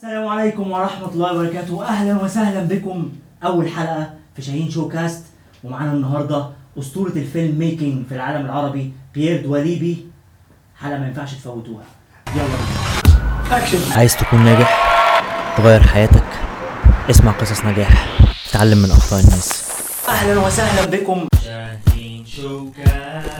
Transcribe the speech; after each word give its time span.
السلام 0.00 0.28
عليكم 0.28 0.70
ورحمة 0.70 1.08
الله 1.08 1.32
وبركاته. 1.32 1.84
أهلا 1.84 2.24
وسهلا 2.24 2.62
بكم. 2.62 3.12
أول 3.44 3.68
حلقة 3.68 4.14
في 4.36 4.42
شاهين 4.42 4.70
ShowCast. 4.70 5.24
ومعانا 5.64 5.92
النهاردة 5.92 6.50
أسطورة 6.78 7.10
ال 7.10 7.20
film 7.20 7.58
making 7.58 8.06
في 8.06 8.14
العالم 8.14 8.46
العربي 8.46 8.92
بيير 9.14 9.42
دواليبي. 9.42 10.06
حلقة 10.80 10.98
ما 10.98 11.06
ينفعش 11.06 11.34
تفوتوها. 11.34 11.84
يلا 12.34 12.44
بينا. 12.44 13.94
عايز 13.96 14.16
تكون 14.16 14.44
ناجح 14.44 14.70
تغير 15.56 15.82
حياتك. 15.82 16.28
اسمع 17.10 17.32
قصص 17.32 17.64
نجاح. 17.64 18.18
تعلم 18.52 18.78
من 18.78 18.90
أخطاء 18.90 19.20
الناس. 19.20 19.70
أهلا 20.08 20.46
وسهلا 20.46 20.90
بكم. 20.90 21.26
شاهين 21.44 22.26
ShowCast. 22.26 23.30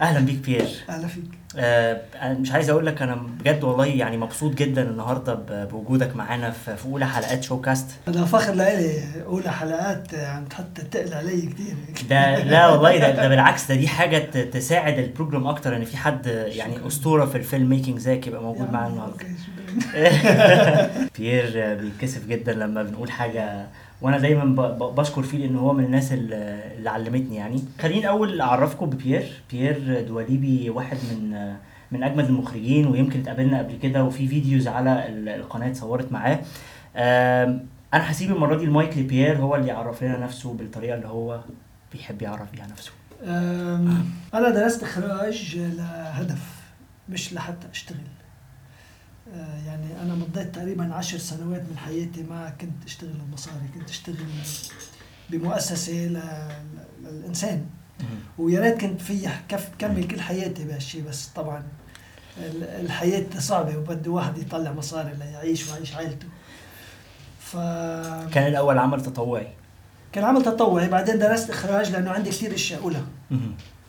أهلا 0.00 0.20
بيك 0.20 0.38
بيير. 0.38 0.68
أهلا 0.88 1.06
فيك. 1.06 1.43
آه، 1.58 2.00
أنا 2.22 2.34
مش 2.38 2.52
عايز 2.52 2.70
أقول 2.70 2.86
لك 2.86 3.02
أنا 3.02 3.14
بجد 3.14 3.64
والله 3.64 3.86
يعني 3.86 4.16
مبسوط 4.16 4.54
جدا 4.54 4.82
النهارده 4.82 5.34
بوجودك 5.64 6.16
معانا 6.16 6.50
في 6.50 6.76
أولى 6.84 7.06
حلقات 7.06 7.42
ShowCast 7.42 7.86
أنا 8.08 8.24
فخر 8.24 8.52
لإلي 8.54 9.02
أولى 9.26 9.52
حلقات 9.52 10.14
عم 10.14 10.44
تحط 10.44 10.80
تقل 10.90 11.14
علي 11.14 11.40
كثير 11.40 11.74
ده 12.10 12.44
لا 12.44 12.68
والله 12.68 12.98
ده, 12.98 13.10
ده 13.10 13.28
بالعكس 13.28 13.68
ده 13.68 13.74
دي 13.74 13.88
حاجة 13.88 14.18
تساعد 14.44 14.98
ال 14.98 15.04
program 15.04 15.46
أكتر 15.46 15.76
إن 15.76 15.84
في 15.84 15.96
حد 15.96 16.26
يعني 16.46 16.86
أسطورة 16.86 17.26
في 17.26 17.36
ال 17.38 17.44
film 17.44 17.68
making 17.68 17.98
زيك 17.98 18.26
يبقى 18.26 18.42
موجود 18.42 18.72
معانا 18.72 18.88
النهارده. 18.88 19.16
شكرا. 19.18 19.54
بيير 21.18 21.74
بيتكسف 21.80 22.26
جدا 22.26 22.52
لما 22.52 22.82
بنقول 22.82 23.10
حاجة 23.10 23.66
وأنا 24.02 24.18
دايما 24.18 24.44
بشكر 24.96 25.22
فيه 25.22 25.38
لأن 25.38 25.56
هو 25.56 25.72
من 25.72 25.84
الناس 25.84 26.12
اللي 26.12 26.90
علمتني 26.90 27.36
يعني. 27.36 27.62
خليني 27.80 28.00
الأول 28.00 28.40
أعرفكم 28.40 28.86
ببيير. 28.90 29.42
بيير 29.50 30.00
دواليبي 30.08 30.70
واحد 30.70 30.96
من 31.12 31.54
من 31.92 32.02
أجمد 32.02 32.24
المخرجين 32.24 32.86
ويمكن 32.86 33.20
اتقابلنا 33.20 33.58
قبل 33.58 33.76
كده 33.82 34.04
وفي 34.04 34.28
videos 34.28 34.68
على 34.68 35.08
ال- 35.08 35.28
القناة 35.28 35.68
اتصورت 35.68 36.12
معاه. 36.12 36.40
أنا 37.94 38.10
هسيب 38.10 38.30
المرة 38.30 38.56
دي 38.56 38.64
المايك 38.64 38.98
لبيير 38.98 39.36
هو 39.38 39.56
اللي 39.56 39.68
يعرف 39.68 40.02
لنا 40.04 40.18
نفسه 40.18 40.52
بالطريقة 40.54 40.94
اللي 40.94 41.08
هو 41.08 41.40
بيحب 41.92 42.22
يعرف 42.22 42.52
بيها 42.52 42.66
نفسه. 42.66 42.92
أنا 44.34 44.50
درست 44.50 44.82
اخراج 44.82 45.56
لهدف 45.58 46.54
مش 47.08 47.32
لحتى 47.34 47.66
أشتغل. 47.72 47.98
يعني 49.66 50.02
أنا 50.02 50.14
مضيت 50.14 50.54
تقريبا 50.54 50.94
عشر 50.94 51.18
سنوات 51.18 51.60
من 51.70 51.78
حياتي 51.78 52.22
ما 52.22 52.50
كنت 52.60 52.84
أشتغل 52.86 53.10
المصاري 53.28 53.68
كنت 53.74 53.90
أشتغل 53.90 54.16
بمؤسسة 55.30 55.92
للإنسان. 55.92 57.66
ويا 58.38 58.60
ريت 58.60 58.80
كنت 58.80 59.00
في 59.02 59.28
كمل 59.78 60.06
كل 60.08 60.20
حياتي 60.20 60.64
بهالشيء 60.64 61.02
بس 61.08 61.26
طبعا 61.26 61.62
ال- 62.38 62.64
الحياة 62.64 63.26
صعبة 63.38 63.76
وبده 63.78 64.10
واحد 64.10 64.38
يطلع 64.38 64.72
مصاري 64.72 65.14
ليعيش 65.18 65.68
ويعيش 65.68 65.94
عائلته 65.94 66.26
ف 67.40 67.56
كان 68.34 68.46
الأول 68.46 68.78
عمل 68.78 69.02
تطوعي. 69.02 69.48
كان 70.12 70.24
عمل 70.24 70.42
تطوعي 70.42 70.88
بعدين 70.88 71.18
درست 71.18 71.50
إخراج 71.50 71.90
لأنه 71.90 72.10
عندي 72.10 72.30
كثير 72.30 72.54
أشياء 72.54 72.80
أقولها. 72.80 73.04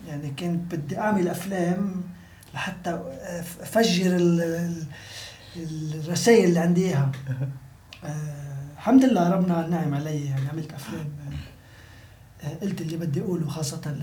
يعني 0.07 0.29
كنت 0.39 0.75
بدي 0.75 0.97
أعمل 0.99 1.27
أفلام 1.27 2.03
لحتى 2.53 2.99
أفجر 3.61 4.15
ال- 4.15 4.41
ال- 4.41 4.83
الرسائل 5.57 6.45
اللي 6.49 6.59
عندي 6.59 6.85
إياها. 6.85 7.11
آه، 8.03 8.73
الحمد 8.77 9.05
لله 9.05 9.29
ربنا 9.29 9.67
نعم 9.67 9.93
علي. 9.93 10.25
يعني 10.25 10.49
عملت 10.49 10.73
أفلام 10.73 11.05
آه، 12.43 12.55
قلت 12.61 12.81
اللي 12.81 12.97
بدي 12.97 13.21
أقوله 13.21 13.47
خاصة 13.47 13.95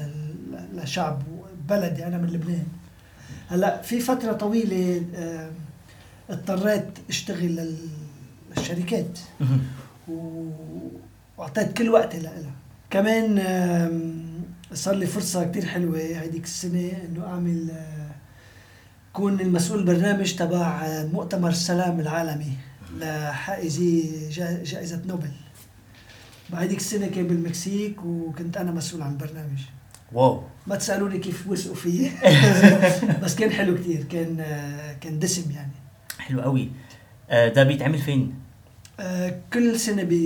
لشعب 0.74 1.22
بلدي 1.68 2.06
أنا 2.06 2.18
من 2.18 2.28
لبنان. 2.28 2.66
هلأ 3.50 3.82
في 3.82 4.00
فترة 4.00 4.32
طويلة 4.32 5.02
آه، 5.16 5.50
اضطريت 6.30 6.84
أشتغل 7.08 7.56
لل- 7.56 7.88
للشركات. 8.56 9.18
وأعطيت 11.38 11.72
كل 11.72 11.88
وقتي 11.88 12.20
لها 12.20 12.32
كمان 12.90 13.38
صار 14.74 14.94
لي 14.94 15.06
فرصة 15.06 15.44
كتير 15.44 15.64
حلوة 15.66 15.98
هذيك 15.98 16.44
السنة 16.44 16.90
إنه 17.08 17.26
أعمل 17.26 17.70
آه، 17.70 18.10
كون 19.12 19.40
المسؤول 19.40 19.78
البرنامج 19.78 20.34
تبع 20.34 20.82
مؤتمر 21.12 21.48
السلام 21.48 22.00
العالمي 22.00 22.52
لحائزي 22.98 24.28
جا- 24.30 24.64
جائزة 24.64 25.02
نوبل. 25.06 25.30
بهذيك 26.50 26.78
السنة 26.78 27.06
كان 27.06 27.26
بالمكسيك 27.26 28.04
وكنت 28.04 28.56
أنا 28.56 28.70
مسؤول 28.70 29.02
عن 29.02 29.12
البرنامج. 29.12 29.58
wow. 30.12 30.42
ما 30.66 30.76
تسألوني 30.76 31.18
كيف 31.18 31.46
وثقوا 31.48 31.74
فيي 31.74 32.10
بس 33.22 33.34
كان 33.34 33.50
حلو 33.50 33.74
كتير 33.78 34.04
كان 34.04 34.36
كان 35.00 35.18
دسم 35.18 35.50
يعني. 35.50 35.72
حلو 36.18 36.40
قوي. 36.40 36.70
آه، 37.30 37.48
ده 37.48 37.62
بيتعمل 37.64 37.98
فين؟ 37.98 38.34
آه، 39.00 39.40
كل 39.52 39.78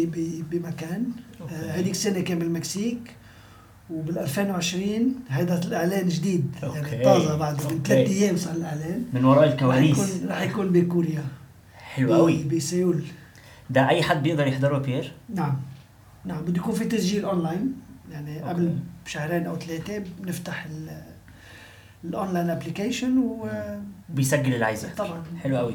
ب- 0.07 0.51
بمكان. 0.51 1.05
okay. 1.41 1.55
آه، 1.55 1.71
هذيك 1.79 1.91
السنة 1.91 2.21
كان 2.21 2.39
بالمكسيك. 2.39 3.17
وبال 3.91 4.19
2020 4.19 5.15
هذا 5.29 5.61
الإعلان 5.65 6.09
جديد 6.09 6.57
okay. 6.65 6.79
يعني 6.79 7.05
طازة 7.05 7.37
بعد 7.37 7.55
من. 7.55 7.83
ثلاث 7.83 8.09
أيام 8.11 8.37
صار 8.37 8.55
الإعلان. 8.55 9.05
من 9.13 9.25
وراء 9.25 9.45
رح 9.47 9.53
الكواليس 9.53 10.17
يكون 10.17 10.29
رح 10.31 10.43
يكون 10.43 10.69
بكوريا. 10.73 11.25
حلو 11.79 12.15
قوي 12.15 12.43
بسيول. 12.43 13.03
ده 13.71 13.89
أي 13.89 14.03
حد 14.03 14.23
بيقدر 14.23 14.47
يحضره 14.47 14.79
بيير؟ 14.79 15.13
نعم. 15.35 15.57
نعم 16.25 16.43
بده 16.43 16.57
يكون 16.57 16.75
في 16.75 16.85
تسجيل 16.85 17.25
أونلاين. 17.25 17.73
يعني 18.13 18.39
okay. 18.41 18.49
قبل 18.49 18.75
بشهرين 19.05 19.47
أو 19.47 19.57
ثلاثة 19.57 20.05
بنفتح 20.21 20.65
ال- 20.67 21.03
ال 22.05 22.12
online 22.12 22.51
application 22.51 23.23
بيسجل 24.09 24.55
اللي 24.55 24.65
عايزه 24.65 24.89
وطبعا 24.93 25.23
حلو 25.43 25.57
قوي 25.57 25.75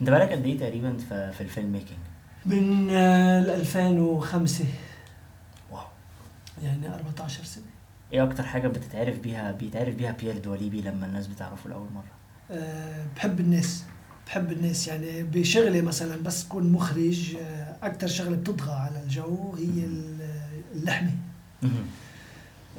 انت 0.00 0.10
بقالك 0.10 0.32
قد 0.32 0.44
إيه 0.46 0.58
تقريبا 0.58 0.96
في, 1.08 1.32
في 1.32 1.40
ال 1.40 1.46
film 1.46 1.72
making 1.72 1.98
من 2.46 2.88
آه، 2.90 3.40
2005 3.56 4.64
wow 4.64 4.70
يعني 6.62 6.94
14 6.94 7.44
سنة. 7.44 7.64
إيه 8.12 8.22
أكتر 8.24 8.42
حاجة 8.42 8.68
بتتعرف 8.68 9.18
بيها 9.18 9.52
بيتعرف 9.52 9.94
بيها 9.94 10.12
بيير 10.12 10.38
دواليبي 10.38 10.80
لما 10.80 11.06
الناس 11.06 11.26
بتعرفه 11.26 11.70
لأول 11.70 11.86
مرة؟ 11.94 12.56
أه 12.58 13.04
بحب 13.16 13.40
الناس 13.40 13.84
بحب 14.26 14.52
الناس 14.52 14.88
يعني 14.88 15.22
بشغلي 15.22 15.82
مثلا 15.82 16.16
بس 16.22 16.44
كون 16.44 16.72
مخرج 16.72 17.36
أه 17.36 17.76
أكثر 17.86 18.06
شغلة 18.06 18.36
بتطغى 18.36 18.72
على 18.72 19.02
الجو 19.02 19.54
هي 19.58 19.84
ال- 19.84 20.30
اللحمة. 20.74 21.10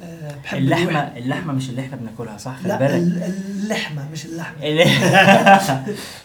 أه 0.02 0.34
بحب 0.44 0.58
اللحمة 0.58 0.90
الوحدة. 0.90 1.18
اللحمة 1.18 1.52
مش 1.52 1.70
اللي 1.70 1.80
إحنا 1.80 1.96
بناكلها 1.96 2.36
صح؟ 2.38 2.56
خلي 2.56 2.68
لا 2.68 2.78
بالك. 2.78 2.94
ال- 2.94 3.22
اللحمة 3.22 4.08
مش 4.12 4.26
اللحمة. 4.26 4.58
ال- 4.66 4.80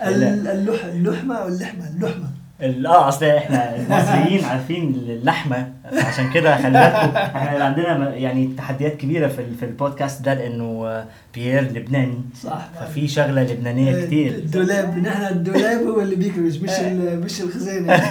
ال- 0.02 0.48
اللح 0.48 0.86
اللحمة 0.86 1.48
اللحمة 1.48 1.88
اللحمه 1.90 2.26
ال- 2.26 2.37
آه 2.62 3.08
أصل 3.10 3.26
إحنا 3.26 3.76
المصريين 3.76 4.46
عارفين 4.46 4.84
اللحمة 4.96 5.74
عشان 5.94 6.32
كده 6.34 6.56
خلي 6.58 6.70
بالكم 6.80 7.18
إحنا 7.18 7.64
عندنا 7.66 8.16
يعني 8.16 8.50
تحديات 8.58 8.98
كبيرة 8.98 9.28
في 9.28 9.56
في 9.60 9.66
البودكاست 9.66 10.22
ده 10.22 10.34
لأنه 10.34 10.88
آه، 10.88 11.06
بيير 11.34 11.62
لبناني. 11.64 12.22
صح. 12.44 12.70
ففي 12.80 13.08
شغلة 13.08 13.44
لبنانية 13.44 14.06
كتير. 14.06 14.36
الدولاب 14.36 14.98
نحن 14.98 15.24
الدولاب 15.24 15.88
هو 15.88 16.02
اللي 16.02 16.16
بيكرج 16.16 16.64
مش 16.64 16.70
ال- 16.70 17.20
مش 17.20 17.42
الخزانة. 17.42 17.94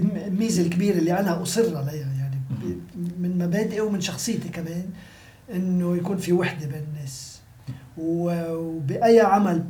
الميزة 0.00 0.62
الكبيرة 0.62 0.98
اللي 0.98 1.18
أنا 1.20 1.42
اصر 1.42 1.76
عليها 1.76 2.08
يعني 2.18 2.36
ب- 2.50 3.20
من 3.22 3.38
مبادئي 3.38 3.80
ومن 3.80 4.00
شخصيتي 4.00 4.48
كمان 4.48 4.84
إنه 5.54 5.96
يكون 5.96 6.16
في 6.16 6.32
وحدة 6.32 6.66
بين 6.66 6.82
الناس. 6.96 7.40
وبأي 7.98 9.20
عمل 9.20 9.64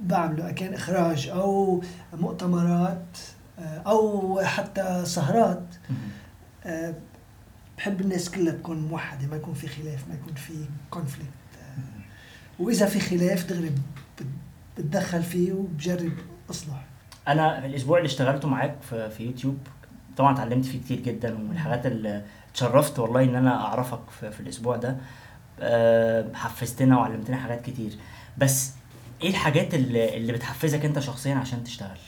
بعمله 0.00 0.50
كان 0.52 0.74
إخراج 0.74 1.28
أو 1.28 1.82
مؤتمرات 2.12 3.18
آه، 3.58 3.78
أو 3.86 4.40
حتى 4.44 5.02
سهرات. 5.04 5.62
آه، 6.66 6.94
بحب 7.78 8.00
الناس 8.00 8.30
كلها 8.30 8.52
تكون 8.52 8.80
موحدة 8.88 9.26
ما 9.26 9.36
يكون 9.36 9.54
في 9.54 9.68
خلاف 9.68 10.08
ما 10.08 10.14
يكون 10.14 10.34
في 10.34 10.52
conflict 10.90 11.30
وإذا 12.58 12.86
في 12.86 13.00
خلاف 13.00 13.46
دغري 13.46 13.68
بت- 13.70 14.26
بتدخل 14.78 15.22
فيه 15.22 15.52
وبجرب 15.52 16.12
أصلح. 16.50 16.84
أنا 17.28 17.66
الأسبوع 17.66 17.98
اللي 17.98 18.06
اشتغلته 18.06 18.48
معاك 18.48 18.76
في, 18.90 19.10
في 19.10 19.24
يوتيوب 19.24 19.58
طبعا 20.16 20.34
اتعلمت 20.34 20.64
فيه 20.64 20.80
كتير 20.80 21.00
جدا 21.00 21.34
ومن 21.34 21.50
الحاجات 21.52 21.86
اللي 21.86 22.24
اتشرفت 22.50 22.98
والله 22.98 23.22
إن 23.22 23.34
أنا 23.34 23.64
أعرفك 23.64 24.00
في, 24.20 24.30
في 24.30 24.40
الأسبوع 24.40 24.76
ده. 24.76 24.96
حفزتنا 26.34 26.98
وعلمتنا 26.98 27.36
حاجات 27.36 27.62
كتير. 27.62 27.92
بس 28.38 28.72
إيه 29.22 29.30
الحاجات 29.30 29.74
اللي, 29.74 30.16
اللي 30.16 30.32
بتحفزك 30.32 30.84
أنت 30.84 30.98
شخصيا 30.98 31.34
عشان 31.34 31.64
تشتغل؟ 31.64 31.98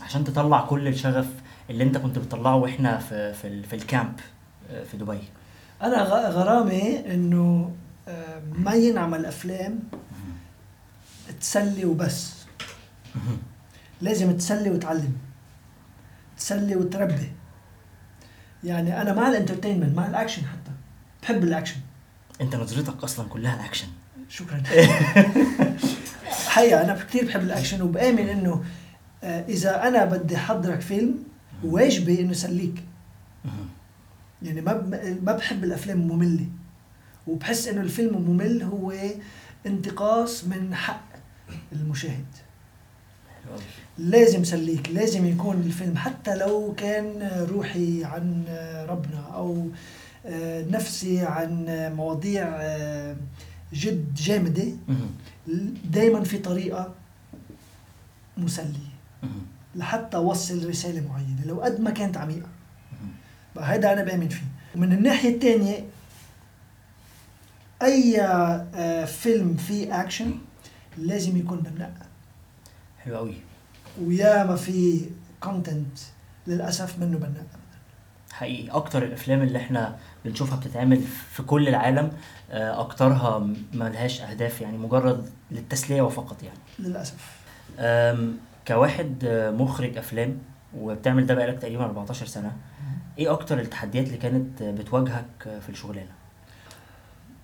عشان 0.00 0.24
تطلع 0.24 0.60
كل 0.66 0.88
الشغف 0.88 1.26
اللي 1.70 1.84
أنت 1.84 1.98
كنت 1.98 2.18
بتطلعه 2.18 2.56
وإحنا 2.56 2.98
في 2.98 3.34
في, 3.34 3.46
ال- 3.48 3.64
في 3.64 3.76
الكامب 3.76 4.20
في 4.90 4.96
دبي. 4.96 5.18
أنا 5.82 6.02
غرامي 6.28 7.14
إنه 7.14 7.74
آه، 8.08 8.42
ما 8.58 8.72
ينعمل 8.74 9.26
أفلام 9.26 9.78
تسلي 11.40 11.84
وبس. 11.84 12.34
لازم 14.00 14.36
تسلي 14.36 14.70
وتعلم. 14.70 15.12
تسلي 16.38 16.76
وتربي. 16.76 17.32
يعني 18.64 19.02
أنا 19.02 19.14
مع 19.14 19.28
ال 19.28 19.33
entertainment 19.33 19.96
مع 19.96 20.06
الأكشن 20.06 20.42
حتى. 20.42 20.70
بحب 21.22 21.44
الأكشن. 21.44 21.76
أنت 22.40 22.56
نظرتك 22.56 23.04
أصلا 23.04 23.28
كلها 23.28 23.64
أكشن. 23.66 23.86
شكرا. 24.28 24.62
حقيقة 26.56 26.80
أنا 26.84 26.94
كثير 26.94 27.24
بحب 27.24 27.40
الأكشن 27.40 27.82
وبآمن 27.82 28.28
إنه 28.28 28.64
آه، 29.24 29.44
إذا 29.48 29.88
أنا 29.88 30.04
بدي 30.04 30.36
أحضرك 30.36 30.80
فيلم 30.80 31.14
واجبي 31.64 32.20
إنه 32.20 32.30
يسليك 32.30 32.84
مهم. 33.44 33.68
يعني 34.42 34.60
ما 34.60 34.74
ما 35.22 35.32
بحب 35.32 35.64
الأفلام 35.64 36.00
المملة 36.00 36.46
وبحس 37.26 37.68
إنه 37.68 37.80
الفيلم 37.80 38.14
الممل 38.16 38.62
هو 38.62 38.92
انتقاص 39.66 40.44
من 40.44 40.74
حق 40.74 41.06
المشاهد. 41.72 42.24
لازم 43.98 44.44
سليك 44.44 44.90
لازم 44.90 45.26
يكون 45.26 45.56
الفيلم 45.56 45.96
حتى 45.96 46.36
لو 46.36 46.74
كان 46.76 47.30
روحي 47.50 48.04
عن 48.04 48.44
ربنا 48.88 49.20
أو 49.34 49.68
نفسي 50.70 51.20
عن 51.20 51.64
مواضيع 51.96 52.58
جد 53.72 54.14
جامدة. 54.14 54.66
دائما 55.84 56.24
في 56.24 56.38
طريقة 56.38 56.94
مسلية. 58.36 58.96
لحتى 59.74 60.16
أوصل 60.16 60.68
رسالة 60.68 61.08
معينة 61.08 61.44
لو 61.46 61.60
قد 61.60 61.80
ما 61.80 61.90
كانت 61.90 62.16
عميقة. 62.16 62.48
بقى 63.56 63.72
هيدا 63.72 63.92
أنا 63.92 64.04
بأمن 64.04 64.28
فيه. 64.28 64.46
ومن 64.76 64.92
الناحية 64.92 65.34
الثانية 65.34 65.84
أي 67.82 68.20
آه، 68.22 69.04
فيلم 69.04 69.54
فيه 69.56 70.00
أكشن 70.00 70.34
لازم 70.98 71.36
يكون 71.36 71.58
بناء 71.60 71.92
حلو 73.04 73.16
قوي 73.16 73.34
ويا 74.02 74.44
ما 74.44 74.56
في 74.56 75.06
content 75.40 75.98
للأسف 76.46 76.98
منه 76.98 77.18
بناء 77.18 77.46
حقيقي. 78.36 78.70
أكتر 78.70 79.02
الأفلام 79.04 79.42
اللي 79.42 79.58
إحنا 79.58 79.96
بنشوفها 80.24 80.56
بتتعمل 80.58 81.00
في 81.30 81.42
كل 81.42 81.68
العالم 81.68 82.12
آه، 82.50 82.80
أكترها 82.80 83.46
ملهاش 83.74 84.20
أهداف 84.20 84.60
يعني 84.60 84.78
مجرد 84.78 85.30
للتسلية 85.50 86.02
وفقط 86.02 86.42
يعني. 86.42 86.58
للأسف. 86.78 87.36
كواحد 88.68 89.24
آه، 89.24 89.50
مخرج 89.50 89.96
أفلام 89.96 90.38
وبتعمل 90.76 91.26
ده 91.26 91.34
بقالك 91.34 91.58
تقريبا 91.58 91.84
14 91.84 92.26
سنة 92.26 92.52
إيه 93.18 93.32
أكتر 93.32 93.60
التحديات 93.60 94.06
اللي 94.06 94.18
كانت 94.18 94.62
بتواجهك 94.62 95.26
في 95.60 95.68
الشغلانة؟ 95.68 96.12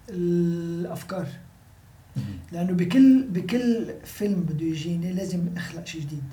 الأفكار. 0.09 1.27
لأنه 2.53 2.73
بكل 2.73 3.23
بكل 3.31 3.95
فيلم 4.05 4.41
بده 4.41 4.67
يجيني 4.67 5.13
لازم 5.13 5.49
أخلق 5.57 5.87
شيء 5.87 6.01
جديد. 6.01 6.25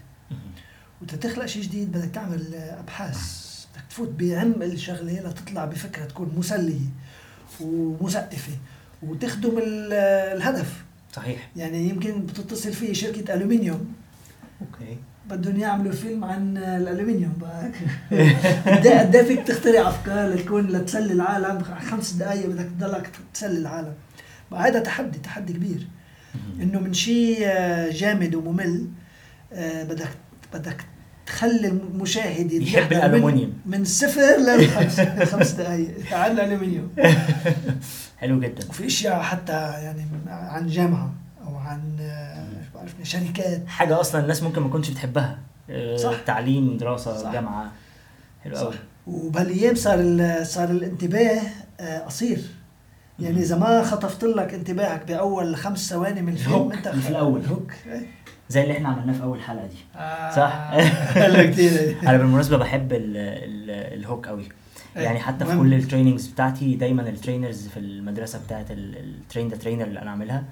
وتتخلق 1.01 1.45
شيء 1.45 1.63
جديد 1.63 1.91
بدك 1.91 2.09
تعمل 2.09 2.55
أبحاث. 2.55 3.48
بدك 3.73 3.83
تفوت 3.89 4.09
بعمق 4.09 4.63
الشغلة 4.63 5.13
لتطلع 5.29 5.65
بفكرة 5.65 6.05
تكون 6.05 6.33
مسليه 6.37 6.79
ومثقفه 7.61 8.53
وتخدم 9.03 9.57
ال- 9.57 9.93
الهدف. 10.37 10.83
صحيح. 11.13 11.49
يعني 11.55 11.89
يمكن 11.89 12.21
بتتصل 12.25 12.73
فيه 12.73 12.93
شركة 12.93 13.33
ألومنيوم. 13.33 13.93
أوكي. 14.61 14.97
بدهم 15.29 15.59
يعملوا 15.59 15.91
فيلم 15.91 16.23
عن 16.23 16.57
الألومنيوم 16.57 17.33
بقى. 17.41 17.71
قد 18.77 18.85
إيه 18.87 18.99
قد 18.99 19.15
إيه 19.15 19.23
فيك 19.23 19.47
تخترع 19.47 19.89
أفكار 19.89 20.29
لتكون 20.29 20.67
لتسلي 20.67 21.13
العالم؟ 21.13 21.63
خمس 21.63 22.11
دقائق 22.13 22.45
بدك 22.47 22.69
تضلك 22.79 23.09
تسلي 23.33 23.57
العالم. 23.59 23.93
بقى 24.51 24.67
هذا 24.69 24.79
تحدي 24.79 25.17
تحدي 25.19 25.53
كبير. 25.53 25.87
إنه 26.61 26.79
من 26.79 26.93
شيء 26.93 27.37
آه، 27.43 27.89
جامد 27.89 28.35
وممل 28.35 28.87
آه، 29.53 29.83
بدك 29.83 30.09
بدك 30.53 30.85
تخلي 31.29 31.67
المشاهد 31.67 32.51
يحب 32.51 32.91
يتذكر 32.91 33.21
من-. 33.25 33.53
من 33.65 33.85
صفر 33.85 34.21
لخمس 34.37 34.99
خمس 35.31 35.51
دقائق 35.51 36.13
عن 36.13 36.31
الالومنيوم 36.31 36.89
حلو 38.19 38.39
جدا. 38.39 38.67
وفي 38.69 38.85
أشياء 38.85 39.21
حتى 39.21 39.53
يعني 39.53 40.05
عن 40.27 40.67
جامعة 40.67 41.13
أو 41.47 41.55
عن 41.55 41.97
آه، 42.01 43.03
شركات. 43.03 43.67
حاجة 43.67 43.99
أصلا 44.01 44.21
الناس 44.21 44.43
ممكن 44.43 44.61
ما 44.61 44.67
تكونش 44.69 44.89
بتحبها. 44.89 45.39
آه، 45.69 45.97
صح. 45.97 46.13
تعليم 46.25 46.77
دراسة 46.77 47.17
صح. 47.17 47.31
جامعة. 47.33 47.71
حلو 48.43 48.55
قوي 48.57 48.71
صح 48.73 48.77
وبهالايام 49.07 49.75
صار 49.75 49.99
صار 50.43 50.69
الانتباه 50.71 51.41
آه، 51.79 51.99
قصير. 51.99 52.41
يعني 53.19 53.39
إذا 53.39 53.57
ما 53.57 53.83
خطفت 53.83 54.23
لك 54.23 54.53
انتباهك 54.53 55.05
بأول 55.07 55.55
خمس 55.55 55.89
ثواني 55.89 56.21
من 56.21 56.33
الفيلم 56.33 56.71
أنت 56.71 56.87
في 56.87 57.09
الأول. 57.09 57.39
ال 57.39 57.46
hook 57.46 57.71
زي 58.49 58.63
اللي 58.63 58.73
إحنا 58.73 58.89
عملناه 58.89 59.13
في 59.13 59.23
أول 59.23 59.41
حلقة 59.41 59.65
دي. 59.65 59.75
آه، 59.95 60.31
صح. 60.31 60.71
أنا 62.07 62.17
بالمناسبة 62.17 62.57
بحب 62.57 62.93
ال 62.93 63.17
ال 63.17 63.69
ال 63.99 64.05
hook 64.05 64.27
قوي. 64.27 64.43
أي، 64.97 65.03
يعني 65.03 65.19
حتى 65.19 65.45
في. 65.45 65.57
كل 65.57 65.73
ال 65.73 65.79
trainings 65.79 66.27
بتاعتي 66.27 66.75
دايما 66.75 67.09
ال 67.09 67.16
trainers 67.16 67.67
في 67.67 67.79
المدرسة 67.79 68.39
بتاعت 68.45 68.65
ال 68.71 68.84
train 68.84 69.47
the 69.47 69.55
trainer 69.57 69.83
اللي 69.83 70.01
أنا 70.01 70.11
عاملها. 70.11 70.43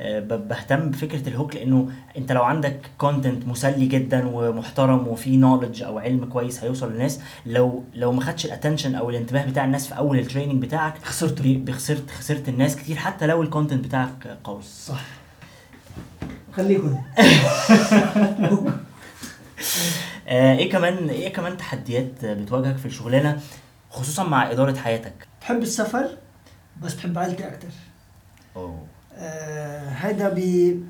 آه، 0.00 0.20
بهتم 0.20 0.90
بفكرة 0.90 1.28
ال 1.28 1.33
hook 1.33 1.54
لأنه 1.56 1.88
أنت 2.18 2.32
لو 2.32 2.42
عندك 2.42 2.80
content 2.98 3.46
مسلي 3.48 3.86
جدا 3.86 4.26
ومحترم 4.26 5.08
وفي 5.08 5.36
knowledge 5.36 5.82
أو 5.82 5.98
علم 5.98 6.24
كويس 6.24 6.64
هيوصل 6.64 6.92
للناس. 6.92 7.20
لو 7.46 7.84
لو 7.94 8.12
ما 8.12 8.20
خدش 8.20 8.46
ال 8.46 8.51
attention 8.51 8.94
أو 8.94 9.10
الانتباه 9.10 9.46
بتاع 9.46 9.64
الناس 9.64 9.86
في 9.88 9.98
أول 9.98 10.18
ال 10.18 10.23
training 10.23 10.62
بتاعك 10.62 10.94
بخسرت 11.00 12.10
خسرت 12.10 12.48
الناس 12.48 12.76
كتير 12.76 12.96
حتى 12.96 13.26
لو 13.26 13.42
ال 13.42 13.47
content 13.47 13.84
بتاعك 13.84 14.38
قوي. 14.44 14.62
صح. 14.62 15.00
خليكم 16.56 16.96
آه، 20.28 20.56
إيه 20.56 20.70
كمان 20.70 21.08
إيه 21.08 21.32
كمان 21.32 21.56
تحديات 21.56 22.24
بتواجهك 22.24 22.76
في 22.76 22.86
الشغلانة 22.86 23.40
خصوصا 23.90 24.24
مع 24.24 24.50
إدارة 24.50 24.76
حياتك؟ 24.78 25.14
بحب 25.40 25.62
السفر؟ 25.62 26.08
بس 26.82 26.94
بحب 26.94 27.18
عائلتي 27.18 27.46
أكثر 27.46 27.68
أوه. 28.56 28.86
آه 29.16 29.88
هيدا 29.88 30.28
بي 30.28 30.80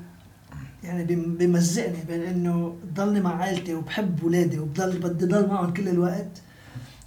يعني 0.83 1.03
بيم- 1.03 1.37
بيمزقني 1.37 1.97
بين 2.07 2.21
إنه 2.23 2.75
ضلني 2.93 3.19
مع 3.21 3.35
عائلتي 3.41 3.73
وبحب 3.73 4.23
ولادي 4.23 4.59
وبضل 4.59 4.97
بدي 4.99 5.25
ضل 5.25 5.47
معهم 5.47 5.73
كل 5.73 5.87
الوقت. 5.89 6.41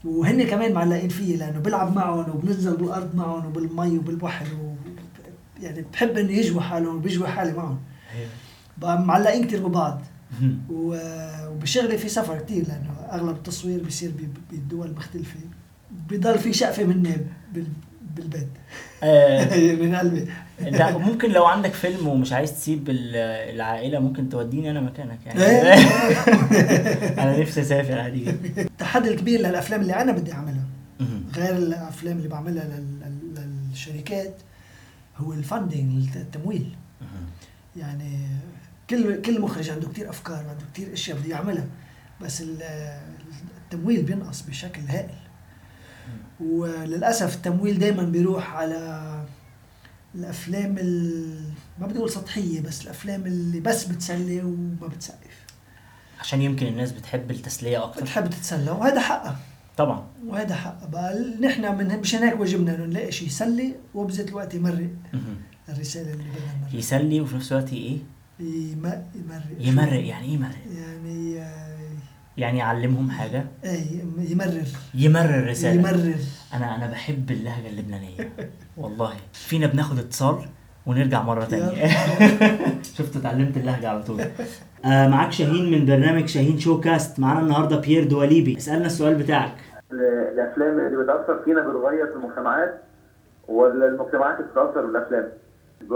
وهن 0.05 0.47
كمان 0.47 0.73
معلقين 0.73 1.09
فيي 1.09 1.37
لأنه 1.37 1.59
بلعب 1.59 1.97
معهم 1.97 2.31
وبنزل 2.31 2.77
بالأرض 2.77 3.15
معهم 3.15 3.47
وبالمي 3.47 3.99
وبالبحر 3.99 4.47
و 4.47 4.75
يعني 5.63 5.85
بحب 5.93 6.19
إنه 6.19 6.33
يجوا 6.33 6.61
حالهم 6.61 6.97
وبيجوا 6.97 7.27
حالي 7.27 7.53
معهم. 7.53 7.79
بقى 8.81 9.03
معلقين 9.03 9.45
كتير 9.47 9.67
ببعض. 9.69 10.01
وبشغلي 10.71 11.99
في 11.99 12.09
سفر 12.09 12.39
كتير 12.39 12.65
لأنه 12.69 12.91
أغلب 13.13 13.37
التصوير 13.37 13.83
بيصير 13.85 14.11
ب- 14.11 14.55
بدول 14.55 14.93
مختلفة. 14.97 15.41
بضل 16.11 16.39
في 16.39 16.53
شقفة 16.53 16.85
مني 16.85 17.17
بال- 17.55 17.67
بالبيت. 18.17 18.49
آه، 19.03 19.57
من 19.83 19.95
قلبي. 19.95 20.27
لا 20.61 20.99
ممكن 20.99 21.31
لو 21.31 21.45
عندك 21.45 21.73
فيلم 21.73 22.09
ومش 22.09 22.33
عايز 22.33 22.53
تسيب 22.53 22.91
ال- 22.91 23.17
العائلة 23.55 23.99
ممكن 23.99 24.29
توديني 24.29 24.71
أنا 24.71 24.81
مكانك 24.81 25.19
يعني. 25.27 25.45
إيه. 25.45 25.75
أنا 27.23 27.41
نفسي 27.41 27.61
أسافر 27.61 27.99
عادي. 27.99 28.25
جدا 28.25 28.63
التحدي 28.63 29.09
الكبير 29.09 29.41
للأفلام 29.41 29.81
اللي 29.81 29.95
أنا 29.95 30.13
بدي 30.13 30.33
أعملها. 30.33 30.65
غير 31.37 31.57
الأفلام 31.57 32.17
اللي 32.17 32.29
بعملها 32.29 32.65
لل- 32.65 33.01
لل- 33.35 33.69
للشركات 33.71 34.35
هو 35.17 35.33
الفاندنج 35.33 36.09
التمويل. 36.17 36.75
يعني 37.77 38.19
كل 38.91 39.23
كل 39.23 39.41
مخرج 39.41 39.71
عنده 39.71 39.89
كتير 39.89 40.11
أفكار 40.11 40.47
وعنده 40.47 40.65
كتير 40.73 40.93
أشياء 40.93 41.19
بده 41.19 41.29
يعملها 41.31 41.67
بس 42.21 42.41
ال- 42.41 42.63
التمويل 43.65 44.03
بينقص 44.03 44.43
بشكل 44.43 44.81
هائل. 44.89 45.11
وللأسف 46.41 47.35
التمويل 47.37 47.79
دائما 47.79 48.03
بيروح 48.03 48.55
على 48.55 49.03
الأفلام 50.15 50.79
ال... 50.79 51.43
ما 51.79 51.87
بدي 51.87 51.99
أقول 51.99 52.11
سطحية 52.11 52.61
بس 52.61 52.83
الأفلام 52.83 53.27
اللي 53.27 53.61
بس 53.61 53.85
بتسلي 53.85 54.43
وما 54.43 54.87
بتسقف. 54.87 55.45
عشان 56.21 56.43
يمكن 56.43 56.67
الناس 56.67 56.93
بتحب 56.93 57.31
التسلية 57.31 57.85
أكتر. 57.85 58.03
بتحب 58.03 58.31
تتسلى 58.31 58.71
وهذا 58.71 59.01
حقها 59.01 59.39
طبعا. 59.77 60.07
وهذا 60.27 60.55
حق 60.55 60.87
بقى 60.89 61.19
نحن 61.41 61.77
من 61.79 61.99
مشان 62.01 62.23
هيك 62.23 62.41
واجبنا 62.41 62.75
إنه 62.75 62.85
نلاقي 62.85 63.13
شيء 63.13 63.29
يسلي 63.29 63.75
وبذات 63.95 64.29
الوقت 64.29 64.55
يمرق. 64.55 64.91
الرسالة 65.69 66.13
اللي 66.13 66.25
بدنا 66.25 66.79
يسلي 66.79 67.21
وفي 67.21 67.37
نفس 67.37 67.53
الوقت 67.53 67.73
إيه؟ 67.73 67.99
يمرق 68.41 69.03
يمرق 69.61 70.07
يعني 70.07 70.27
إيه 70.27 70.35
يمرق؟ 70.35 70.55
يعني 70.77 71.41
آه، 71.43 71.79
يعني 72.37 72.59
يعلمهم 72.59 73.11
حاجة؟ 73.11 73.45
إيه 73.65 73.81
يمرر. 74.31 74.63
يمرر 74.95 75.47
رسالة. 75.51 75.75
يمرر. 75.75 76.15
أنا 76.55 76.77
أنا 76.77 76.87
بحب 76.87 77.31
اللهجة 77.31 77.69
اللبنانية. 77.69 78.33
والله. 78.77 79.13
فينا 79.33 79.67
بناخد 79.67 79.99
اتصال 79.99 80.45
ونرجع 80.87 81.23
مرة 81.23 81.45
تانية. 81.45 81.87
شفت 82.97 83.17
اتعلمت 83.17 83.57
اللهجة 83.57 83.89
على 83.89 84.03
طول. 84.03 84.21
آه 84.85 85.09
معاك 85.09 85.33
شاهين 85.33 85.71
من 85.71 85.87
برنامج 85.87 86.27
شاهين 86.27 86.59
شو 86.59 86.81
كاست 86.81 87.21
معانا 87.21 87.41
النهارده 87.41 87.81
بيير 87.81 88.05
دواليبي. 88.09 88.57
اسألنا 88.57 88.87
السؤال 88.87 89.15
بتاعك. 89.15 89.55
ال- 89.93 90.01
الأفلام 90.35 90.81
اللي 90.87 91.05
بتأثر 91.05 91.43
فينا 91.45 91.61
بتغير 91.61 92.07
في 92.07 92.13
المجتمعات 92.13 92.83
ولا 93.49 93.87
المجتمعات 93.89 94.39
اللي 94.41 94.49
بتتأثر 94.51 94.87
بالأفلام؟ 94.87 95.29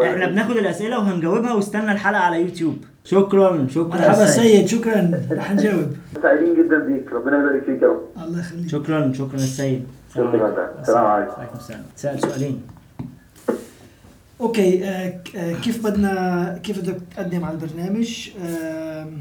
إحنا 0.02 0.26
بناخد 0.26 0.56
الأسئلة 0.56 0.98
وهنجاوبها 0.98 1.52
واستنى 1.52 1.92
الحلقة 1.92 2.20
على 2.20 2.40
يوتيوب. 2.42 2.76
شكرا 3.04 3.66
شكرا. 3.70 3.84
مرحبا 3.84 4.26
سيد. 4.26 4.42
سيد 4.44 4.66
شكرا. 4.66 5.20
رح 5.32 5.52
نجاوب 5.52 5.92
سعيدين 6.22 6.54
جدا 6.54 6.78
بيك. 6.78 7.12
ربنا 7.12 7.38
يبارك 7.38 7.64
فيك 7.64 7.82
يا 7.82 7.86
رب. 7.88 8.00
الله 8.24 8.40
يخليك. 8.40 8.68
شكرا 8.68 9.12
شكرا 9.12 9.34
السيد 9.34 9.86
شكرا. 10.14 10.70
السلام 10.80 11.04
عليكم. 11.06 11.32
عليكم. 11.38 11.56
السلام. 11.58 11.82
سأل 11.96 12.20
سؤالين. 12.20 12.62
okay 14.40 14.84
آه، 14.84 15.20
آه، 15.36 15.52
كيف 15.52 15.84
بدنا 15.84 16.58
كيف 16.62 16.78
بدك 16.78 16.96
تقدم 17.16 17.44
على 17.44 17.54
البرنامج؟ 17.54 18.30
آم، 18.44 19.18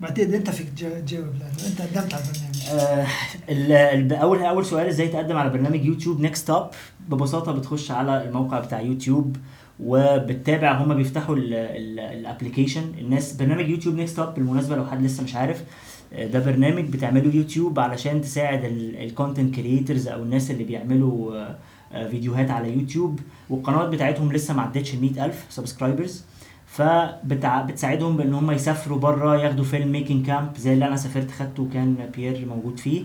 بعتقد 0.00 0.34
إنت 0.34 0.50
فيك 0.50 0.68
تجا- 0.76 1.00
تجاوب 1.00 1.26
لأنه 1.26 1.66
إنت 1.70 1.80
قدمت 1.82 2.14
على 2.14 2.22
البرنامج. 2.24 2.58
آه، 2.72 3.06
ال- 3.48 3.72
ال- 4.12 4.12
أول 4.12 4.42
أول 4.42 4.66
سؤال 4.66 4.86
إزاي 4.86 5.08
تقدم 5.08 5.36
على 5.36 5.50
برنامج 5.50 5.84
يوتيوب؟ 5.84 6.20
NextUp 6.20 6.66
ببساطة 7.08 7.52
بتخش 7.52 7.90
على 7.90 8.24
الموقع 8.28 8.60
بتاع 8.60 8.80
يوتيوب. 8.80 9.36
وبتتابع 9.80 10.72
هما 10.82 10.94
بيفتحوا 10.94 11.36
ال 11.36 11.48
application 11.48 12.82
الناس 13.00 13.32
برنامج 13.32 13.68
يوتيوب 13.68 13.94
NextUp 13.94 14.34
بالمناسبة 14.34 14.76
لو 14.76 14.86
حد 14.86 15.02
لسه 15.02 15.24
مش 15.24 15.34
عارف 15.34 15.64
آه، 16.12 16.26
ده 16.26 16.38
برنامج 16.38 16.84
بتعمله 16.84 17.34
يوتيوب 17.34 17.78
علشان 17.80 18.20
تساعد 18.20 18.60
ال 19.00 19.07
content 19.07 19.54
creators 19.54 20.08
أو 20.08 20.22
الناس 20.22 20.50
اللي 20.50 20.64
بيعملوا 20.64 21.36
آه، 21.36 21.56
آه، 21.92 22.08
فيديوهات 22.08 22.50
على 22.50 22.72
يوتيوب. 22.72 23.20
والقنوات 23.50 23.88
بتاعتهم 23.88 24.32
لسه 24.32 24.54
ما 24.54 24.62
عدتش 24.62 24.94
ال 24.94 25.00
100000 25.00 25.44
subscribers 25.50 26.24
فبتساعدهم 26.66 28.16
بإن 28.16 28.34
هم 28.34 28.50
يسافروا 28.50 28.98
بره 28.98 29.36
ياخدوا 29.36 29.64
filmmaking 29.64 30.26
camp 30.26 30.56
زي 30.56 30.72
اللي 30.72 30.86
أنا 30.86 30.96
سافرت 30.96 31.30
خدته 31.30 31.62
وكان 31.62 31.96
بيير 32.16 32.46
موجود 32.46 32.78
فيه. 32.80 33.02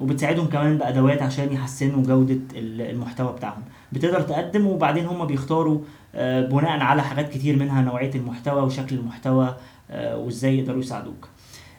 وبتساعدهم 0.00 0.46
كمان 0.46 0.78
بأدوات 0.78 1.22
عشان 1.22 1.52
يحسنوا 1.52 2.02
جودة 2.02 2.38
ال- 2.56 2.80
المحتوى 2.80 3.32
بتاعهم. 3.32 3.62
بتقدر 3.92 4.20
تقدم 4.22 4.66
وبعدين 4.66 5.06
هم 5.06 5.26
بيختاروا 5.26 5.80
آه 6.14 6.46
بناء 6.46 6.80
على 6.80 7.02
حاجات 7.02 7.32
كتير 7.32 7.56
منها 7.56 7.82
نوعية 7.82 8.14
المحتوى 8.14 8.62
وشكل 8.62 8.96
المحتوى 8.96 9.56
آه 9.90 10.16
وإزاي 10.16 10.58
يقدروا 10.58 10.80
يساعدوك. 10.80 11.28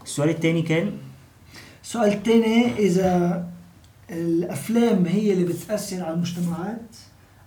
السؤال 0.03 0.29
التاني 0.29 0.61
كان؟ 0.61 0.91
السؤال 1.83 2.13
الثاني 2.13 2.77
إذا 2.77 3.43
الأفلام 4.09 5.05
هي 5.05 5.33
اللي 5.33 5.43
بتأثر 5.45 6.03
على 6.03 6.13
المجتمعات 6.13 6.95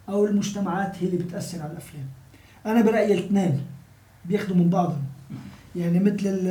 أو 0.08 0.26
المجتمعات 0.26 0.96
هي 1.00 1.06
اللي 1.06 1.16
بتأثر 1.24 1.62
على 1.62 1.72
الأفلام؟ 1.72 2.04
أنا 2.66 2.82
برأيي 2.82 3.14
الاثنين 3.14 3.60
بياخدوا 4.24 4.56
من 4.56 4.70
بعضهم. 4.70 5.02
يعني 5.76 5.98
مثل 5.98 6.26
ال- 6.26 6.48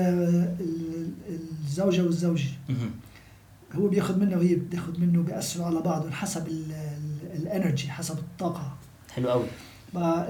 ال- 0.60 1.10
الزوجة 1.64 2.02
والزوج. 2.04 2.44
هو 3.76 3.88
بياخد 3.88 4.20
منه 4.20 4.38
وهي 4.38 4.56
بتاخد 4.56 5.00
منه 5.00 5.22
بيأثروا 5.24 5.66
على 5.66 5.82
بعضهم 5.82 6.12
حسب 6.12 6.48
الانرجي 7.36 7.92
حسب 7.92 8.18
الطاقة. 8.18 8.74
حلو 9.16 9.30
قوي. 9.30 9.46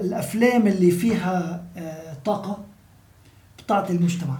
الافلام 0.00 0.66
اللي 0.66 0.90
فيها 0.90 1.64
آه، 1.76 2.16
طاقة 2.24 2.64
بتعطي 3.58 3.92
المجتمع. 3.92 4.38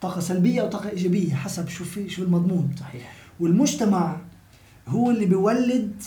طاقة 0.00 0.20
سلبية 0.20 0.60
أو 0.60 0.68
طاقة 0.68 0.90
إيجابية 0.90 1.34
حسب 1.34 1.68
شو 1.68 1.84
في 1.84 2.08
شو 2.08 2.22
المضمون. 2.22 2.74
صحيح. 2.80 3.12
والمجتمع 3.40 4.16
هو 4.88 5.10
اللي 5.10 5.26
بيولد 5.26 6.02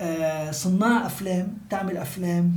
آه، 0.00 0.50
صناع 0.50 1.06
أفلام 1.06 1.58
تعمل 1.70 1.96
أفلام 1.96 2.52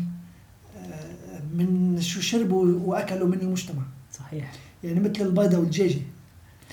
آه، 0.78 1.42
من 1.54 1.98
شو 2.02 2.22
شربوا 2.22 2.80
وأكلوا 2.86 3.28
من 3.28 3.42
المجتمع. 3.42 3.84
صحيح. 4.14 4.52
يعني 4.84 5.00
مثل 5.00 5.22
البيضة 5.22 5.58
والدجاجة. 5.58 6.02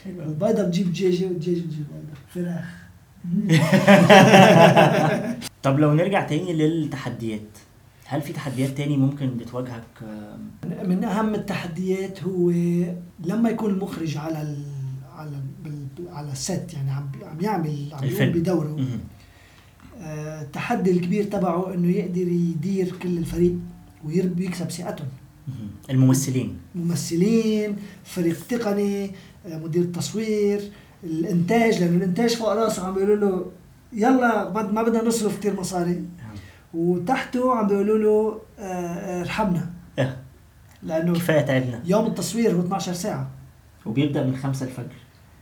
البيضة 0.07 0.62
بتجيب 0.62 0.90
دجاجه 0.92 1.25
والدجاجة 1.25 1.61
بتجيب 1.61 1.87
فراخ 2.35 2.88
طب 5.62 5.78
لو 5.78 5.94
نرجع 5.94 6.26
تاني 6.26 6.52
للتحديات 6.52 7.48
هل 8.04 8.22
في 8.22 8.32
تحديات 8.32 8.70
تاني 8.70 8.96
ممكن 8.96 9.26
بتواجهك 9.30 9.84
من 10.84 11.04
أهم 11.04 11.34
التحديات 11.34 12.22
هو 12.22 12.50
لما 13.25 13.50
يكون 13.50 13.70
المخرج 13.70 14.16
على 14.16 14.42
ال 14.42 14.56
على 15.16 15.40
بال- 15.64 16.08
على 16.12 16.32
الست 16.32 16.75
يعني 16.75 16.90
عم 16.90 17.10
عم 17.22 17.40
يعمل 17.40 17.88
عم 17.92 18.04
يقوم. 18.04 18.28
بدوره. 18.32 18.76
آه، 20.00 20.42
التحدي 20.42 20.90
الكبير 20.90 21.25
تبعه 21.25 21.75
إنه 21.75 21.90
يقدر 21.96 22.28
يدير 22.28 22.92
كل 23.02 23.18
الفريق 23.18 23.54
ويرب 24.04 24.40
يكسب 24.40 24.70
ثقتهم. 24.70 25.08
الممثلين 25.90 26.56
ممثلين 26.75 27.76
فريق 28.04 28.46
تقني 28.48 29.10
آه، 29.46 29.58
مدير 29.58 29.84
تصوير 29.84 30.60
الإنتاج 31.05 31.83
لأنه 31.83 31.97
الإنتاج 31.97 32.35
فوق 32.35 32.52
راسه 32.52 32.87
عم 32.87 32.95
بيقولوا 32.95 33.17
له 33.17 33.47
يلا 33.93 34.50
ما 34.50 34.62
ما 34.62 34.83
بدنا 34.83 35.05
نصرف 35.05 35.38
كثير 35.38 35.61
مصاري. 35.61 36.05
وتحته 36.75 37.55
عم 37.55 37.67
بيقولوا 37.67 37.99
له 37.99 38.40
آه، 38.59 38.62
آه، 38.62 39.21
ارحمنا. 39.21 39.71
آه. 39.99 40.17
لأنه 40.83 41.12
كفاية 41.12 41.40
تعبنا. 41.40 41.83
يوم 41.85 42.07
التصوير 42.07 42.52
هو 42.57 42.61
12 42.61 42.93
ساعة. 42.93 43.28
وبيبدأ 43.87 44.25
من 44.25 44.37
خمسة 44.37 44.67
الفجر. 44.67 44.97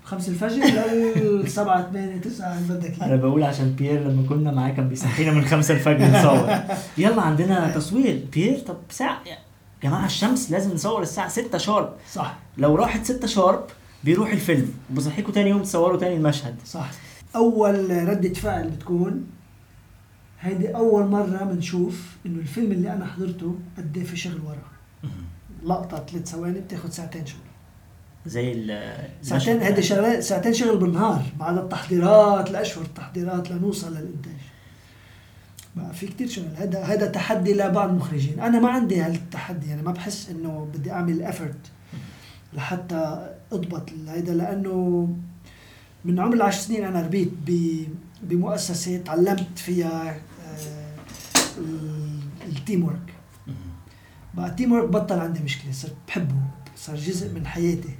5 0.04 0.28
الفجر 0.28 0.62
لل 0.64 1.50
7 1.50 1.90
8 1.90 2.20
9 2.20 2.58
اللي 2.58 2.74
بدك 2.74 2.94
أنا 3.02 3.06
اياه 3.06 3.16
بقول 3.16 3.42
عشان 3.42 3.72
بيير 3.72 4.00
لما 4.00 4.28
كنا 4.28 4.52
معاه 4.52 4.70
كان 4.70 4.88
بيصحينا 4.88 5.32
من 5.32 5.44
خمسة 5.44 5.74
الفجر 5.74 6.06
نصور. 6.06 6.48
يلا 7.04 7.22
عندنا 7.22 7.70
تصوير. 7.70 8.24
بيير 8.32 8.58
طب 8.58 8.76
ساعة. 8.90 9.18
يا 9.26 9.38
جماعة 9.82 10.06
الشمس 10.06 10.50
لازم 10.50 10.72
نصور 10.74 11.02
الساعة 11.02 11.28
6 11.28 11.58
شارب. 11.58 11.92
صح. 12.12 12.38
لو 12.58 12.74
راحت 12.74 13.04
6 13.04 13.26
شارب 13.26 13.64
بيروح 14.06 14.32
الفيلم 14.32 14.74
وبصحيكوا 14.90 15.32
تاني 15.32 15.50
يوم 15.50 15.62
تصوروا 15.62 16.00
تاني 16.00 16.16
المشهد. 16.16 16.54
صح. 16.66 16.90
أول 17.36 18.08
ردة 18.08 18.34
فعل 18.34 18.70
بتكون 18.70 19.26
هيدي 20.40 20.76
أول 20.76 21.06
مرة 21.06 21.44
بنشوف 21.44 22.16
إنه 22.26 22.38
الفيلم 22.38 22.72
اللي 22.72 22.92
أنا 22.92 23.06
حضرته 23.06 23.54
قد 23.78 23.96
إيه 23.96 24.04
في 24.04 24.16
شغل 24.16 24.40
ورا. 24.46 25.10
لقطة 25.64 26.06
ثلاث 26.06 26.28
ثواني 26.28 26.60
بتاخد 26.60 26.92
ساعتين 26.92 27.26
شغل. 27.26 27.38
زي 28.26 28.52
ال 28.52 28.92
ساعتين 29.22 29.60
هيدي 29.60 29.82
شغلات 29.82 30.22
ساعتين 30.22 30.52
شغل 30.52 30.76
بالنهار 30.76 31.22
بعد 31.38 31.58
التحضيرات 31.58 32.50
لأشهر 32.50 32.84
التحضيرات 32.84 33.50
لنوصل 33.50 33.90
للإنتاج. 33.90 34.40
بقى 35.76 35.94
في 35.94 36.06
كتير 36.06 36.28
شغل. 36.28 36.56
هذا 36.56 36.82
هذا 36.82 37.06
تحدي 37.06 37.54
لبعض 37.54 37.88
المخرجين. 37.88 38.40
أنا 38.40 38.60
ما 38.60 38.68
عندي 38.68 39.00
هالتحدي 39.00 39.68
يعني 39.68 39.82
ما 39.82 39.92
بحس 39.92 40.30
إنه 40.30 40.68
بدي 40.74 40.92
أعمل 40.92 41.22
effort 41.22 41.70
لحتى 42.54 43.35
أضبط 43.52 43.90
هيدا 44.08 44.34
لأنه 44.34 45.08
من 46.04 46.20
عمر 46.20 46.34
العشر 46.34 46.60
سنين 46.60 46.84
أنا 46.84 47.00
ربيت 47.02 47.30
بمؤسسة 48.22 48.98
تعلمت 48.98 49.58
فيها 49.58 50.10
آه، 50.46 50.94
ال- 51.58 52.20
ال 52.46 52.84
teamwork. 52.84 53.12
بقى 54.34 54.46
ال 54.48 54.72
teamwork 54.72 54.88
بطل 54.88 55.18
عندي 55.18 55.40
مشكلة 55.40 55.72
صرت 55.72 55.94
بحبه 56.08 56.34
صار 56.76 56.96
جزء 56.96 57.34
من 57.34 57.46
حياتي. 57.46 57.94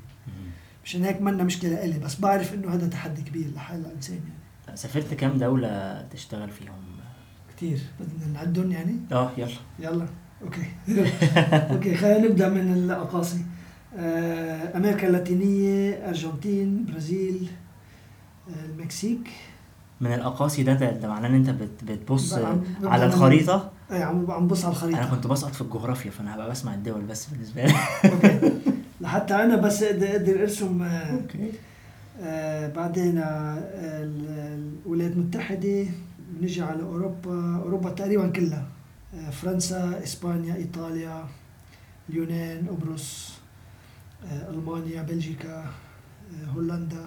مشان 0.84 1.04
هيك 1.04 1.22
منا 1.22 1.44
مشكلة 1.44 1.84
إلي 1.84 1.98
بس 1.98 2.20
بعرف 2.20 2.54
إنه 2.54 2.74
هذا 2.74 2.86
تحدي 2.86 3.22
كبير 3.22 3.50
لحال 3.54 3.80
الإنسان 3.86 4.16
يعني. 4.66 4.76
سافرت 4.76 5.14
كام 5.14 5.38
دولة 5.38 6.02
تشتغل 6.10 6.50
فيهم؟ 6.50 6.74
كثير 7.56 7.78
بدنا 8.00 8.32
نعدهم 8.32 8.72
يعني؟ 8.72 8.96
آه 9.12 9.30
يلا. 9.38 9.50
يلا 9.78 10.06
okay. 10.42 10.66
okay 11.72 11.94
خلينا 11.96 12.18
نبدأ 12.28 12.48
من 12.48 12.72
الأقاصي. 12.72 13.38
أمريكا 13.98 15.06
اللاتينية 15.06 16.08
أرجنتين 16.08 16.84
برازيل 16.90 17.48
آه، 18.48 18.64
المكسيك. 18.66 19.30
من 20.00 20.12
الأقاصي 20.12 20.62
ده 20.62 20.74
ده, 20.90 21.08
معناه 21.08 21.28
إن 21.28 21.34
أنت 21.34 21.50
بت 21.50 21.84
بتبص 21.84 22.32
على 22.34 22.54
ببدأ 22.80 23.04
الخريطة؟ 23.06 23.70
أي 23.92 24.02
عم 24.02 24.30
عم 24.30 24.46
بص 24.46 24.64
على 24.64 24.72
الخريطة. 24.72 24.98
أنا 24.98 25.06
كنت 25.10 25.26
بسقط 25.26 25.54
في 25.54 25.60
الجغرافيا 25.60 26.10
فأنا 26.10 26.34
هبقى 26.34 26.50
بسمع 26.50 26.74
الدول 26.74 27.00
بس 27.02 27.26
بالنسبة 27.26 27.64
لي. 27.64 27.72
okay. 28.04 28.52
لحتى 29.00 29.34
أنا 29.34 29.56
بس 29.56 29.82
أقدر 29.82 30.42
أرسم 30.42 30.82
آه، 30.82 30.88
okay. 31.14 31.52
آه 32.20 32.68
بعدين 32.68 33.18
آه 33.18 33.58
ال- 33.74 34.70
الولايات 34.86 35.12
المتحدة 35.12 35.86
بنجي 36.40 36.62
على 36.62 36.82
أوروبا. 36.82 37.56
أوروبا 37.64 37.90
تقريبا 37.90 38.28
كلها 38.28 38.66
آه 39.14 39.30
فرنسا 39.30 40.00
إسبانيا 40.04 40.54
إيطاليا 40.56 41.24
اليونان 42.10 42.66
قبرص 42.68 43.32
آه 44.24 44.50
ألمانيا 44.50 45.02
بلجيكا 45.02 45.58
آه 45.58 46.46
هولندا 46.54 47.06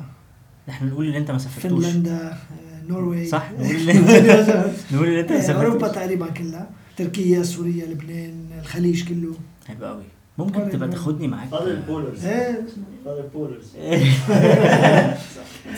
إحنا 0.69 0.89
نقول 0.89 1.05
اللي 1.05 1.17
أنت 1.17 1.31
ما 1.31 1.37
سافرتوش. 1.37 1.85
فنلندا 1.85 2.27
آه 2.31 2.83
نرويج 2.89 3.27
صح 3.27 3.51
نقول 3.59 3.75
اللي 3.75 3.91
أنت 3.91 4.65
نقول 4.93 5.07
اللي 5.07 5.19
أنت 5.21 5.31
ما 5.31 5.37
أوروبا 5.55 5.79
سافرتوش. 5.79 5.95
تقريبا 5.95 6.27
كلها. 6.29 6.69
تركيا 6.97 7.43
سوريا 7.43 7.85
لبنان 7.85 8.49
الخليج 8.59 9.07
كله. 9.09 9.33
حلو 9.67 9.85
قوي 9.85 10.03
ممكن 10.37 10.69
تبقى 10.69 10.89
تاخدني 10.89 11.27
معاك. 11.27 11.49
فاضل 11.49 11.71
ال 11.71 11.79
poles. 11.79 12.25
إيه. 12.25 12.61
فاضل 13.05 13.19
ال 13.23 13.31
poles. 13.31 13.75
رحت. 13.77 15.19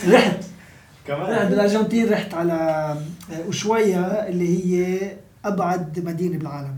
رحت 0.14 0.44
كمان 1.08 1.50
بالأرجنتين 1.50 2.10
رحت 2.10 2.34
على 2.34 2.96
أوشوايا 3.50 4.00
اللي 4.06 4.66
هي 4.66 5.00
أبعد 5.46 6.00
مدينة 6.00 6.38
بالعالم. 6.38 6.78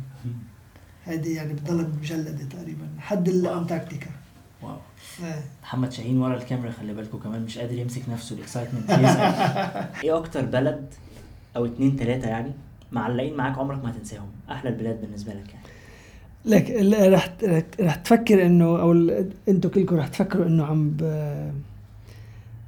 هذه 1.05 1.36
يعني 1.36 1.53
بتضلها 1.53 1.88
مجلدة 2.01 2.45
تقريبا 2.57 2.88
حد 3.00 3.29
الأنتاركتيكا. 3.29 4.10
wow. 4.63 4.77
آه. 5.24 5.41
محمد 5.63 5.91
شاهين 5.91 6.17
ورا 6.17 6.38
الكاميرا 6.38 6.72
خلي 6.72 6.93
بالكم 6.93 7.17
كمان 7.20 7.41
مش 7.41 7.58
قادر 7.58 7.77
يمسك 7.77 8.01
نفسه 8.10 8.36
ال 8.36 8.40
excitement 8.40 8.89
إيه 10.03 10.17
أكتر 10.17 10.46
بلد 10.46 10.86
أو 11.55 11.65
اتنين 11.65 11.96
تلاتة 11.96 12.27
يعني 12.27 12.51
معلقين 12.91 13.38
معاك 13.38 13.58
عمرك 13.58 13.84
ما 13.84 13.91
هتنساهم؟ 13.91 14.27
أحلى 14.51 14.70
البلاد 14.70 15.01
بالنسبة 15.01 15.34
لك 15.34 15.53
يعني. 15.53 15.63
لك 16.46 16.72
رح 17.13 17.29
رح- 17.82 17.96
تفكر 17.96 18.46
انه 18.46 18.65
أو 18.65 18.91
أنتوا 19.48 19.70
كلكم 19.72 19.96
رح 19.96 20.08
تفكروا 20.08 20.46
انه 20.46 20.65
عم 20.65 20.89
ب... 20.89 21.03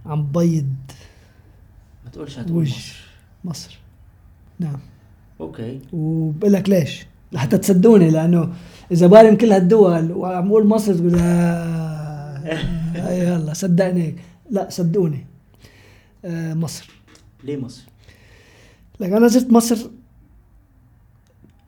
عم 0.05 0.31
ببيض 0.31 0.73
ما 2.05 2.09
تقولش 2.11 2.39
هتقول 2.39 2.61
وش 2.63 2.69
مصر. 2.71 2.95
مصر. 3.43 3.79
نعم. 4.59 4.79
okay. 5.41 5.79
وبقول 5.93 6.53
لك 6.53 6.69
ليش؟ 6.69 7.05
لحتى 7.31 7.57
تصدقوني 7.57 8.09
لأنه 8.09 8.53
إذا 8.91 9.07
بارم 9.07 9.35
كل 9.37 9.51
هالدول 9.51 10.11
وعم 10.11 10.47
أقول 10.47 10.67
مصر 10.67 10.93
تقول 10.93 11.15
آه 11.19 13.11
يلا 13.11 13.53
صدقني. 13.53 14.15
لا 14.49 14.67
صدقوني. 14.69 15.25
آه 16.25 16.53
مصر. 16.53 16.89
ليه 17.43 17.57
مصر؟ 17.57 17.83
لك 18.99 19.11
أنا 19.11 19.27
زرت 19.27 19.51
مصر 19.51 19.77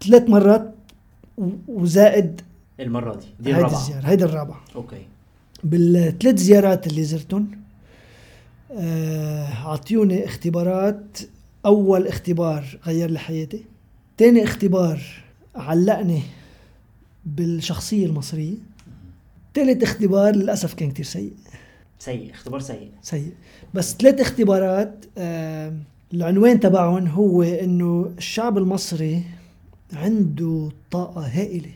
ثلاث 0.04 0.30
مرات 0.30 0.74
وزائد 1.68 2.42
المرة 2.80 3.16
دي 3.16 3.26
دي 3.40 3.50
هيدي 3.50 3.60
الرابعة. 3.60 3.80
الزيارة 3.80 4.06
هيدي 4.06 4.24
الرابعة. 4.24 4.62
أوكي. 4.76 5.02
بالثلاث 5.64 6.36
زيارات 6.36 6.88
اللي 6.88 7.04
زرتهم 7.04 7.48
آه، 8.72 9.46
اعطيوني 9.46 10.26
اختبارات. 10.26 11.18
أول 11.66 12.08
اختبار 12.08 12.80
غير 12.86 13.10
لي 13.10 13.20
حياتي 13.20 13.66
تاني 14.18 14.44
اختبار 14.44 15.02
علقني 15.56 16.22
بالشخصية 17.28 18.06
المصرية. 18.06 18.56
ثالث 19.56 19.84
اختبار 19.84 20.36
للأسف 20.36 20.74
كان 20.74 20.92
كتير 20.92 21.06
سيء. 21.06 21.34
سيء 22.00 22.32
اختبار 22.32 22.60
سيء. 22.60 22.92
سيء. 23.02 23.32
بس 23.74 23.96
ثلاث 23.96 24.22
اختبارات 24.22 25.06
آه، 25.18 25.74
العنوان 26.14 26.60
تبعهم 26.60 27.08
هو 27.08 27.44
إنه 27.44 28.12
الشعب 28.18 28.58
المصري 28.58 29.24
عنده 29.94 30.70
طاقة 30.92 31.28
هائلة. 31.28 31.72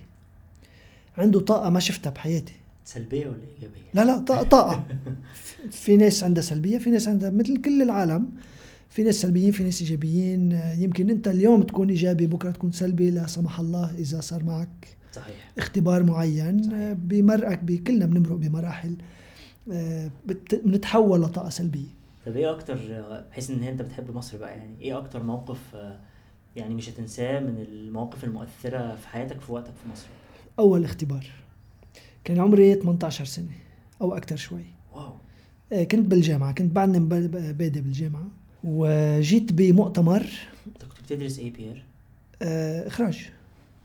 عنده 1.17 1.39
طاقة 1.39 1.69
ما 1.69 1.79
شفتها 1.79 2.09
بحياتي. 2.09 2.53
سلبية 2.85 3.27
ولا 3.27 3.37
إيجابية؟ 3.55 3.81
لا 3.93 4.05
لا 4.05 4.17
طاقة, 4.17 4.43
طاقة. 4.43 4.83
في 5.83 5.97
ناس 5.97 6.23
عندها 6.23 6.43
سلبية 6.43 6.77
في 6.77 6.89
ناس 6.89 7.07
عندها 7.07 7.29
مثل 7.29 7.61
كل 7.61 7.81
العالم. 7.81 8.29
في 8.89 9.03
ناس 9.03 9.15
سلبيين 9.15 9.51
في 9.51 9.63
ناس 9.63 9.81
إيجابيين. 9.81 10.53
آه، 10.53 10.73
يمكن 10.73 11.09
أنت 11.09 11.27
اليوم 11.27 11.63
تكون 11.63 11.89
إيجابي 11.89 12.27
بكرة 12.27 12.51
تكون 12.51 12.71
سلبي 12.71 13.11
لا 13.11 13.27
سمح 13.27 13.59
الله 13.59 13.95
إذا 13.97 14.21
صار 14.21 14.43
معك. 14.43 15.00
صحيح. 15.11 15.51
اختبار 15.57 16.03
معين 16.03 16.73
آه، 16.73 16.93
بمرقك 16.93 17.59
بكلنا 17.63 18.05
بنمرق 18.05 18.35
بمراحل 18.35 18.95
آه، 19.71 20.11
بنتحول 20.65 21.21
لطاقة 21.21 21.49
سلبية. 21.49 21.87
طب 22.25 22.35
إيه 22.35 22.51
أكتر 22.51 22.79
بحيث 23.31 23.51
إن 23.51 23.63
أنت 23.63 23.81
بتحب 23.81 24.15
مصر 24.15 24.37
بقى 24.37 24.57
يعني 24.57 24.81
إيه 24.81 24.97
أكتر 24.97 25.23
موقف 25.23 25.75
آه، 25.75 25.99
يعني 26.55 26.75
مش 26.75 26.89
هتنساه 26.89 27.39
من 27.39 27.57
المواقف 27.69 28.23
المؤثرة 28.23 28.95
في 28.95 29.07
حياتك 29.07 29.41
في 29.41 29.51
وقتك 29.51 29.73
في 29.83 29.89
مصر؟ 29.91 30.05
أول 30.59 30.83
اختبار. 30.83 31.25
كان 32.23 32.39
عمري 32.39 32.75
18 32.75 33.25
سنة 33.25 33.51
أو 34.01 34.17
أكثر 34.17 34.35
شوي. 34.35 34.63
wow. 34.93 35.13
كنت 35.71 35.95
بالجامعة 36.07 36.51
كنت 36.51 36.71
بعدني 36.71 36.99
بادئ 37.53 37.81
بالجامعة. 37.81 38.27
وجيت 38.63 39.53
بمؤتمر. 39.53 40.25
انت 40.67 40.83
كنت 40.85 41.01
بتدرس 41.03 41.39
إيه 41.39 41.53
بيير؟ 41.53 41.85
آه، 42.41 42.87
إخراج. 42.87 43.29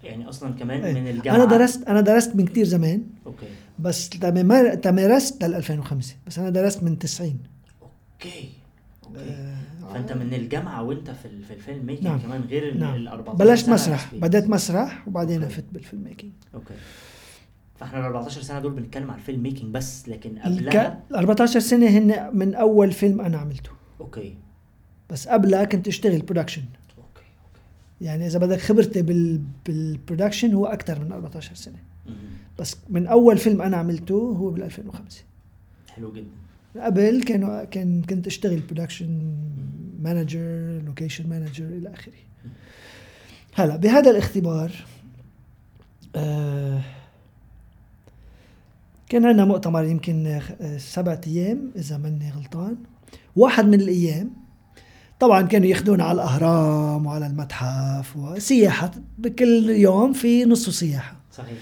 يعني 0.06 0.28
أصلا 0.28 0.54
كمان 0.54 0.84
إيه. 0.84 0.94
من 1.00 1.08
الجامعة 1.08 1.36
أنا 1.36 1.44
درست 1.44 1.88
أنا 1.88 2.00
درست 2.00 2.36
من 2.36 2.44
كتير 2.46 2.64
زمان 2.64 3.02
okay 3.26 3.46
بس 3.78 4.08
تمار- 4.08 4.74
تمرست 4.74 5.44
بال 5.44 5.54
2005 5.54 6.14
بس 6.26 6.38
أنا 6.38 6.50
درست 6.50 6.82
من 6.82 6.98
90 6.98 7.38
أوكي 7.82 8.48
أوكي 9.06 9.20
آه، 9.20 9.56
فأنت 9.92 10.12
من 10.12 10.34
الجامعة 10.34 10.82
وأنت 10.82 11.10
في 11.10 11.28
في 11.48 11.54
ال 11.54 11.61
film 11.61 11.86
making 11.86 12.04
نعم. 12.06 12.18
كمان 12.18 12.40
غير 12.42 12.68
ال 12.68 12.80
نعم. 12.80 12.94
ال 12.94 13.08
14 13.08 13.44
بلشت 13.44 13.68
مسرح. 13.68 14.14
بدأت 14.14 14.48
مسرح 14.48 15.08
وبعدين 15.08 15.42
أوكي. 15.42 15.54
فت 15.54 15.64
بال 15.72 15.83
film 15.83 16.04
making 16.04 16.32
okay 16.54 16.74
فإحنا 17.76 17.98
ال 17.98 18.04
14 18.04 18.42
سنة 18.42 18.60
دول 18.60 18.72
بنتكلم 18.72 19.10
على 19.10 19.18
ال 19.20 19.25
film 19.25 19.42
making 19.42 19.70
بس 19.74 20.08
لكن. 20.08 20.38
قبلها 20.38 21.00
ال 21.10 21.16
14 21.16 21.60
سنة 21.60 21.86
هن 21.86 22.30
من 22.32 22.54
أول 22.54 22.92
فيلم 22.92 23.20
أنا 23.20 23.38
عملته 23.38 23.70
أوكي 24.00 24.34
بس 25.10 25.28
قبلها 25.28 25.64
كنت 25.64 25.88
أشتغل 25.88 26.18
production 26.22 26.62
يعني 28.00 28.26
إذا 28.26 28.38
بدك 28.38 28.58
خبرتي 28.60 29.02
بال 29.02 29.40
بال 29.66 29.81
production 29.81 30.52
هو 30.52 30.66
أكثر 30.66 31.04
من 31.04 31.12
14 31.12 31.54
سنة. 31.54 31.78
بس 32.58 32.76
من 32.88 33.06
أول 33.06 33.38
فيلم 33.38 33.62
أنا 33.62 33.76
عملته 33.76 34.14
هو 34.14 34.50
بال 34.50 34.62
2005 34.62 35.22
حلو 35.88 36.12
جدا. 36.12 36.84
قبل 36.84 37.22
كانوا 37.22 37.64
كان 37.64 38.02
كنت 38.02 38.26
أشتغل 38.26 38.60
production 38.60 39.34
manager 40.00 40.82
location 40.86 41.28
manager 41.28 41.64
إلى 41.64 41.92
آخره. 41.92 42.12
هلا 43.54 43.76
بهذا 43.76 44.10
الاختبار 44.10 44.72
آه 46.16 46.80
كان 49.08 49.26
عندنا 49.26 49.44
مؤتمر 49.44 49.84
يمكن 49.84 50.26
آه، 50.26 50.76
سبعة 50.78 51.20
أيام 51.26 51.70
إذا 51.76 51.96
ماني 51.96 52.30
غلطان. 52.30 52.76
واحد 53.36 53.64
من 53.64 53.80
الأيام 53.80 54.30
طبعا 55.20 55.42
كانوا 55.42 55.66
ياخذونا 55.66 56.04
على 56.04 56.14
الأهرام 56.14 57.06
وعلى 57.06 57.26
المتحف 57.26 58.16
وسياحة 58.16 58.90
بكل 59.18 59.70
يوم 59.70 60.12
في 60.12 60.44
نصف 60.44 60.74
سياحة. 60.74 61.16
صحيح. 61.32 61.58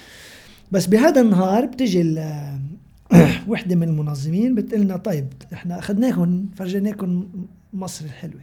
بس 0.73 0.87
بهذا 0.87 1.21
النهار 1.21 1.67
بتجي 1.67 2.03
وحدة 3.49 3.77
من 3.77 3.89
المنظمين 3.89 4.55
بتقول 4.55 4.81
لنا 4.81 4.97
طيب 4.97 5.33
إحنا 5.53 5.79
أخذناكم 5.79 6.47
فرجيناكم 6.57 7.29
مصر 7.73 8.05
الحلوة. 8.05 8.41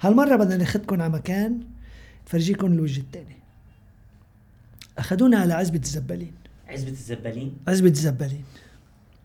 هالمرة 0.00 0.36
بدنا 0.36 0.56
ناخذكم 0.56 1.02
على 1.02 1.12
مكان 1.12 1.60
تفرجيكم 2.26 2.72
الوجه 2.72 3.00
الثاني 3.00 3.36
أخذونا 4.98 5.38
على 5.38 5.54
عزبة 5.54 5.78
الزبالين. 5.78 6.32
عزبة 6.68 6.90
الزبالين؟ 6.90 7.56
عزبة 7.68 7.88
الزبالين. 7.88 8.44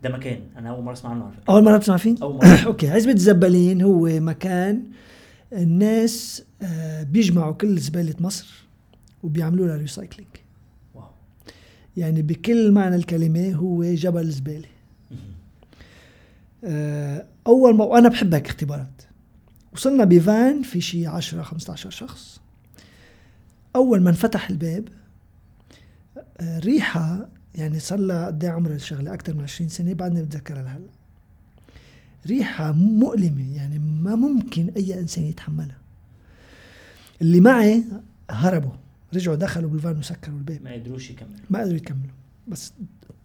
ده 0.03 0.09
مكان. 0.09 0.41
أنا 0.57 0.69
أول 0.69 0.83
مرة 0.83 0.93
أسمع 0.93 1.11
عنه 1.11 1.23
على 1.23 1.33
فكرة. 1.33 1.53
أول 1.53 1.63
مرة 1.63 1.77
بتسمع 1.77 1.97
فيه؟ 1.97 2.15
أول 2.21 2.35
مرة. 2.35 2.59
okay. 2.65 2.89
عزبة 2.89 3.11
الزبالين 3.11 3.81
هو 3.81 4.05
مكان 4.19 4.83
الناس 5.53 6.43
آه، 6.61 7.03
بيجمعوا 7.03 7.53
كل 7.53 7.77
زبالة 7.77 8.15
مصر 8.19 8.65
وبيعملوا 9.23 9.67
لها 9.67 9.77
recycling 9.77 10.29
يعني 11.97 12.21
بكل 12.21 12.71
معنى 12.71 12.95
الكلمة 12.95 13.51
هو 13.53 13.83
جبل 13.83 14.29
زباله. 14.29 14.67
آه، 16.63 17.25
أول 17.47 17.75
ما 17.75 17.85
وأنا 17.85 18.09
بحب 18.09 18.33
هيك 18.33 18.47
اختبارات 18.47 19.01
وصلنا 19.73 20.03
بفان 20.03 20.61
في 20.61 20.81
شي 20.81 21.07
10 21.07 21.41
15 21.43 21.89
شخص. 21.89 22.39
أول 23.75 24.01
ما 24.01 24.09
انفتح 24.09 24.49
الباب 24.49 24.87
آه، 26.39 26.59
ريحة 26.59 27.29
يعني 27.55 27.79
صار 27.79 27.99
لها 27.99 28.25
قد 28.27 28.43
إيه 28.43 28.51
عمر 28.51 28.71
الشغلة؟ 28.71 29.13
أكثر 29.13 29.33
من 29.33 29.43
20 29.43 29.69
سنة 29.69 29.93
بعدني 29.93 30.23
بتذكرها 30.23 30.63
لهلأ. 30.63 30.85
ريحة 32.27 32.71
مؤلمة 32.71 33.55
يعني 33.55 33.79
ما 33.79 34.15
ممكن 34.15 34.69
أي 34.77 34.99
إنسان 34.99 35.23
يتحملها. 35.23 35.77
اللي 37.21 37.39
معي 37.39 37.83
هربوا 38.29 38.71
رجعوا 39.13 39.35
دخلوا 39.35 39.69
بالفان 39.69 39.97
وسكروا 39.97 40.37
الباب 40.37 40.61
ما 40.63 40.73
قدروش 40.73 41.09
يكملوا. 41.09 41.35
ما 41.49 41.59
قدروا 41.59 41.75
يكملوا. 41.77 42.11
بس 42.47 42.73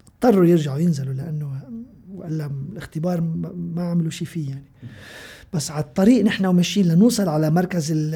اضطروا 0.07 0.45
يرجعوا 0.45 0.77
ينزلوا 0.79 1.13
لأنه 1.13 1.61
ولا 2.13 2.45
الاختبار 2.71 3.21
ما 3.55 3.83
عملوا 3.83 4.09
شيء 4.11 4.27
فيه 4.27 4.49
يعني. 4.49 4.63
بس 5.53 5.71
على 5.71 5.83
الطريق 5.83 6.23
نحن 6.25 6.45
وماشيين 6.45 6.87
لنوصل 6.87 7.29
على 7.29 7.49
مركز 7.49 7.91
ال 7.91 8.15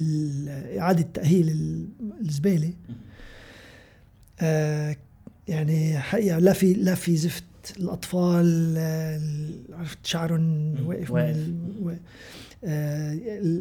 ال- 0.00 0.78
إعادة 0.78 1.06
تأهيل 1.14 1.48
ال- 1.50 1.86
الزبالة 2.20 2.66
مهم. 2.66 2.74
آه 2.90 3.02
يعني 5.48 5.98
حقيقة 5.98 6.38
لا 6.38 6.52
في 6.52 6.72
لا 6.74 6.94
في 6.94 7.16
زفت 7.16 7.44
الأطفال 7.76 8.74
آه، 8.78 9.20
عرفت 9.72 9.98
شعرهم. 10.06 10.74
واقف 10.86 11.10
واقف. 11.10 11.36
من 11.36 11.42
ال- 11.42 11.86
و- 11.86 11.96
آه 12.64 13.18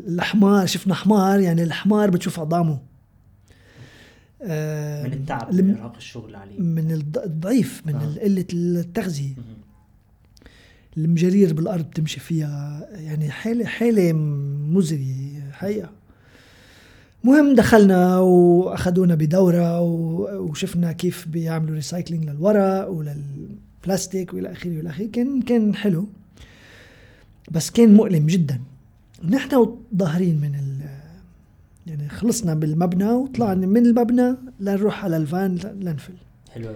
الحمار 0.08 0.66
شفنا 0.66 0.94
حمار 0.94 1.40
يعني 1.40 1.64
الحمار 1.64 2.10
بتشوف 2.10 2.40
عظامه 2.40 2.80
آه 4.42 5.04
من 5.08 5.14
التعب 5.14 5.54
من 5.56 5.76
إرهاق 5.78 5.96
الشغل 5.96 6.36
عليه 6.36 6.60
من 6.60 6.92
الض- 7.02 7.24
الضعيف 7.24 7.82
من 7.86 7.96
آه. 7.96 8.20
قلة 8.20 8.46
التغذية 8.54 9.34
مهم. 9.38 9.56
المجارير 10.98 11.54
بالأرض 11.54 11.86
تمشي 11.86 12.20
فيها 12.20 12.88
يعني 12.94 13.30
حالة 13.32 13.66
حالة 13.66 14.14
مزرية 14.14 15.52
حقيقة 15.52 15.90
مهم 17.26 17.56
دخلنا 17.56 18.20
وأخذونا 18.20 19.16
بدورة 19.16 19.82
و- 19.82 20.42
وشفنا 20.50 20.92
كيف 20.92 21.28
بيعملوا 21.28 21.76
ريسايكلينج 21.76 22.30
للورق 22.30 22.88
وللبلاستيك 22.90 24.34
وإلى 24.34 24.52
آخره 24.52 24.78
وإلى 24.78 24.90
آخره. 24.90 25.06
كان 25.08 25.42
كان 25.42 25.76
حلو. 25.76 26.08
بس 27.52 27.72
كان 27.72 27.94
مؤلم 27.94 28.26
جدا. 28.26 28.60
نحن 29.30 29.76
ظاهرين 29.96 30.36
من 30.42 30.56
ال 30.56 30.76
يعني 31.88 32.10
خلصنا 32.10 32.54
بالمبنى 32.54 33.10
وطلعنا 33.12 33.68
من 33.68 33.86
المبنى 33.86 34.36
لنروح 34.60 35.04
على 35.06 35.18
الفان 35.18 35.56
لنفل. 35.80 36.14
حلو 36.54 36.70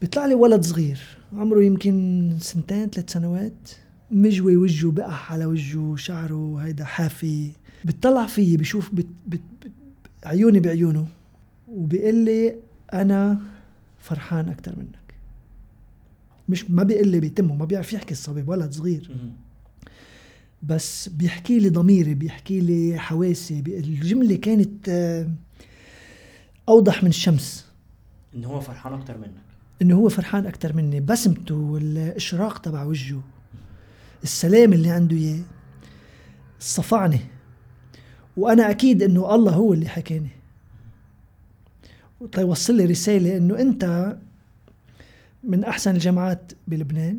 بيطلع 0.00 0.26
لي 0.26 0.34
ولد 0.34 0.64
صغير. 0.64 1.00
عمره 1.32 1.62
يمكن 1.62 2.30
سنتين 2.40 2.86
ثلاث 2.90 3.12
سنوات. 3.12 3.70
مجوي 4.10 4.56
وجهه 4.56 4.90
بقح 4.90 5.32
على 5.32 5.46
وجهه 5.46 5.96
شعره 5.96 6.56
هيدا 6.58 6.84
حافي. 6.84 7.50
بتطلع 7.84 8.26
فيي 8.26 8.56
بشوف 8.56 8.94
بت 8.94 9.06
بت 9.26 9.40
بت 9.64 9.72
عيوني 10.24 10.60
بعيونه 10.60 11.06
وبيقول 11.68 12.14
لي 12.14 12.56
أنا 12.92 13.40
فرحان 13.98 14.48
أكثر 14.48 14.74
منك. 14.78 15.14
مش 16.48 16.70
ما 16.70 16.82
بيقول 16.82 17.08
لي 17.08 17.20
بيتمه 17.20 17.54
ما 17.54 17.64
بيعرف 17.64 17.92
يحكي 17.92 18.12
الصبي 18.12 18.44
ولد 18.46 18.72
صغير. 18.72 19.10
بس 20.62 21.08
بيحكي 21.08 21.58
لي 21.58 21.68
ضميري 21.68 22.14
بيحكي 22.14 22.60
لي 22.60 22.98
حواسي 22.98 23.58
الجملة 23.66 24.36
كانت 24.36 24.88
آه، 24.88 25.30
أوضح 26.68 27.02
من 27.02 27.08
الشمس. 27.08 27.66
إن 28.34 28.44
هو 28.44 28.60
فرحان 28.60 28.92
أكتر 28.92 29.18
منك. 29.18 29.46
إنه 29.82 29.94
هو 29.94 30.08
فرحان 30.08 30.46
أكثر 30.46 30.76
مني. 30.76 31.00
بسمته 31.00 31.54
والإشراق 31.54 32.58
تبع 32.58 32.84
وجهه 32.84 33.22
السلام 34.22 34.72
اللي 34.72 34.90
عنده 34.90 35.16
إياه 35.16 35.42
صفعني. 36.60 37.20
وأنا 38.36 38.70
أكيد 38.70 39.02
إنه 39.02 39.34
الله 39.34 39.52
هو 39.52 39.72
اللي 39.72 39.88
حكاني 39.88 40.28
طيب 42.32 42.48
وصل 42.48 42.74
لي 42.76 42.84
رسالة 42.84 43.36
إنه 43.36 43.58
أنت 43.60 44.16
من 45.44 45.64
أحسن 45.64 45.94
الجامعات 45.94 46.52
بلبنان. 46.68 47.18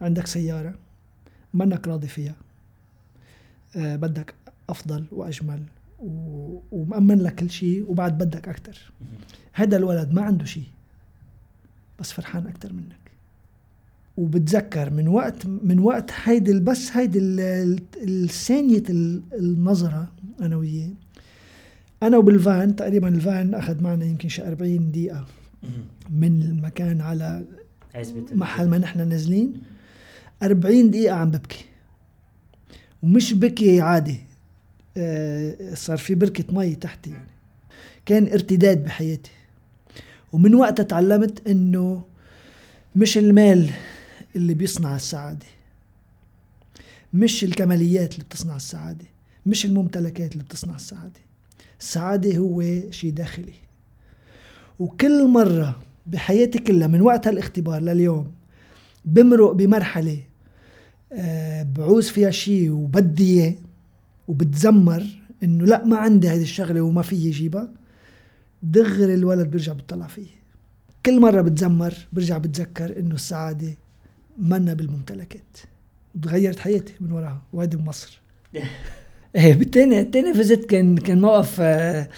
عندك 0.00 0.26
سيارة 0.26 0.74
منك 1.54 1.88
راضي 1.88 2.08
فيها. 2.08 2.34
آه 3.76 3.96
بدك 3.96 4.34
أفضل 4.68 5.04
وأجمل 5.12 5.62
و- 6.00 6.58
ومأمن 6.72 7.18
لك 7.18 7.34
كل 7.34 7.50
شيء 7.50 7.90
وبعد 7.90 8.18
بدك 8.18 8.48
أكثر 8.48 8.78
هذا 9.52 9.76
الولد 9.76 10.12
ما 10.12 10.22
عنده 10.22 10.44
شيء 10.44 10.64
بس 12.00 12.12
فرحان 12.12 12.46
أكثر 12.46 12.72
منك. 12.72 12.96
وبتذكر 14.16 14.90
من 14.90 15.08
وقت 15.08 15.46
من 15.46 15.78
وقت 15.78 16.10
هيدي 16.24 16.60
بس 16.60 16.96
هيدي 16.96 17.18
ال- 17.18 17.40
ال- 17.40 18.24
الثانية 18.24 18.82
ال- 18.90 19.22
النظرة 19.32 20.08
أنا 20.40 20.56
وياه. 20.56 20.90
أنا 22.02 22.18
وبالفان 22.18 22.76
تقريبا 22.76 23.08
الفان 23.08 23.54
أخذ 23.54 23.82
معنا 23.82 24.04
يمكن 24.04 24.28
شي 24.28 24.48
40 24.48 24.90
دقيقة 24.90 25.26
من 26.10 26.42
المكان 26.42 27.00
على 27.00 27.44
محل 28.32 28.68
ما 28.68 28.78
نحن 28.78 29.08
نازلين. 29.08 29.54
40 30.42 30.90
دقيقة 30.90 31.14
عم 31.14 31.30
ببكي. 31.30 31.64
ومش 33.02 33.32
بكي 33.32 33.80
عادي. 33.80 34.20
آه، 34.96 35.74
صار 35.74 35.98
في 35.98 36.14
بركة 36.14 36.54
مي 36.54 36.74
تحتي. 36.74 37.10
يعني 37.10 37.28
كان 38.06 38.26
ارتداد 38.26 38.84
بحياتي. 38.84 39.30
ومن 40.32 40.54
وقتها 40.54 40.82
تعلمت 40.82 41.48
إنه 41.48 42.04
مش 42.96 43.18
المال 43.18 43.70
اللي 44.36 44.54
بيصنع 44.54 44.96
السعادة. 44.96 45.46
مش 47.14 47.44
الكماليات 47.44 48.14
اللي 48.14 48.24
بتصنع 48.24 48.56
السعادة. 48.56 49.04
مش 49.46 49.66
الممتلكات 49.66 50.32
اللي 50.32 50.44
بتصنع 50.44 50.74
السعادة. 50.74 51.20
السعادة 51.80 52.36
هو 52.36 52.62
شيء 52.90 53.10
داخلي. 53.10 53.54
وكل 54.78 55.28
مرة 55.28 55.80
بحياتي 56.06 56.58
كلها 56.58 56.86
من 56.86 57.00
وقت 57.00 57.26
هالاختبار 57.26 57.82
لليوم 57.82 58.32
بمرق 59.04 59.52
بمرحلة 59.52 60.18
آه، 61.12 61.62
بعوز 61.62 62.08
فيها 62.08 62.30
شيء 62.30 62.70
وبدي 62.70 63.40
إياه 63.40 63.54
وبتذمر 64.28 65.04
إنه 65.42 65.64
لا 65.64 65.84
ما 65.84 65.96
عندي 65.96 66.28
هذه 66.28 66.42
الشغلة 66.42 66.80
وما 66.80 67.02
فيي 67.02 67.30
جيبها 67.30 67.68
دغري 68.62 69.14
الولد 69.14 69.50
بيرجع 69.50 69.72
بيطلع 69.72 70.06
فيه. 70.06 70.26
كل 71.06 71.20
مرة 71.20 71.40
بتذمر 71.40 71.94
برجع 72.12 72.38
بتذكر 72.38 72.98
إنه 72.98 73.14
السعادة 73.14 73.74
منا 74.38 74.74
بالممتلكات. 74.74 75.56
تغيرت 76.22 76.58
حياتي 76.58 76.94
من 77.00 77.12
وراها. 77.12 77.42
وهيدي 77.52 77.76
بمصر. 77.76 78.20
إيه 79.36 79.54
بالتاني 79.54 80.00
التاني 80.00 80.34
فيزيت 80.34 80.64
كان 80.64 80.96
كان 80.98 81.20
موقف 81.20 81.60
آه 81.60 82.08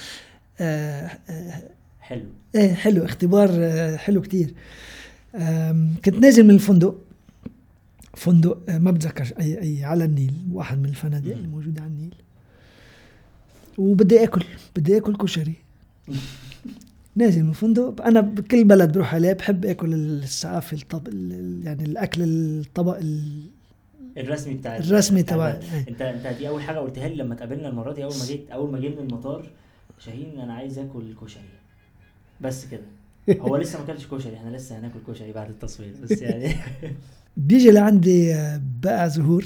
آه 0.60 1.10
آه 1.30 1.62
حلو. 2.00 2.22
إيه 2.54 2.74
حلو 2.74 3.04
اختبار 3.04 3.48
آه، 3.52 3.96
حلو 3.96 4.20
كتير. 4.22 4.54
كنت 6.04 6.14
نازل 6.20 6.42
من 6.44 6.50
الفندق. 6.54 7.00
فندق 8.16 8.58
آه، 8.68 8.78
ما 8.78 8.90
بتذكر 8.90 9.32
أي 9.40 9.60
أي 9.62 9.84
على 9.84 10.04
النيل 10.04 10.32
واحد 10.52 10.78
من 10.78 10.88
الفنادق 10.88 11.32
اللي 11.32 11.48
موجوده 11.48 11.82
على 11.82 11.90
النيل. 11.90 12.14
وبدي 13.78 14.24
آكل 14.24 14.44
بدي 14.76 14.96
آكل 14.96 15.16
كشري. 15.16 15.54
نازل 17.16 17.42
من 17.42 17.48
الفندق. 17.50 18.02
أنا 18.06 18.20
بكل 18.20 18.64
بلد 18.64 18.92
بروح 18.92 19.14
عليه 19.14 19.32
بحب 19.32 19.64
آكل 19.64 19.94
الثقافه 19.94 20.76
الطب 20.76 21.08
ال- 21.08 21.60
يعني 21.66 21.84
الأكل 21.84 22.22
الطبق 22.22 22.96
ال- 22.98 23.42
الرسمي 24.16 24.54
بتاع 24.54 24.76
الرسمي 24.76 25.22
تبع-. 25.22 25.32
إيه. 25.74 25.84
انت 25.88 26.02
انت 26.02 26.26
دي 26.26 26.48
أول 26.48 26.62
حاجة 26.62 26.78
قلتها 26.78 27.08
لي 27.08 27.14
لما 27.14 27.34
اتقابلنا 27.34 27.68
المرة 27.68 27.92
دي 27.92 28.04
أول 28.04 28.12
ما 28.18 28.24
جيت 28.24 28.50
أول 28.50 28.72
ما 28.72 28.80
جينا 28.80 29.00
المطار 29.00 29.50
شاهين 29.98 30.40
أنا 30.40 30.54
عايز 30.54 30.78
آكل 30.78 31.14
كشري. 31.24 31.42
بس 32.40 32.66
كده. 32.66 32.82
هو 33.40 33.56
لسه 33.62 33.78
ما 33.78 33.84
أكلش 33.84 34.06
كشري 34.06 34.34
إحنا 34.36 34.56
لسه 34.56 34.78
هناكل 34.78 34.98
كشري 35.08 35.32
بعد 35.32 35.48
التصوير 35.50 35.92
بس 36.02 36.22
يعني 36.22 36.54
بيجي 37.36 37.70
لعندي 37.70 38.34
بائع 38.82 39.08
زهور 39.08 39.44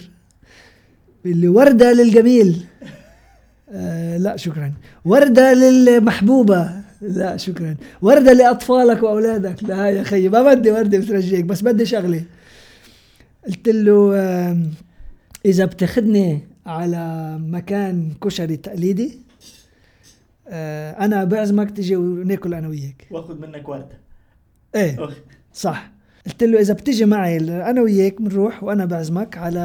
اللي 1.27 1.49
وردة 1.49 1.93
للجميل. 1.93 2.65
آه 3.71 4.17
لا 4.17 4.37
شكرا. 4.37 4.73
وردة 5.05 5.53
للمحبوبة. 5.53 6.71
لا 7.03 7.37
شكرا. 7.37 7.77
وردة 8.03 8.33
لأطفالك 8.33 9.03
وأولادك. 9.03 9.65
لا 9.65 9.91
يا 9.91 10.03
خيي 10.03 10.29
ما 10.29 10.55
بدي 10.55 10.71
وردة 10.71 10.99
بترجيك 10.99 11.45
بس 11.45 11.63
بدي 11.63 11.87
شغلة. 11.87 12.23
قلت 13.47 13.69
له 13.69 14.15
إذا 15.47 15.65
بتاخدني 15.65 16.41
على 16.67 17.37
مكان 17.41 18.13
كشري 18.25 18.57
تقليدي 18.57 19.19
آه 20.49 20.93
أنا 21.05 21.25
بعزمك 21.25 21.71
تجي 21.71 21.97
وناكل 21.97 22.55
أنا 22.55 22.69
وياك. 22.69 23.07
واخد 23.11 23.41
منك 23.41 23.69
ورده 23.69 23.99
واخد- 24.99 25.15
صح. 25.53 25.91
قلت 26.27 26.43
له 26.45 26.61
إذا 26.61 26.75
بتيجي 26.75 27.05
معي 27.05 27.37
أنا 27.71 27.81
وياك 27.83 28.23
بنروح 28.23 28.65
وأنا 28.65 28.85
بعزمك 28.85 29.39
على 29.39 29.61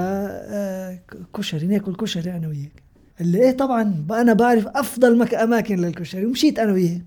آه، 0.49 0.99
كشري 1.37 1.67
ناكل 1.67 1.95
كشري 1.95 2.31
أنا 2.31 2.47
وياك. 2.47 2.83
قال 3.19 3.27
لي 3.27 3.43
إيه 3.43 3.51
طبعا 3.51 4.05
أنا 4.11 4.33
بعرف 4.33 4.67
أفضل 4.67 5.17
أماكن 5.33 5.75
للكشري 5.79 6.25
ومشيت 6.25 6.59
أنا 6.59 6.73
وياه. 6.73 7.01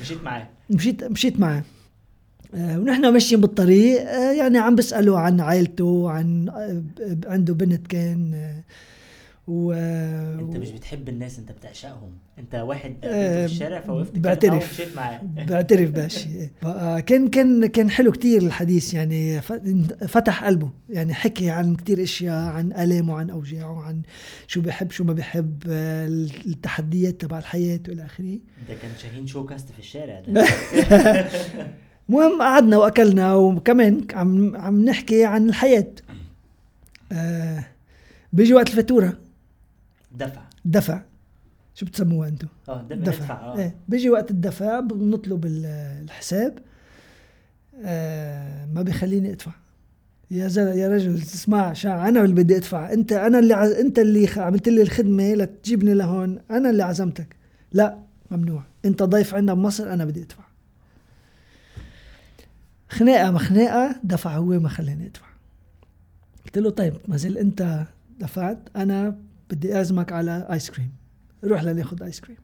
مشيت 0.00 0.22
معاه. 0.22 0.48
مشيت 0.70 1.04
مشيت 1.04 1.40
معه 1.40 1.56
آه، 1.58 1.62
ونحن 2.54 3.12
ماشيين 3.12 3.40
بالطريق 3.40 4.00
آه، 4.10 4.32
يعني 4.32 4.58
عم 4.58 4.74
بسأله 4.74 5.18
عن 5.18 5.40
عائلته 5.40 6.10
عن 6.10 6.48
آه، 6.48 6.82
عنده 7.30 7.54
بنت 7.54 7.86
كان 7.86 8.34
آه، 8.34 8.62
و 9.48 9.72
انت 9.72 10.56
مش 10.56 10.70
بتحب 10.70 11.08
الناس 11.08 11.38
انت 11.38 11.52
بتعشقهم. 11.52 12.10
انت 12.38 12.54
واحد 12.54 12.96
آه، 13.04 13.46
في 13.46 13.52
الشارع 13.52 13.80
فوقفت 13.80 14.18
بعترف. 14.18 14.96
معاه. 14.96 15.20
بعترف 15.48 15.90
بقى 15.90 17.02
كان 17.08 17.28
كان 17.28 17.66
كان 17.66 17.90
حلو 17.90 18.12
كتير 18.12 18.42
الحديث 18.42 18.94
يعني 18.94 19.40
فتح 20.08 20.44
قلبه. 20.44 20.70
يعني 20.90 21.14
حكي 21.14 21.50
عن 21.50 21.74
كتير 21.76 22.02
أشياء 22.02 22.48
عن 22.52 22.72
الامه 22.72 23.14
عن 23.14 23.30
اوجاعه 23.30 23.82
عن 23.82 24.02
شو 24.46 24.60
بحب 24.60 24.90
شو 24.90 25.04
ما 25.04 25.12
بحب 25.12 25.62
آه، 25.70 26.06
التحديات 26.46 27.20
تبع 27.20 27.38
الحياة 27.38 27.80
وإلى 27.88 28.04
آخره. 28.04 28.38
ده 28.68 28.74
كان 28.82 28.90
شاهين 29.02 29.26
شو 29.26 29.46
كاست 29.46 29.68
في 29.72 29.78
الشارع 29.78 30.20
ده. 30.20 30.46
المهم 32.08 32.42
قعدنا 32.42 32.76
وأكلنا 32.76 33.34
وكمان 33.34 34.00
عم 34.14 34.56
عم 34.56 34.84
نحكي 34.84 35.24
عن 35.24 35.48
الحياة. 35.48 35.86
آه 37.12 37.64
بيجي 38.32 38.54
وقت 38.54 38.68
الفاتورة. 38.68 39.18
دفع. 40.18 40.40
دفع. 40.64 41.02
شو 41.74 41.86
بتسموها 41.86 42.28
أنتم 42.28 42.48
آه 42.68 42.82
دفع 42.90 43.10
دفع. 43.24 43.34
آه. 43.34 43.58
إيه 43.58 43.74
بيجي 43.88 44.10
وقت 44.10 44.30
الدفع 44.30 44.80
بنطلب 44.80 45.46
ال- 45.46 45.66
الحساب. 46.04 46.58
آه 47.84 48.66
ما 48.74 48.82
بيخليني 48.82 49.32
أدفع. 49.32 49.52
يا 50.30 50.48
زل 50.48 50.66
يا 50.66 50.88
رجل 50.88 51.20
تسمع 51.20 51.72
شا 51.72 52.08
أنا 52.08 52.24
اللي 52.24 52.34
بدي 52.34 52.56
أدفع. 52.56 52.92
أنت 52.92 53.12
أنا 53.12 53.38
اللي 53.38 53.54
عز... 53.54 53.70
أنت 53.70 53.98
اللي 53.98 54.28
عملت 54.36 54.68
لي 54.68 54.82
الخدمة 54.82 55.34
لتجيبني 55.34 55.94
لهون. 55.94 56.38
أنا 56.50 56.70
اللي 56.70 56.82
عزمتك. 56.82 57.36
لا 57.72 57.98
ممنوع. 58.30 58.62
أنت 58.84 59.02
ضيف 59.02 59.34
عندنا 59.34 59.54
بمصر 59.54 59.92
أنا 59.92 60.04
بدي 60.04 60.22
أدفع. 60.22 60.47
خناقة 62.88 63.30
ما 63.30 63.38
خناقة 63.38 63.96
دفع 64.04 64.36
هو 64.36 64.44
ما 64.60 64.68
خلاني 64.68 65.06
أدفع. 65.06 65.26
قلت 66.44 66.58
له 66.58 66.70
طيب 66.70 66.94
ما 67.08 67.16
زال 67.16 67.38
أنت 67.38 67.86
دفعت 68.20 68.58
أنا 68.76 69.18
بدي 69.50 69.76
أعزمك 69.76 70.12
على 70.12 70.46
ice 70.52 70.70
cream 70.70 70.90
روح 71.44 71.62
لناخذ 71.62 72.02
ice 72.02 72.20
cream 72.20 72.36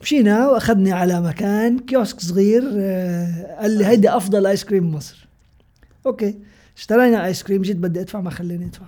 مشينا 0.00 0.48
وأخذني 0.48 0.92
على 0.92 1.20
مكان 1.20 1.78
كيوسك 1.78 2.20
صغير 2.20 2.62
آه، 2.76 3.56
قال 3.60 3.78
لي 3.78 3.86
هيدي 3.86 4.10
أفضل 4.10 4.46
ice 4.46 4.64
cream 4.64 4.90
بمصر 4.90 5.28
okay 6.06 6.38
اشترينا 6.76 7.26
ice 7.26 7.42
cream 7.42 7.62
جيت 7.62 7.76
بدي 7.76 8.00
أدفع 8.00 8.20
ما 8.20 8.30
خلاني 8.30 8.64
أدفع. 8.66 8.86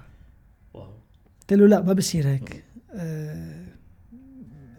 قلت 1.41 1.53
له 1.53 1.67
لا 1.67 1.83
ما 1.83 1.93
بصير 1.93 2.27
هيك. 2.29 2.65
آه، 2.95 3.65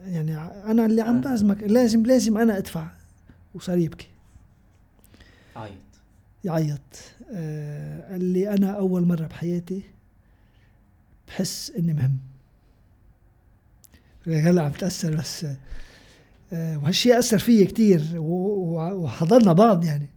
يعني 0.05 0.37
أنا 0.65 0.85
اللي 0.85 1.01
عم 1.01 1.17
آه. 1.17 1.21
بعزمك 1.21 1.63
لازم 1.63 2.05
لازم 2.05 2.37
أنا 2.37 2.57
أدفع. 2.57 2.87
وصار 3.53 3.77
يبكي. 3.77 4.07
عيط. 5.55 5.71
يعيط. 6.43 6.79
آه، 7.33 8.11
قال 8.11 8.23
لي 8.23 8.53
أنا 8.53 8.71
أول 8.71 9.05
مرة 9.05 9.25
بحياتي 9.27 9.81
بحس 11.27 11.71
إني 11.79 11.93
مهم. 11.93 12.17
هلا 14.27 14.61
عم 14.61 14.71
تأثر 14.71 15.15
بس 15.15 15.45
آه، 16.53 16.77
وهالشيء 16.77 17.19
أثر 17.19 17.37
فيي 17.39 17.65
و- 18.17 18.91
وحضرنا 18.93 19.53
بعض 19.53 19.83
يعني. 19.85 20.07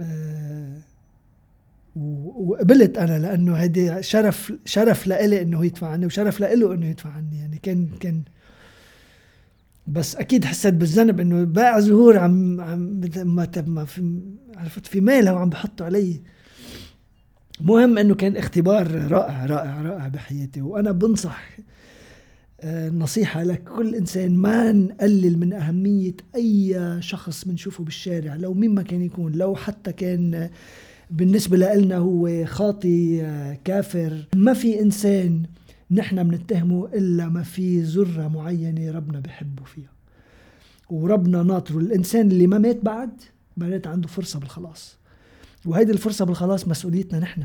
آه، 0.00 0.78
وقبلت 2.36 2.98
أنا 2.98 3.18
لأنه 3.18 3.54
هيدي 3.54 4.02
شرف 4.02 4.52
شرف 4.64 5.06
لإلي 5.06 5.42
إنه 5.42 5.64
يدفع 5.66 5.88
عني 5.88 6.06
وشرف 6.06 6.40
لإله 6.40 6.74
إنه 6.74 6.86
يدفع 6.86 7.10
عني 7.10 7.38
يعني. 7.38 7.58
كان 7.58 7.88
كان 8.00 8.22
بس 9.88 10.16
أكيد 10.16 10.44
حسيت 10.44 10.74
بالذنب 10.74 11.20
إنه 11.20 11.44
بائع 11.44 11.80
زهور 11.80 12.18
عم 12.18 12.60
عم 12.60 13.00
ما 13.16 13.48
ما 13.66 13.84
في 13.84 14.20
عرفت؟ 14.56 14.86
في 14.86 15.00
مالها 15.00 15.32
وعم 15.32 15.50
بحطوا 15.50 15.86
علي. 15.86 16.20
مهم 17.60 17.98
إنه 17.98 18.14
كان 18.14 18.36
اختبار 18.36 19.12
رائع 19.12 19.46
رائع 19.46 19.82
رائع 19.82 20.08
بحياتي 20.08 20.60
وأنا 20.62 20.92
بنصح 20.92 21.58
آه، 22.60 22.88
نصيحة 22.88 23.42
لكل 23.42 23.94
إنسان 23.94 24.34
ما 24.36 24.72
نقلل 24.72 25.38
من 25.38 25.52
أهمية 25.52 26.14
أي 26.36 26.76
شخص 27.00 27.44
بنشوفه 27.44 27.84
بالشارع 27.84 28.34
لو 28.34 28.54
مين 28.54 28.74
ما 28.74 28.82
كان 28.82 29.02
يكون 29.02 29.32
لو 29.32 29.56
حتى 29.56 29.92
كان 29.92 30.50
بالنسبة 31.10 31.56
لنا 31.56 31.96
هو 31.96 32.44
خاطي 32.44 33.22
آه، 33.22 33.58
كافر. 33.64 34.26
ما 34.36 34.52
في 34.52 34.80
إنسان 34.80 35.42
نحن 35.90 36.28
بنتهمه 36.28 36.86
إلا 36.86 37.28
ما 37.28 37.42
في 37.42 37.82
ذرة 37.82 38.28
معينة 38.28 38.90
ربنا 38.90 39.20
بحبه 39.20 39.64
فيها. 39.64 39.92
وربنا 40.90 41.42
ناطره 41.42 41.78
الإنسان 41.78 42.30
اللي 42.30 42.46
ما 42.46 42.58
مات 42.58 42.84
بعد 42.84 43.10
معناتها 43.56 43.90
عنده 43.90 44.08
فرصة 44.08 44.38
بالخلاص. 44.40 44.96
وهيدي 45.66 45.92
الفرصة 45.92 46.24
بالخلاص 46.24 46.68
مسؤوليتنا 46.68 47.18
نحن. 47.18 47.44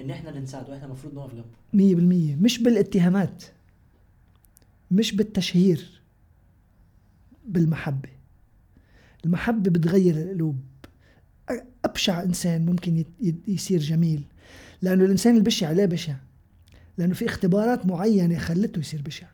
إن 0.00 0.10
إحنا 0.10 0.30
اللي 0.30 0.40
نساعده 0.40 0.74
إحنا 0.76 0.86
المفروض 0.86 1.14
نقف 1.14 1.34
جنبه. 1.34 1.46
مية 1.72 1.94
بالمية. 1.94 2.36
مش 2.36 2.62
بالاتهامات 2.62 3.44
مش 4.90 5.16
بالتشهير 5.16 6.00
بالمحبة. 7.46 8.08
المحبة 9.24 9.70
بتغير 9.70 10.16
القلوب. 10.16 10.60
أبشع 11.84 12.22
إنسان 12.22 12.66
ممكن 12.66 13.04
يصير 13.48 13.80
جميل. 13.80 14.22
لأنه 14.82 15.04
الإنسان 15.04 15.36
البشع 15.36 15.70
ليه 15.70 15.86
بشع 15.86 16.14
لأنه 17.00 17.14
في 17.14 17.26
اختبارات 17.26 17.86
معينة 17.86 18.38
خلته 18.38 18.78
يصير 18.78 19.02
بشع. 19.02 19.26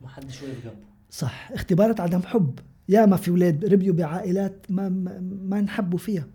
ومحدش 0.00 0.42
واقف 0.42 0.64
جنبه. 0.64 0.76
صح 1.10 1.50
اختبارات 1.52 2.00
عدم 2.00 2.22
حب. 2.22 2.58
يا 2.88 3.06
ما 3.06 3.16
في 3.16 3.30
أولاد 3.30 3.64
ربيوا 3.64 3.94
بعائلات 3.94 4.66
ما 4.68 4.88
ما, 4.88 5.18
ما 5.42 5.58
انحبوا 5.58 5.98
فيها. 5.98 6.26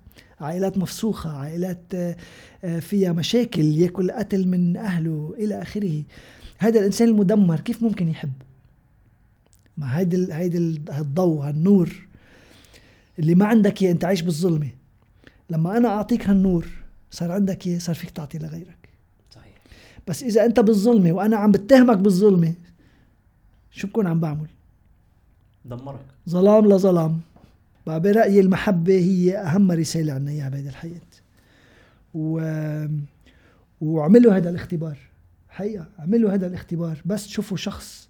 عائلات 0.41 0.77
مفسوخة 0.77 1.37
عائلات 1.37 1.79
آه، 1.93 2.15
آه، 2.63 2.79
فيها 2.79 3.11
مشاكل 3.11 3.61
يأكل 3.61 4.11
قتل 4.11 4.47
من 4.47 4.77
أهله 4.77 5.35
إلى 5.37 5.61
آخره. 5.61 6.03
هذا 6.57 6.79
الإنسان 6.79 7.07
المدمر 7.07 7.59
كيف 7.59 7.83
ممكن 7.83 8.07
يحب؟ 8.09 8.31
ما 9.77 9.97
هيدي 9.99 10.15
ال- 10.15 10.31
هيدي 10.31 10.57
ال- 10.57 10.81
هالضوء 10.91 11.41
هالنور 11.47 12.07
اللي 13.19 13.35
ما 13.35 13.45
عندك 13.45 13.81
إياه 13.81 13.91
أنت 13.91 14.05
عايش 14.05 14.21
بالظلمة. 14.21 14.69
لما 15.49 15.77
أنا 15.77 15.87
أعطيك 15.87 16.27
هالنور 16.29 16.67
صار 17.11 17.31
عندك 17.31 17.67
إياه 17.67 17.79
صار 17.79 17.95
فيك 17.95 18.09
تعطي 18.09 18.37
لغيرك. 18.37 18.84
بس 20.07 20.23
إذا 20.23 20.45
أنت 20.45 20.59
بالظلمة 20.59 21.11
وأنا 21.11 21.37
عم 21.37 21.51
بتهمك 21.51 21.97
بالظلمة 21.97 22.53
شو 23.71 23.87
بكون 23.87 24.07
عم 24.07 24.19
بعمل؟ 24.19 24.47
دمرك. 25.65 26.05
ظلام 26.29 26.65
لظلام. 26.65 27.19
بقى 27.87 27.99
برأيي 27.99 28.39
المحبة 28.39 28.93
هي 28.93 29.37
أهم 29.37 29.71
رسالة 29.71 30.13
عنا 30.13 30.31
إياها 30.31 30.49
بهذه 30.49 30.69
الحياة. 30.69 31.01
و... 32.13 32.41
وعملوا 33.81 34.33
هذا 34.33 34.49
الاختبار. 34.49 34.97
حقيقة 35.49 35.85
عملوا 35.99 36.33
هذا 36.33 36.47
الاختبار. 36.47 37.01
بس 37.05 37.27
تشوفوا 37.27 37.57
شخص 37.57 38.09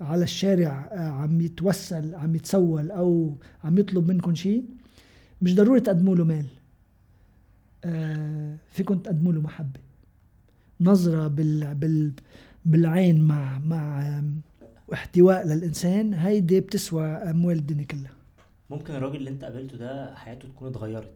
على 0.00 0.24
الشارع 0.24 0.88
آه، 0.92 1.08
عم 1.10 1.40
يتوسل 1.40 2.14
عم 2.14 2.34
يتسول 2.34 2.90
أو 2.90 3.34
عم 3.64 3.78
يطلب 3.78 4.08
منكم 4.08 4.34
شيء 4.34 4.64
مش 5.42 5.54
ضروري 5.54 5.80
تقدموا 5.80 6.16
له 6.16 6.24
مال. 6.24 6.46
آه، 7.84 8.56
فيكم 8.72 8.98
تقدموا 8.98 9.32
له 9.32 9.40
محبة. 9.40 9.80
نظرة 10.82 11.28
بال... 11.28 11.74
بال... 11.74 12.12
بالعين 12.64 13.20
مع 13.20 13.58
مع 13.58 14.08
آم، 14.18 14.40
واحتواء 14.88 15.46
للإنسان 15.46 16.14
هيدي 16.14 16.60
بتسوى 16.60 17.06
أموال 17.06 17.56
الدنيا 17.56 17.84
كلها. 17.84 18.10
ممكن 18.70 18.94
الراجل 18.94 19.16
اللي 19.16 19.30
انت 19.30 19.44
قابلته 19.44 19.76
ده 19.76 20.14
حياته 20.14 20.48
تكون 20.48 20.68
اتغيرت. 20.68 21.12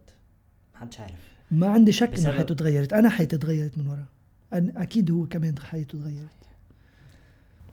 محدش 0.74 1.00
عارف. 1.00 1.36
ما 1.50 1.66
عندي 1.68 1.92
شك 1.92 2.06
انه 2.08 2.16
بسبب- 2.16 2.32
حياته 2.34 2.54
تغيرت 2.54 2.92
أنا 2.92 3.08
حياتي 3.08 3.38
تغيرت 3.38 3.78
من 3.78 3.86
ورا. 3.88 4.04
أنا 4.52 4.82
أكيد 4.82 5.10
هو 5.10 5.26
كمان 5.26 5.58
حياته 5.58 5.98
تغيرت 5.98 6.30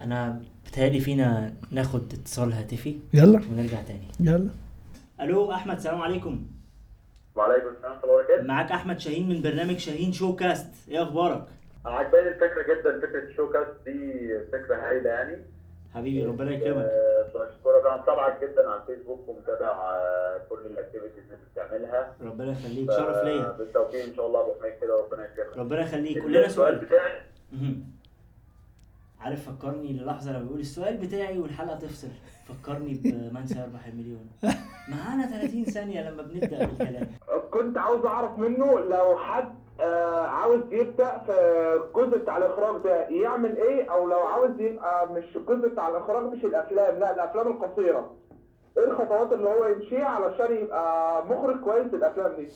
أنا 0.01 0.41
بتهيألي 0.67 0.99
فينا 0.99 1.53
ناخد 1.71 2.13
اتصال 2.13 2.53
هاتفي 2.53 2.95
يلا. 3.13 3.41
ونرجع 3.51 3.81
تاني. 3.81 4.07
يلا. 4.19 4.49
ألو 5.21 5.51
أحمد 5.53 5.79
سلام 5.79 6.01
عليكم. 6.01 6.45
وعليكم 7.35 7.67
السلام 7.67 7.91
ورحمه 7.91 8.03
الله 8.03 8.15
وبركاته 8.15 8.47
معاك 8.47 8.71
أحمد 8.71 8.99
شاهين 8.99 9.29
من 9.29 9.41
برنامج 9.41 9.77
شاهين 9.77 10.11
شو 10.13 10.35
كاست 10.35 10.67
إيه 10.87 11.03
أخبارك؟ 11.03 11.47
عجباني 11.85 12.27
الفكرة 12.27 12.63
جدا 12.63 12.99
فكرة 12.99 13.23
الشو 13.23 13.49
كاست 13.49 13.71
دي 13.85 14.39
فكرة 14.51 14.75
هايلة 14.75 15.09
يعني. 15.09 15.37
حبيبي 15.93 16.25
ربنا 16.25 16.51
يكرمك. 16.51 16.85
آه، 16.85 17.23
بشكرك. 17.27 17.85
أنا 17.85 18.01
متابعك 18.01 18.41
جدا 18.43 18.69
على 18.69 18.81
الفيسبوك 18.81 19.27
ومتابع 19.29 19.67
آه، 19.67 20.41
كل 20.49 20.59
ال 20.65 20.71
activities 20.71 21.23
اللي 21.23 21.37
بتعملها. 21.53 22.15
ربنا 22.21 22.51
يخليك. 22.51 22.91
شرف 22.91 23.23
ليا. 23.23 23.51
بالتوفيق 23.51 24.03
إن 24.03 24.15
شاء 24.15 24.27
الله 24.27 24.41
أبو 24.41 24.51
حميد 24.61 24.73
كده 24.81 24.97
وربنا 24.97 25.25
يكرمك. 25.25 25.57
ربنا 25.57 25.81
يخليك. 25.81 26.19
قول 26.19 26.31
لنا 26.33 26.45
السؤال 26.45 26.73
سؤال. 26.75 26.85
بتاعي. 26.85 27.21
عارف 29.19 29.49
فكرني 29.49 29.93
للحظة 29.93 30.31
لما 30.31 30.43
بيقول 30.43 30.59
السؤال 30.59 30.97
بتاعي 30.97 31.37
والحلقة 31.39 31.79
تفصل. 31.79 32.07
فكرني 32.47 32.93
بمن 32.93 33.45
سيربح 33.47 33.85
المليون. 33.87 34.29
معانا 34.89 35.25
30 35.25 35.65
ثانية 35.65 36.09
لما 36.09 36.23
بنبدأ 36.23 36.65
بالكلام. 36.65 37.07
كنت 37.51 37.77
عاوز 37.77 38.05
أعرف 38.05 38.39
منه 38.39 38.79
لو 38.79 39.17
حد 39.17 39.53
آه، 39.79 40.12
عاوز 40.53 40.73
يبدأ 40.73 41.17
في 41.25 41.31
الجزء 41.87 42.17
بتاع 42.17 42.37
الإخراج 42.37 42.83
ده 42.83 43.07
يعمل 43.09 43.57
إيه؟ 43.57 43.91
أو 43.91 44.07
لو 44.07 44.19
عاوز 44.19 44.59
يبقى 44.59 45.13
مش 45.13 45.23
الجزء 45.35 45.67
بتاع 45.69 45.89
الإخراج 45.89 46.33
مش 46.33 46.45
الأفلام 46.45 46.99
لا 46.99 47.13
الأفلام 47.15 47.47
القصيرة. 47.47 48.11
إيه 48.77 48.91
الخطوات 48.91 49.33
اللي 49.33 49.49
هو 49.49 49.65
يمشيها 49.67 50.05
علشان 50.05 50.55
يبقى 50.63 51.25
مخرج 51.25 51.59
كويس 51.63 51.93
للافلام 51.93 52.31
دي؟ 52.35 52.47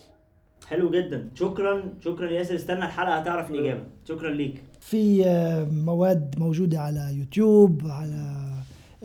حلو 0.68 0.90
جدا. 0.92 1.30
شكرا 1.36 1.84
شكرا 2.02 2.30
ياسر. 2.30 2.56
استنى 2.56 2.86
الحلقة 2.86 3.16
هتعرف 3.16 3.52
الاجابه 3.52 3.84
شكرا 4.06 4.30
ليك. 4.30 4.64
في 4.80 5.26
آه، 5.26 5.68
مواد 5.86 6.36
موجودة 6.40 6.80
على 6.80 7.00
يوتيوب 7.20 7.82
على 7.90 8.24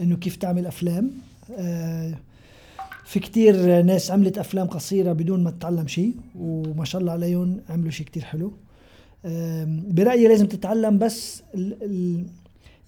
إنه 0.00 0.16
كيف 0.16 0.36
تعمل 0.36 0.66
أفلام. 0.66 1.10
آه، 1.58 2.12
في 3.04 3.20
كتير 3.20 3.82
ناس 3.82 4.10
عملت 4.10 4.38
أفلام 4.38 4.66
قصيرة 4.66 5.12
بدون 5.12 5.44
ما 5.44 5.50
تتعلم 5.50 5.86
شيء 5.86 6.14
وما 6.38 6.84
شاء 6.84 7.00
الله 7.00 7.12
عليهم 7.12 7.60
عملوا 7.70 7.90
شيء 7.90 8.06
كتير 8.06 8.22
حلو. 8.22 8.52
آم، 9.24 9.84
برأيي 9.90 10.28
لازم 10.28 10.46
تتعلم 10.46 10.98
بس 10.98 11.42
ال 11.54 11.82
ال 11.82 12.26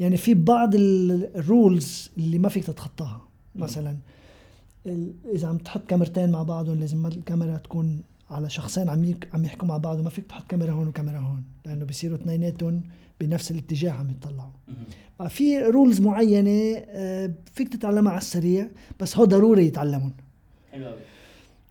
يعني 0.01 0.17
في 0.17 0.35
بعض 0.35 0.75
الرولز 0.75 2.11
اللي 2.19 2.39
ما 2.39 2.49
فيك 2.49 2.65
تتخطاها. 2.65 3.21
مثلا 3.55 3.97
إذا 5.35 5.49
عم 5.49 5.59
تحط 5.59 5.87
كاميرتين 5.89 6.31
مع 6.31 6.43
بعضهم 6.43 6.81
لازم 6.81 7.07
الكاميرا 7.07 7.57
تكون 7.57 8.01
على 8.31 8.51
شخصين 8.51 8.89
عم 8.89 9.15
عم 9.35 9.45
يحكوا 9.45 9.69
مع 9.69 9.77
بعض 9.77 10.01
وما 10.01 10.11
فيك 10.11 10.27
تحط 10.27 10.47
كاميرا 10.51 10.73
هون 10.73 10.89
وكاميرا 10.89 11.19
هون 11.19 11.43
لأنه 11.67 11.85
بصيروا 11.85 12.17
اثنيناتهم 12.19 12.83
بنفس 13.21 13.51
الاتجاه 13.51 13.91
عم 13.93 14.11
يطلعوا. 14.11 14.51
في 15.29 15.59
rules 15.59 16.01
معينة 16.01 16.83
آه، 16.89 17.31
فيك 17.55 17.69
تتعلمها 17.69 18.13
على 18.13 18.21
السريع 18.21 18.69
بس 19.01 19.17
هو 19.17 19.25
ضروري 19.25 19.67
يتعلمهم. 19.67 20.13
حلو 20.73 20.93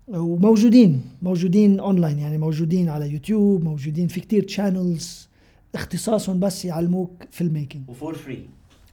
وموجودين 0.07 1.01
موجودين 1.21 1.79
اونلاين 1.79 2.19
يعني 2.19 2.37
موجودين 2.37 2.89
على 2.89 3.11
يوتيوب 3.11 3.63
موجودين 3.63 4.07
في 4.07 4.19
كتير 4.19 4.43
channels 4.43 5.27
اختصاصهم 5.75 6.39
بس 6.39 6.65
يعلموك 6.65 7.23
film 7.31 7.53
making 7.53 7.89
و 7.89 7.95
for 7.95 8.13
free. 8.13 8.45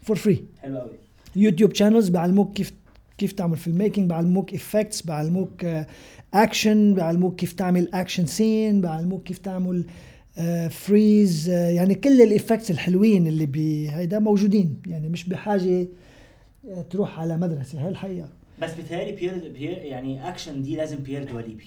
for 0.03 0.17
free 0.17 0.45
حلو 0.59 0.79
قوي 0.79 0.91
يوتيوب 1.37 1.75
channels 1.75 2.09
بيعلموك 2.09 2.53
كيف 2.53 2.73
كيف 3.19 3.33
تعمل 3.33 3.57
film 3.57 3.79
making 3.79 4.09
بيعلموك 4.09 4.55
effects 4.55 5.03
بيعلموك 5.03 5.67
اكشن 6.35 6.95
بيعلموك 6.95 7.37
كيف 7.37 7.53
تعمل 7.53 7.89
action 7.95 8.27
scene 8.27 8.81
بيعلموك 8.81 9.23
كيف 9.23 9.39
تعمل 9.39 9.85
freeze 10.71 11.49
يعني 11.49 11.95
كل 11.95 12.23
ال 12.23 12.29
effects 12.29 12.71
الحلوين 12.71 13.27
اللي 13.27 13.47
بهيدا 13.47 14.19
موجودين. 14.19 14.77
يعني 14.87 15.09
مش 15.09 15.29
بحاجة 15.29 15.89
آه، 16.69 16.83
تروح 16.83 17.21
على 17.21 17.37
مدرسة. 17.37 17.85
هاي 17.85 17.89
الحقيقة. 17.89 18.29
بس 18.63 18.75
بيتهيألي 18.75 19.13
بيير 19.13 19.53
بيير 19.53 19.79
يعني 19.79 20.29
اكشن 20.29 20.63
دي 20.63 20.77
لازم 20.77 20.97
بيير 20.97 21.25
دواليبي. 21.25 21.65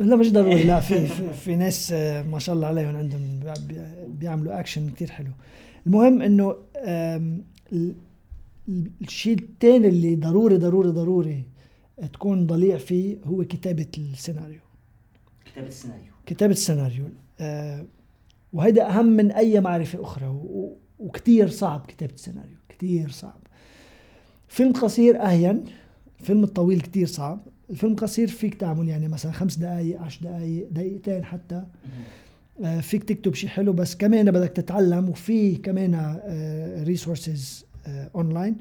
لا 0.00 0.16
مش 0.16 0.32
ضروري. 0.32 0.62
لا 0.70 0.80
في 0.80 1.06
في, 1.06 1.32
في 1.32 1.56
ناس 1.56 1.92
آه، 1.92 2.22
ما 2.22 2.38
شاء 2.38 2.54
الله 2.54 2.66
عليهم 2.66 2.96
عندهم 2.96 3.40
بي- 3.40 3.74
بي- 3.74 4.06
بيعملوا 4.08 4.60
اكشن 4.60 4.90
كتير 4.90 5.10
حلو. 5.10 5.30
المهم 5.86 6.22
إنه 6.22 6.56
الشيء 9.00 9.38
الثاني 9.38 9.88
اللي 9.88 10.14
ضروري 10.16 10.56
ضروري 10.56 10.88
ضروري 10.88 11.42
تكون 12.12 12.46
ضليع 12.46 12.76
فيه 12.76 13.16
هو 13.24 13.44
كتابة 13.44 13.86
السيناريو. 13.98 14.60
كتابة 15.44 15.68
السيناريو. 15.68 16.12
كتابة 16.26 16.52
السيناريو. 16.52 17.04
آه، 17.40 17.86
وهيدا 18.52 18.88
أهم 18.90 19.06
من 19.06 19.32
أي 19.32 19.60
معرفة 19.60 20.02
أخرى 20.02 20.26
و- 20.26 20.76
وكتير 20.98 21.48
صعب 21.48 21.86
كتابة 21.88 22.14
السيناريو. 22.14 22.56
كتير 22.68 23.10
صعب. 23.10 23.40
فيلم 24.48 24.72
قصير 24.72 25.22
أهين. 25.22 25.64
الفيلم 26.20 26.44
الطويل 26.44 26.80
كتير 26.80 27.06
صعب. 27.06 27.40
الفيلم 27.70 27.92
القصير 27.92 28.28
فيك 28.28 28.54
تعمل 28.54 28.88
يعني 28.88 29.08
مثلا 29.08 29.32
خمس 29.32 29.56
دقايق 29.56 30.00
عشر 30.00 30.20
دقايق 30.22 30.68
دقيقتين 30.70 31.24
حتى. 31.24 31.64
آه، 32.64 32.80
فيك 32.80 33.04
تكتب 33.04 33.34
شيء 33.34 33.50
حلو 33.50 33.72
بس 33.72 33.96
كمان 33.96 34.30
بدك 34.30 34.48
تتعلم 34.48 35.08
وفي 35.08 35.56
كمان 35.56 36.20
resources 36.84 37.64
online 38.14 38.56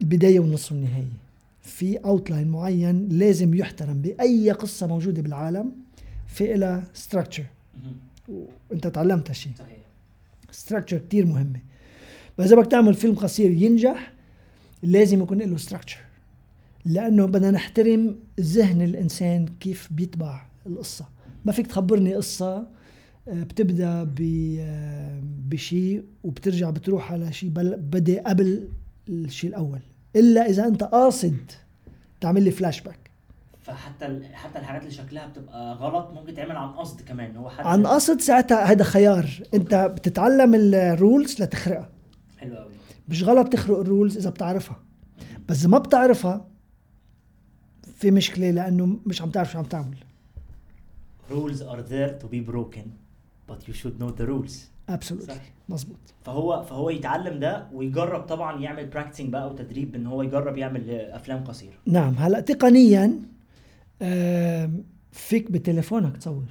البدايه 0.00 0.40
والنص 0.40 0.72
والنهاية. 0.72 1.04
في 1.62 1.96
outline 1.96 2.48
معين 2.48 3.08
لازم 3.08 3.54
يحترم 3.54 4.02
بأي 4.02 4.50
قصة 4.50 4.86
موجودة 4.86 5.22
بالعالم 5.22 5.72
في 6.26 6.54
لها 6.54 6.84
structure 6.94 7.44
وأنت 8.70 8.86
تعلمت 8.86 9.30
هالشيء 9.30 9.52
صحيح. 9.58 9.78
structure 10.50 10.98
كتير 10.98 11.26
مهمة. 11.26 11.60
بس 12.38 12.46
إذا 12.46 12.56
بدك 12.56 12.70
تعمل 12.70 12.94
فيلم 12.94 13.14
قصير 13.14 13.50
ينجح 13.50 14.12
لازم 14.82 15.22
يكون 15.22 15.38
له 15.38 15.56
structure 15.56 15.98
لأنه 16.84 17.26
بدنا 17.26 17.50
نحترم 17.50 18.16
ذهن 18.40 18.82
الإنسان 18.82 19.46
كيف 19.60 19.88
بيتبع 19.90 20.42
القصة. 20.66 21.04
ما 21.44 21.52
فيك 21.52 21.66
تخبرني 21.66 22.14
قصة 22.14 22.66
آه، 23.28 23.42
بتبدأ 23.42 24.14
آه، 24.60 25.20
بشيء 25.48 26.04
وبترجع 26.24 26.70
بتروح 26.70 27.12
على 27.12 27.32
شيء 27.32 27.50
بدأ 27.76 28.22
قبل 28.22 28.68
الشيء 29.08 29.50
الأول. 29.50 29.80
إلا 30.16 30.46
إذا 30.46 30.66
أنت 30.66 30.84
قاصد 30.84 31.36
تعمل 32.20 32.42
لي 32.42 32.50
فلاش 32.50 32.80
باك 32.80 33.10
فحتى 33.62 34.20
حتى 34.32 34.58
الحاجات 34.58 34.82
اللي 34.82 34.94
شكلها 34.94 35.26
بتبقى 35.26 35.74
غلط 35.74 36.10
ممكن 36.10 36.34
تعمل 36.34 36.56
عن 36.56 36.68
قصد 36.68 37.00
كمان. 37.00 37.36
هو 37.36 37.48
حد 37.48 37.66
عن 37.66 37.86
قصد 37.86 38.20
ساعتها 38.20 38.64
هذا 38.64 38.84
خيار. 38.84 39.42
أنت 39.54 39.74
بتتعلم 39.74 40.54
ال 40.54 40.69
rules 40.69 41.42
لتخرقها. 41.42 41.88
حلو 42.38 42.56
قوي 42.56 42.72
مش 43.08 43.22
غلط 43.22 43.48
تخرق 43.52 43.78
ال 43.78 43.84
rules 43.84 44.16
إذا 44.16 44.30
بتعرفها. 44.30 44.76
بس 45.48 45.60
اذا 45.60 45.68
ما 45.68 45.78
بتعرفها 45.78 46.46
في 47.96 48.10
مشكلة 48.10 48.50
لأنه 48.50 48.98
مش 49.06 49.22
عم 49.22 49.30
تعرف 49.30 49.52
شو 49.52 49.58
عم 49.58 49.64
تعمل. 49.64 49.96
Rules 51.30 51.58
are 51.60 51.82
there 51.90 52.22
to 52.22 52.26
be 52.26 52.40
broken 52.52 52.86
but 53.48 53.68
you 53.68 53.72
should 53.72 54.02
know 54.02 54.10
the 54.20 54.26
rules. 54.26 54.52
absolutely 54.88 55.34
صح. 55.34 55.42
مزبوط 55.68 55.96
فهو 56.24 56.62
فهو 56.62 56.90
يتعلم 56.90 57.38
ده 57.40 57.66
ويجرب 57.72 58.20
طبعا 58.22 58.60
يعمل 58.60 58.86
practicing 58.86 59.28
بقى 59.30 59.50
وتدريب 59.50 59.94
ان 59.94 60.06
هو 60.06 60.22
يجرب 60.22 60.56
يعمل 60.56 60.90
أفلام 60.90 61.44
قصيرة. 61.44 61.74
نعم. 61.86 62.14
هلأ 62.14 62.40
تقنيا 62.40 63.18
فيك 65.12 65.50
بتليفونك 65.50 66.16
تصور. 66.16 66.44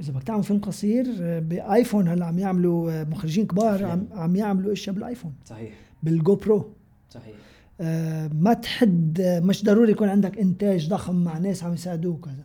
إذا 0.00 0.12
بدك 0.12 0.22
تعمل 0.22 0.42
فيلم 0.42 0.60
قصير 0.60 1.06
آه، 1.20 1.40
ب 1.40 1.50
iPhone 1.50 2.08
هلأ 2.08 2.26
عم 2.26 2.38
يعملوا 2.38 2.92
آه، 2.92 3.04
مخرجين 3.04 3.46
كبار 3.46 3.84
عم, 3.84 4.06
عم 4.12 4.36
يعملوا 4.36 4.72
إشياء 4.72 4.94
بال 4.94 5.02
iPhone. 5.02 5.32
صحيح. 5.44 5.74
بال 6.02 6.34
GoPro 6.34 6.72
صحيح. 7.10 7.34
آه، 7.80 8.30
ما 8.34 8.52
تحد 8.54 9.20
آه، 9.20 9.40
مش 9.40 9.64
ضروري 9.64 9.92
يكون 9.92 10.08
عندك 10.08 10.38
إنتاج 10.38 10.88
ضخم 10.88 11.24
مع 11.24 11.38
ناس 11.38 11.64
عم 11.64 11.74
يساعدوك 11.74 12.24
كذا 12.24 12.44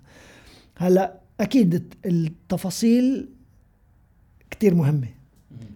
هلأ 0.78 1.20
أكيد 1.40 1.74
الت- 1.74 1.94
التفاصيل 2.06 3.30
كتير 4.52 4.76
مهمة. 4.76 5.08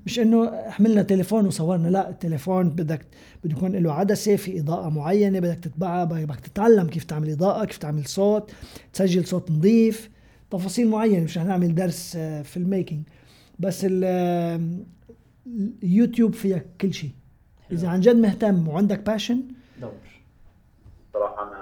مش 0.06 0.20
إنه 0.20 0.70
حملنا 0.70 1.02
تليفون 1.04 1.46
وصورنا 1.46 1.88
لأ 1.88 2.10
التليفون 2.10 2.70
بدك 2.70 3.06
بده 3.44 3.56
يكون 3.58 3.72
له 3.76 3.94
عدسة 3.94 4.36
في 4.36 4.60
إضاءة 4.60 4.90
معينة 4.90 5.40
بدك 5.40 5.60
تتبعها 5.60 6.04
بدك 6.04 6.40
تتعلم 6.40 6.88
كيف 6.88 7.04
تعمل 7.04 7.30
إضاءة 7.30 7.66
كيف 7.66 7.78
تعمل 7.78 8.06
صوت 8.06 8.52
تسجل 8.94 9.26
صوت 9.26 9.52
نظيف 9.52 10.10
تفاصيل 10.52 10.88
معينة. 10.90 11.24
مش 11.24 11.38
رح 11.38 11.44
نعمل 11.46 11.76
درس 11.76 12.13
آه، 12.16 12.42
film 12.42 12.58
making 12.58 13.04
بس 13.60 13.86
ال- 13.86 14.02
آه، 14.06 14.62
اليوتيوب 15.84 16.34
فيها 16.34 16.62
كل 16.82 16.94
شيء 16.94 17.12
إذا 17.72 17.90
عن 17.90 18.00
جد 18.00 18.16
مهتم 18.16 18.68
وعندك 18.68 19.00
passion 19.00 19.42
دور. 19.82 19.92
صراحة 21.14 21.48
أنا 21.48 21.58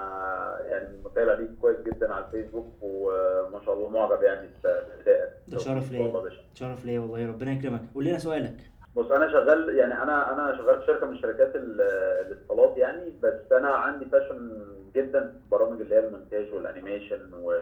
يعني 0.70 0.88
متابع 1.04 1.34
ليك 1.34 1.50
كويس 1.60 1.76
جدا 1.86 2.12
على 2.14 2.24
الفيسبوك 2.24 2.66
وما 2.82 3.60
شاء 3.66 3.74
الله 3.74 3.88
معجب 3.88 4.22
يعني 4.22 4.48
بأدائك. 4.64 5.30
ده 5.48 5.58
شرف 5.58 5.92
والله 5.92 6.28
ليا. 6.28 6.36
شرف 6.54 6.84
ليا 6.84 7.00
والله. 7.00 7.26
ربنا 7.28 7.52
يكرمك. 7.52 7.80
قول 7.94 8.04
لنا 8.04 8.18
سؤالك. 8.18 8.56
بص 8.96 9.10
أنا 9.10 9.32
شغال 9.32 9.76
يعني 9.78 10.02
أنا 10.02 10.32
أنا 10.32 10.56
شغال 10.56 10.80
في 10.80 10.86
شركة 10.86 11.06
من 11.06 11.18
شركات 11.18 11.56
ال- 11.56 11.80
الاتصالات 12.26 12.76
يعني 12.76 13.12
بس 13.22 13.52
أنا 13.52 13.68
عندي 13.68 14.04
passion 14.04 14.62
جدا 14.94 15.20
في 15.20 15.36
البرامج 15.44 15.80
اللي 15.80 15.94
هي 15.94 16.06
المونتاج 16.06 16.52
وال 16.54 16.69
animation 16.69 17.34
و 17.34 17.52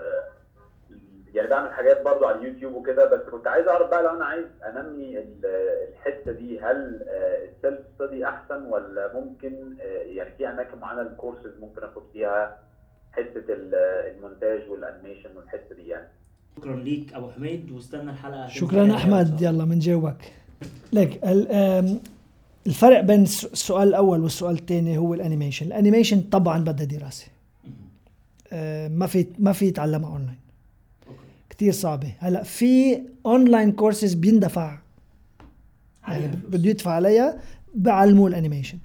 يعني 1.34 1.48
بعمل 1.48 1.72
حاجات 1.72 2.02
برضو 2.04 2.24
على 2.24 2.38
اليوتيوب 2.38 2.74
وكده 2.74 3.04
بس 3.16 3.28
كنت 3.32 3.46
عايز 3.46 3.68
أعرف 3.68 3.90
بقى 3.90 4.02
لو 4.02 4.10
أنا 4.10 4.24
عايز 4.24 4.44
أنمي 4.68 5.18
ال- 5.18 5.46
الحتة 5.92 6.32
دي 6.32 6.60
هل 6.60 7.02
ال 7.56 7.61
self 7.61 7.78
study 7.94 8.26
أحسن 8.28 8.62
ولا 8.66 9.14
ممكن 9.14 9.76
آه، 9.80 9.84
يعني 9.84 10.30
في 10.38 10.48
أماكن 10.48 10.78
معينة 10.78 11.02
الكورسز 11.02 11.58
ممكن 11.60 11.82
آخد 11.82 12.02
فيها 12.12 12.58
حتة 13.12 13.44
ال- 13.52 13.74
المونتاج 14.16 14.70
وال 14.70 14.82
animation 14.82 15.36
والحتة 15.36 15.74
دي 15.74 15.88
يعني؟ 15.88 16.08
شكرا 16.56 16.76
ليك 16.76 17.14
أبو 17.14 17.30
حميد 17.30 17.70
واستنى 17.72 18.10
الحلقة 18.10 18.46
شكرا 18.48 18.94
أحمد. 18.94 19.42
يلا 19.42 19.64
بنجاوبك 19.64 20.32
لك 20.92 21.20
الفرق 22.66 23.00
بين 23.00 23.22
الس- 23.22 23.44
السؤال 23.52 23.88
الأول 23.88 24.20
والسؤال 24.22 24.54
الثاني 24.54 24.98
هو 24.98 25.14
ال 25.14 25.19
animation. 25.19 25.66
ال 25.66 25.72
animation 25.72 26.20
طبعا 26.20 26.58
بدها 26.64 26.86
دراسة. 26.86 27.26
آه، 28.52 28.88
ما 28.88 29.06
في 29.06 29.26
ما 29.38 29.52
في 29.52 29.66
يتعلمها 29.66 30.10
اونلاين 30.12 30.38
كتير 31.56 31.72
صعبة. 31.72 32.14
هلأ 32.18 32.42
في 32.42 33.02
online 33.26 33.72
courses 33.72 34.14
بيندفع. 34.14 34.78
يعني 36.08 36.36
بده 36.48 36.70
يدفع 36.70 36.90
عليها 36.90 37.38
بعلموه 37.74 38.28
ال 38.28 38.33
animation. 38.33 38.78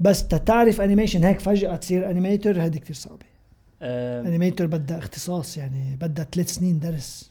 بس 0.00 0.28
تتعرف 0.28 0.80
animation 0.80 1.24
هيك 1.24 1.40
فجأة 1.40 1.76
تصير 1.76 2.10
animator 2.10 2.62
هذه 2.62 2.78
كتير 2.78 2.96
صعبة. 2.96 3.26
انيميتور 3.82 4.66
بدها 4.66 4.98
اختصاص 4.98 5.56
يعني 5.56 5.96
بدها 6.00 6.24
ثلاث 6.32 6.48
سنين 6.54 6.78
درس. 6.78 7.30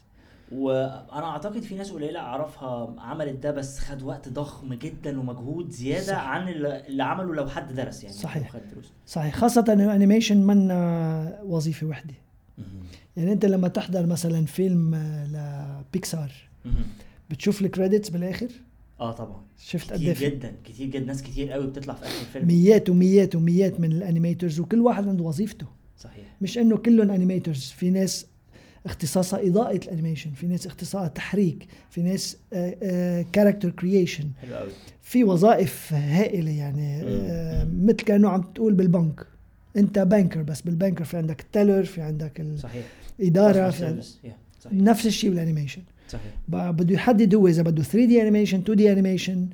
وأنا 0.52 1.26
أعتقد 1.26 1.62
في 1.62 1.74
ناس 1.74 1.90
قليلة 1.90 2.20
أعرفها 2.20 2.94
عملت 2.98 3.42
ده 3.42 3.50
بس 3.50 3.78
خد 3.78 4.02
وقت 4.02 4.28
ضخم 4.28 4.74
جدا 4.74 5.20
ومجهود 5.20 5.70
زيادة 5.70 6.06
صح. 6.06 6.24
عن 6.24 6.48
اللي 6.48 7.04
عمله 7.04 7.34
لو 7.34 7.48
حد 7.48 7.74
درس 7.74 8.02
يعني. 8.04 8.16
صحيح. 8.16 8.50
خد 8.50 8.60
دروس. 8.72 8.92
صحيح. 9.06 9.34
خاصة 9.36 9.64
إنه 9.68 9.94
animation 9.94 10.46
منا 10.46 11.40
وظيفة 11.44 11.86
وحدة. 11.86 12.14
يعني 13.16 13.32
انت 13.32 13.44
لما 13.44 13.68
تحضر 13.68 14.06
مثلا 14.06 14.46
فيلم 14.46 14.94
آه، 14.94 15.80
لبيكسار 15.80 16.32
بتشوف 17.30 17.62
ال 17.62 17.68
credits 17.68 18.08
بالآخر؟ 18.10 18.48
آه 19.00 19.12
طبعا. 19.12 19.42
شفت 19.58 19.92
قد 19.92 19.98
كتير 19.98 20.16
إيه 20.22 20.28
جدا 20.28 20.52
كتير 20.64 20.86
جدا. 20.86 21.04
ناس 21.04 21.22
كتير 21.22 21.52
قوي 21.52 21.66
بتطلع 21.66 21.94
في 21.94 22.02
آخر 22.04 22.20
الفيلم 22.20 22.46
ميات 22.46 22.90
وميات 22.90 23.34
وميات 23.34 23.80
من 23.80 23.92
ال 23.92 23.99
animators 23.99 24.60
وكل 24.60 24.80
واحد 24.80 25.08
عنده 25.08 25.24
وظيفته. 25.24 25.66
صحيح. 25.98 26.24
مش 26.40 26.58
إنه 26.58 26.76
كلهم 26.76 27.10
animators 27.10 27.62
في 27.76 27.90
ناس 27.90 28.26
اختصاصها 28.86 29.46
إضاءة 29.48 29.76
ال 29.76 29.81
animation 29.81 30.30
في 30.32 30.46
ناس 30.46 30.66
اختصاصها 30.66 31.08
تحريك 31.08 31.66
في 31.90 32.02
ناس 32.02 32.36
character 33.32 33.70
creation 33.70 34.30
حلو 34.42 34.54
قوي. 34.54 34.70
في 35.02 35.24
وظائف 35.24 35.92
هائلة 35.92 36.50
يعني 36.50 37.02
آه، 37.02 37.64
مثل 37.64 37.96
كأنه 37.96 38.28
عم 38.28 38.42
تقول 38.42 38.74
بالبنك. 38.74 39.26
انت 39.76 39.98
banker 39.98 40.42
بس 40.42 40.60
بال 40.60 40.71
banker 40.71 41.04
في 41.04 41.16
عندك 41.16 41.40
ال 41.40 41.46
teller 41.46 41.84
في 41.84 42.00
عندك 42.00 42.46
صحيح. 42.58 42.84
الاداره 43.20 43.70
Customer 43.70 43.74
في 43.74 43.86
عندك. 43.86 44.02
صحيح. 44.02 44.72
نفس 44.72 45.06
الشيء 45.06 45.30
بال 45.30 45.39
animation. 45.39 45.82
صحيح. 46.08 46.32
بده 46.48 46.94
يحدد 46.94 47.34
هو 47.34 47.48
إذا 47.48 47.62
بده 47.62 47.82
3 47.82 48.06
D 48.06 48.22
animation 48.22 48.58
2 48.58 48.76
D 48.76 48.92
animation 48.92 49.48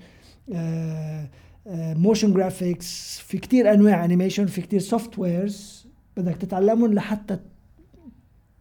motion 1.77 2.33
graphics 2.35 3.19
في 3.19 3.39
كتير 3.39 3.75
أنواع 3.75 4.05
animation 4.05 4.47
في 4.47 4.61
كتير 4.61 4.81
softwares 4.81 5.87
بدك 6.17 6.37
تتعلمهم 6.37 6.95
لحتى 6.95 7.39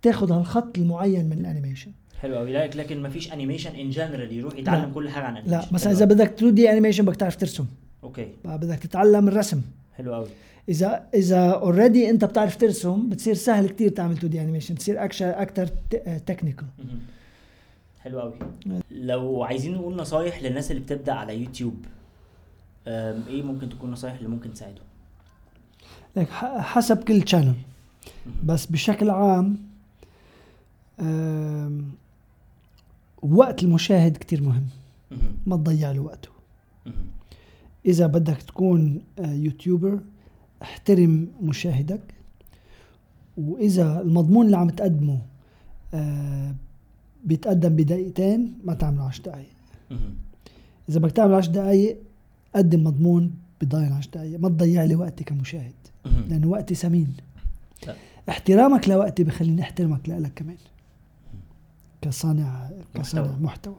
تاخذ 0.01 0.31
هالخط 0.31 0.77
المعين 0.77 1.25
من 1.25 1.37
ال 1.39 1.44
animation. 1.44 1.91
حلو 2.19 2.35
قوي 2.35 2.53
لكن 2.53 2.79
لكن 2.79 3.01
ما 3.01 3.09
فيش 3.09 3.33
animation 3.33 3.75
in 3.75 3.89
general 3.89 4.31
يروح 4.33 4.55
يتعلم 4.55 4.85
لا. 4.85 4.93
كل 4.93 5.09
حاجة 5.09 5.23
عن 5.23 5.33
لا 5.33 5.39
animation 5.39 5.73
مثلا 5.73 5.89
حلو 5.89 5.97
إذا. 5.97 6.05
بدك 6.05 6.33
2 6.33 6.55
D 6.55 6.71
animation 6.71 7.05
بدك 7.05 7.15
تعرف 7.15 7.35
ترسم. 7.35 7.65
okay. 8.03 8.27
بدك 8.45 8.79
تتعلم 8.79 9.27
الرسم. 9.27 9.61
حلو 9.93 10.13
قوي 10.13 10.27
إذا 10.69 11.07
إذا 11.13 11.51
already 11.51 12.09
أنت 12.09 12.25
بتعرف 12.25 12.55
ترسم 12.57 13.09
بتصير 13.09 13.33
سهل 13.33 13.69
كتير 13.69 13.89
تعمل 13.89 14.13
2 14.13 14.29
D 14.29 14.41
animation 14.41 14.75
تصير 14.75 15.03
أكثر 15.03 15.41
أكثر 15.41 15.67
technical. 16.25 16.67
حلو 17.99 18.19
قوي 18.19 18.33
لو 18.91 19.43
عايزين 19.43 19.73
نقول 19.73 19.95
نصايح 19.95 20.43
للناس 20.43 20.71
اللي 20.71 20.81
بتبدأ 20.81 21.13
على 21.13 21.41
يوتيوب 21.41 21.85
إيه 22.87 23.43
ممكن 23.43 23.69
تكون 23.69 23.91
نصايح 23.91 24.15
اللي 24.15 24.27
ممكن 24.29 24.53
تساعدهم؟ 24.53 24.85
لك 26.15 26.29
حسب 26.59 27.03
كل 27.03 27.27
channel 27.27 27.55
بس 28.43 28.65
بشكل 28.65 29.09
عام 29.09 29.57
وقت 33.21 33.63
المشاهد 33.63 34.17
كتير 34.17 34.41
مهم. 34.41 34.67
ما 35.45 35.55
تضيع 35.55 35.91
له 35.91 35.99
وقته. 35.99 36.29
إذا 37.85 38.07
بدك 38.07 38.37
تكون 38.37 39.01
آه، 39.19 39.33
يوتيوبر 39.33 39.99
احترم 40.61 41.27
مشاهدك 41.41 42.01
وإذا 43.37 44.01
المضمون 44.01 44.45
اللي 44.45 44.57
عم 44.57 44.69
تقدمه 44.69 45.19
آه، 45.93 46.55
بيتقدم 47.23 47.69
بدقيقتين 47.75 48.53
ما 48.63 48.73
تعمله 48.73 49.03
10 49.03 49.23
دقائق. 49.23 49.47
إذا 50.89 50.99
بدك 50.99 51.11
تعمل 51.11 51.33
10 51.33 51.51
دقائق 51.51 51.97
قدم 52.55 52.83
مضمون 52.83 53.31
بضاين 53.61 53.91
10 53.93 54.11
دقائق 54.11 54.39
ما 54.39 54.49
تضيع 54.49 54.83
لي 54.83 54.95
وقتي 54.95 55.23
كمشاهد. 55.23 55.73
لأنه 56.29 56.47
وقتي 56.47 56.75
ثمين. 56.75 57.13
احترامك 58.29 58.89
لوقتي 58.89 59.23
بخليني 59.23 59.61
أحترمك 59.61 60.09
لك 60.09 60.31
كمان 60.35 60.55
كصانع 62.01 62.69
كصانع 62.93 63.31
محتوى. 63.41 63.75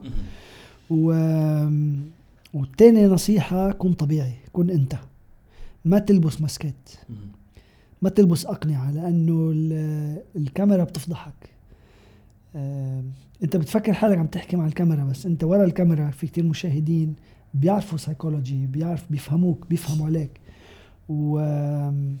و 0.89 1.11
والتاني 2.53 3.05
نصيحة 3.05 3.71
كن 3.71 3.93
طبيعي 3.93 4.33
كن 4.53 4.69
أنت 4.69 4.95
ما 5.85 5.99
تلبس 5.99 6.41
ماسكات. 6.41 6.89
ما 8.01 8.09
تلبس 8.09 8.45
أقنعة 8.45 8.91
لأنه 8.91 9.51
ال- 9.55 10.21
الكاميرا 10.35 10.83
بتفضحك. 10.83 11.49
آم، 12.55 13.11
أنت 13.43 13.57
بتفكر 13.57 13.93
حالك 13.93 14.17
عم 14.17 14.27
تحكي 14.27 14.55
مع 14.57 14.65
الكاميرا 14.65 15.03
بس 15.03 15.25
أنت 15.25 15.43
ورا 15.43 15.63
الكاميرا 15.65 16.11
في 16.11 16.27
كتير 16.27 16.43
مشاهدين 16.43 17.15
بيعرفوا 17.53 17.97
سايكولوجي 17.97 18.65
بيعرف 18.67 19.03
بيفهموك 19.11 19.67
بيفهموا 19.69 20.05
عليك. 20.05 20.31
و 21.09 21.39
آم، 21.39 22.17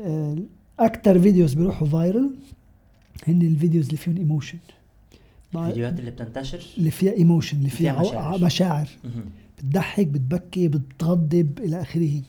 آه، 0.00 0.36
أكتر 0.78 1.18
videos 1.20 1.54
بيروحوا 1.54 1.86
viral 1.88 2.30
هن 3.28 3.42
ال 3.42 3.48
videos 3.48 3.84
اللي 3.86 3.96
فيهم 3.96 4.16
emotion 4.16 4.58
الفيديوهات 5.66 5.98
اللي 6.00 6.10
بتنتشر؟ 6.10 6.66
اللي 6.78 6.90
فيها 6.90 7.12
emotion 7.12 7.58
اللي 7.58 7.70
فيها 7.70 7.92
فيها 7.92 8.02
مشاعر, 8.10 8.44
مشاعر. 8.44 8.88
بتضحك 9.58 10.06
بتبكي 10.06 10.68
بتغضب 10.68 11.58
إلى 11.58 11.82
آخره. 11.82 12.22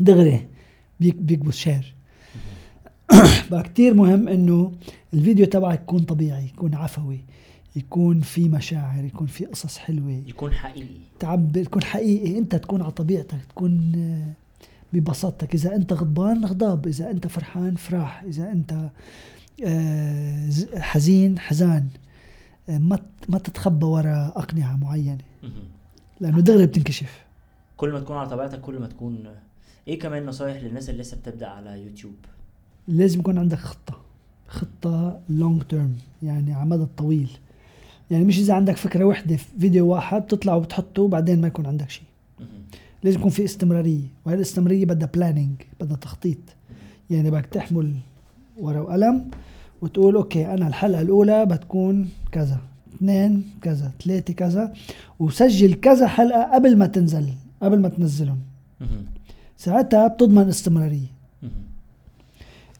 دغري 0.00 0.46
بيك 1.00 1.16
بيكبس 1.16 1.56
share 1.56 1.94
بقى 3.50 3.62
كتير 3.62 3.94
مهم 3.94 4.28
إنه 4.28 4.72
الفيديو 5.14 5.46
تبعك 5.46 5.80
يكون 5.80 6.00
طبيعي 6.00 6.46
يكون 6.46 6.74
عفوي 6.74 7.20
يكون 7.76 8.20
في 8.20 8.48
مشاعر 8.48 9.04
يكون 9.04 9.26
في 9.26 9.44
قصص 9.44 9.78
حلوة. 9.78 10.22
يكون 10.26 10.52
حقيقي. 10.52 11.00
تعبر 11.18 11.64
تكون 11.64 11.82
حقيقي. 11.82 12.38
أنت 12.38 12.56
تكون 12.56 12.82
على 12.82 12.90
طبيعتك 12.90 13.44
تكون 13.48 13.92
آه، 13.96 14.32
ببساطتك. 14.92 15.54
إذا 15.54 15.76
أنت 15.76 15.92
غضبان 15.92 16.44
غضب. 16.44 16.86
إذا 16.86 17.10
أنت 17.10 17.26
فرحان 17.26 17.74
فرح. 17.74 18.22
إذا 18.22 18.52
أنت 18.52 18.90
آه، 19.64 20.50
حزين 20.76 21.38
حزان. 21.38 21.88
آه، 22.68 22.78
ما 22.78 22.98
ما 23.28 23.38
تتخبى 23.38 23.86
ورا 23.86 24.32
أقنعة 24.36 24.76
معينة. 24.76 25.24
لأنه 26.20 26.40
دغري 26.40 26.66
بتنكشف. 26.66 27.24
كل 27.76 27.92
ما 27.92 28.00
تكون 28.00 28.16
على 28.16 28.28
طبيعتك 28.28 28.60
كل 28.60 28.78
ما 28.78 28.86
تكون 28.86 29.24
إيه 29.88 29.98
كمان 29.98 30.26
نصايح 30.26 30.62
للناس 30.62 30.90
اللي 30.90 31.02
لسه 31.02 31.16
بتبدأ 31.16 31.46
على 31.46 31.82
يوتيوب؟ 31.82 32.14
لازم 32.88 33.20
يكون 33.20 33.38
عندك 33.38 33.58
خطة. 33.58 34.00
خطة 34.48 35.20
long 35.28 35.62
term 35.62 35.96
يعني 36.22 36.54
على 36.54 36.68
مدى 36.68 36.86
طويل 36.96 37.30
يعني 38.10 38.24
مش 38.24 38.38
إذا 38.38 38.54
عندك 38.54 38.76
فكرة 38.76 39.04
وحدة 39.04 39.36
في 39.36 39.44
فيديو 39.60 39.86
واحد 39.86 40.22
بتطلع 40.22 40.54
وبتحطه 40.54 41.02
وبعدين 41.02 41.40
ما 41.40 41.46
يكون 41.46 41.66
عندك 41.66 41.90
شيء. 41.90 42.04
لازم 43.02 43.18
يكون 43.18 43.30
في 43.30 43.44
استمرارية. 43.44 44.06
وهي 44.24 44.34
الاستمرارية 44.34 44.86
بدها 44.86 45.08
planning 45.14 45.62
بدها 45.80 45.96
تخطيط. 45.96 46.38
يعني 47.10 47.30
بدك 47.30 47.46
تحمل 47.46 47.94
ورقة 48.56 48.82
وقلم 48.82 49.30
وتقول 49.82 50.16
أوكي 50.16 50.54
أنا 50.54 50.68
الحلقة 50.68 51.00
الأولى 51.00 51.46
بتكون 51.46 52.08
كذا. 52.32 52.58
اثنين 53.04 53.50
كذا 53.62 53.92
ثلاثة 54.04 54.34
كذا 54.34 54.72
وسجل 55.18 55.74
كذا 55.74 56.06
حلقة 56.06 56.54
قبل 56.54 56.76
ما 56.76 56.86
تنزل 56.86 57.26
قبل 57.62 57.78
ما 57.78 57.88
تنزلهم. 57.88 58.38
ساعتها 59.56 60.08
بتضمن 60.08 60.48
استمرارية. 60.48 61.14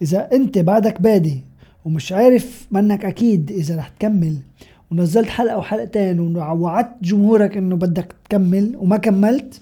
إذا 0.02 0.32
أنت 0.32 0.58
بعدك 0.58 1.00
بادي 1.00 1.42
ومش 1.84 2.12
عارف 2.12 2.66
منك 2.70 3.04
أكيد 3.04 3.50
إذا 3.50 3.76
رح 3.76 3.88
تكمل 3.88 4.36
ونزلت 4.90 5.28
حلقة 5.28 5.58
وحلقتين 5.58 6.20
ووعدت 6.20 6.94
جمهورك 7.02 7.56
إنه 7.56 7.76
بدك 7.76 8.14
تكمل 8.24 8.76
وما 8.76 8.96
كملت 8.96 9.60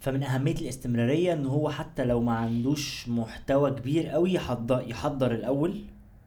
فمن 0.00 0.22
أهمية 0.22 0.54
الاستمرارية 0.54 1.32
ان 1.32 1.46
هو 1.46 1.70
حتى 1.70 2.04
لو 2.04 2.20
ما 2.20 2.32
عندوش 2.32 3.08
محتوى 3.08 3.70
كبير 3.70 4.06
قوي 4.06 4.34
يحضر 4.34 4.84
يحضر 4.88 5.34
الأول 5.34 5.74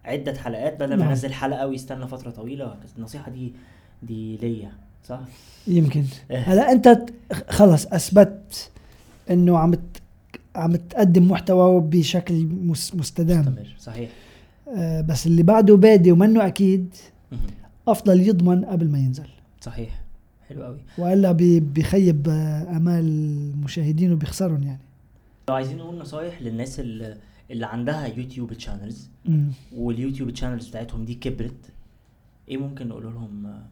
عدة 0.08 0.34
حلقات 0.40 0.76
بدل 0.76 0.90
ما 0.90 0.96
نعم. 0.96 1.10
ينزل 1.10 1.34
حلقة 1.34 1.68
ويستنى 1.68 2.08
فترة 2.08 2.30
طويلة 2.30 2.66
وهكذا. 2.66 2.92
النصيحة 2.98 3.32
دي 3.32 3.54
دي 4.04 4.38
ليا 4.38 4.72
صح 5.08 5.20
يمكن 5.68 6.04
إيه. 6.32 6.38
هلا 6.38 6.72
أنت 6.72 7.06
خلص 7.50 7.86
أثبت 7.86 8.70
إنه 9.30 9.58
عم 9.58 9.74
عم 10.56 10.76
تقدم 10.76 11.32
محتوى 11.32 11.82
بشكل 11.82 12.46
مس- 12.46 12.96
مستدام 12.96 13.40
استمر 13.40 13.76
صحيح 13.80 14.10
آه 14.78 15.02
بس 15.02 15.28
اللي 15.28 15.44
بعده 15.44 15.76
بادي 15.78 16.12
ومنه 16.12 16.48
أكيد. 16.48 16.96
أفضل 17.88 18.22
يضمن 18.22 18.66
قبل 18.66 18.88
ما 18.90 18.98
ينزل 19.00 19.28
صحيح 19.62 20.02
حلو 20.50 20.64
قوي 20.64 20.78
وإلا 20.98 21.32
بيخيب 21.32 22.28
آه، 22.30 22.78
أمال 22.78 23.00
المشاهدين 23.54 24.14
وبيخسرهم 24.14 24.64
يعني 24.64 24.80
لو 25.50 25.56
عايزين 25.56 25.78
نقول 25.78 25.98
نصايح 25.98 26.42
للناس 26.42 26.80
اللي, 26.80 27.18
اللي 27.52 27.66
عندها 27.66 28.08
يوتيوب 28.08 28.54
channels. 28.54 29.10
واليوتيوب 29.76 30.30
channels 30.30 30.68
بتاعتهم 30.68 31.06
دي 31.06 31.16
كبرت. 31.16 31.72
إيه 32.50 32.58
ممكن 32.58 32.88
نقول 32.88 33.04
لهم؟ 33.04 33.64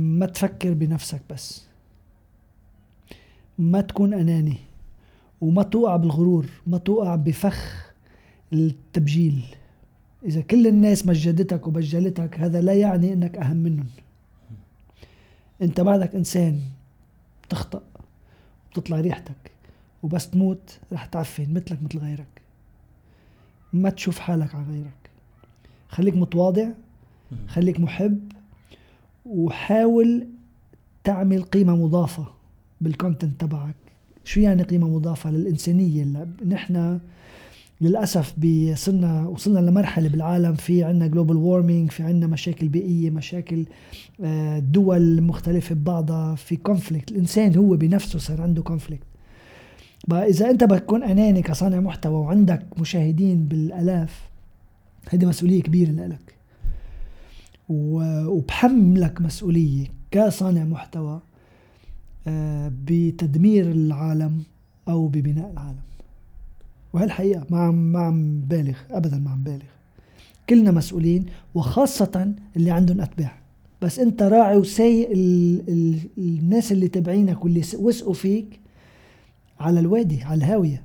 ما 0.00 0.26
تفكر 0.26 0.72
بنفسك 0.72 1.20
بس. 1.30 1.66
ما 3.58 3.80
تكون 3.80 4.14
أناني. 4.14 4.56
وما 5.40 5.62
توقع 5.62 5.96
بالغرور. 5.96 6.46
ما 6.66 6.78
توقع 6.78 7.16
بفخ 7.16 7.92
التبجيل. 8.52 9.44
إذا 10.24 10.40
كل 10.40 10.66
الناس 10.66 11.06
مجدتك 11.06 11.66
وبجلتك 11.66 12.40
هذا 12.40 12.60
لا 12.60 12.74
يعني 12.74 13.12
إنك 13.12 13.36
أهم 13.36 13.56
منهم. 13.56 13.86
أنت 15.62 15.80
بعدك 15.80 16.14
إنسان 16.14 16.60
بتخطأ 17.44 17.82
بتطلع 18.70 19.00
ريحتك. 19.00 19.50
وبس 20.06 20.30
تموت 20.30 20.78
رح 20.92 21.04
تعفن 21.06 21.54
مثلك 21.54 21.82
مثل 21.82 21.98
غيرك. 21.98 22.42
ما 23.72 23.90
تشوف 23.90 24.18
حالك 24.18 24.54
على 24.54 24.64
غيرك. 24.64 25.10
خليك 25.88 26.16
متواضع 26.16 26.68
خليك 27.48 27.80
محب 27.80 28.32
وحاول 29.24 30.26
تعمل 31.04 31.42
قيمة 31.42 31.76
مضافة 31.76 32.26
بالكونتنت 32.80 33.40
تبعك. 33.40 33.74
شو 34.24 34.40
يعني 34.40 34.62
قيمة 34.62 34.88
مضافة 34.88 35.30
للإنسانية؟ 35.30 36.02
اللي 36.02 36.26
نحن 36.46 37.00
للأسف 37.80 38.34
بصرنا 38.38 39.28
وصلنا 39.28 39.58
لمرحلة 39.58 40.08
بالعالم 40.08 40.54
في 40.54 40.84
عنا 40.84 41.06
global 41.06 41.36
warming 41.36 41.90
في 41.90 42.02
عنا 42.02 42.26
مشاكل 42.26 42.68
بيئية 42.68 43.10
مشاكل 43.10 43.64
آه، 44.20 44.58
دول 44.58 45.22
مختلفة 45.22 45.74
ببعضها 45.74 46.34
في 46.34 46.56
conflict 46.56 47.10
الإنسان 47.10 47.56
هو 47.56 47.76
بنفسه 47.76 48.18
صار 48.18 48.42
عنده 48.42 48.62
conflict 48.62 49.06
بقى 50.08 50.28
إذا 50.28 50.50
أنت 50.50 50.64
بتكون 50.64 51.02
أناني 51.02 51.42
كصانع 51.42 51.80
محتوى 51.80 52.14
وعندك 52.14 52.62
مشاهدين 52.80 53.44
بالآلاف 53.46 54.28
هيدي 55.10 55.26
مسؤولية 55.26 55.62
كبيرة 55.62 55.90
لك 55.90 56.34
و- 57.68 58.26
وبحملك 58.26 59.20
مسؤولية 59.20 59.86
كصانع 60.10 60.64
محتوى 60.64 61.20
آه، 62.28 62.72
بتدمير 62.86 63.70
العالم 63.70 64.42
أو 64.88 65.06
ببناء 65.08 65.50
العالم. 65.52 65.78
وهالحقيقة 66.92 67.46
ما 67.50 67.58
عم 67.58 67.74
ما 67.92 67.98
عم 68.00 68.40
بالغ 68.40 68.76
أبدا 68.90 69.16
ما 69.18 69.30
عم 69.30 69.42
بالغ. 69.42 69.64
كلنا 70.50 70.70
مسؤولين 70.70 71.26
وخاصة 71.54 72.32
اللي 72.56 72.70
عندهم 72.70 73.00
أتباع. 73.00 73.32
بس 73.82 73.98
أنت 73.98 74.22
راعي 74.22 74.56
وسايق 74.56 75.10
ال 75.10 75.60
ال 75.68 75.98
الناس 76.18 76.72
اللي 76.72 76.88
تابعينك 76.88 77.44
واللي 77.44 77.62
وثقوا 77.78 78.14
فيك 78.14 78.60
على 79.60 79.80
الوادي 79.80 80.22
على 80.22 80.38
الهاوية 80.38 80.82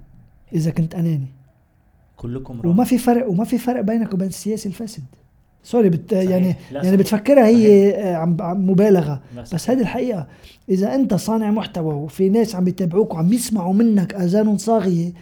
إذا 0.53 0.71
كنت 0.71 0.95
أناني. 0.95 1.27
كلكم 2.15 2.57
راح. 2.57 2.65
وما 2.65 2.83
في 2.83 2.97
فرق 2.97 3.29
وما 3.29 3.43
في 3.43 3.57
فرق 3.57 3.81
بينك 3.81 4.13
وبين 4.13 4.27
السياسي 4.27 4.69
الفاسد. 4.69 5.03
سوري 5.63 5.89
بت 5.89 6.11
يعني 6.11 6.47
لا، 6.47 6.55
يعني 6.71 6.87
صحيح. 6.87 6.95
بتفكرها 6.95 7.47
هي 7.47 7.95
آه، 7.95 8.15
عم 8.15 8.37
مبالغة. 8.69 9.21
بس 9.37 9.49
صحيح. 9.49 9.69
هذه 9.71 9.81
الحقيقة 9.81 10.27
إذا 10.69 10.95
أنت 10.95 11.13
صانع 11.13 11.51
محتوى 11.51 11.93
وفي 11.93 12.29
ناس 12.29 12.55
عم 12.55 12.67
يتابعوك 12.67 13.13
وعم 13.13 13.33
يسمعوا 13.33 13.73
منك 13.73 14.13
آذان 14.13 14.57
صاغية 14.57 15.13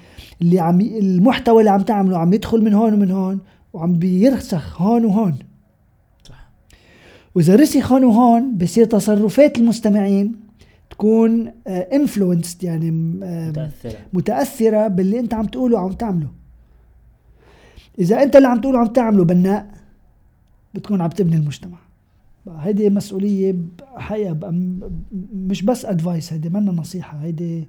اللي 0.41 0.59
عم 0.59 0.81
المحتوى 0.81 1.59
اللي 1.59 1.71
عم 1.71 1.81
تعمله 1.81 2.17
عم 2.17 2.33
يدخل 2.33 2.63
من 2.63 2.73
هون 2.73 2.93
ومن 2.93 3.11
هون 3.11 3.39
وعم 3.73 3.93
بيرسخ 3.93 4.81
هون 4.81 5.05
وهون. 5.05 5.35
صح. 6.23 6.49
وإذا 7.35 7.55
رسخ 7.55 7.91
هون 7.91 8.03
وهون 8.03 8.57
بصير 8.57 8.85
تصرفات 8.85 9.57
المستمعين 9.57 10.48
تكون 10.99 11.53
انفلونسد 11.67 12.63
يعني 12.63 12.89
آه، 13.23 13.49
متأثرة. 13.49 13.97
متأثرة 14.13 14.87
باللي 14.87 15.19
انت 15.19 15.33
عم 15.33 15.45
تقوله 15.45 15.77
وعم 15.77 15.91
تعمله. 15.91 16.27
إذا 17.99 18.23
انت 18.23 18.35
اللي 18.35 18.47
عم 18.47 18.61
تقوله 18.61 18.79
عم 18.79 18.87
تعمله 18.87 19.23
بناء 19.25 19.71
بتكون 20.73 21.01
عم 21.01 21.09
تبني 21.09 21.35
المجتمع. 21.35 21.77
هيدي 22.47 22.89
مسؤولية 22.89 23.55
حقيقة 23.95 24.51
مش 25.33 25.61
بس 25.61 25.85
advice 25.85 26.33
هيدي 26.33 26.49
منا 26.49 26.71
نصيحة 26.71 27.17
هيدي 27.17 27.67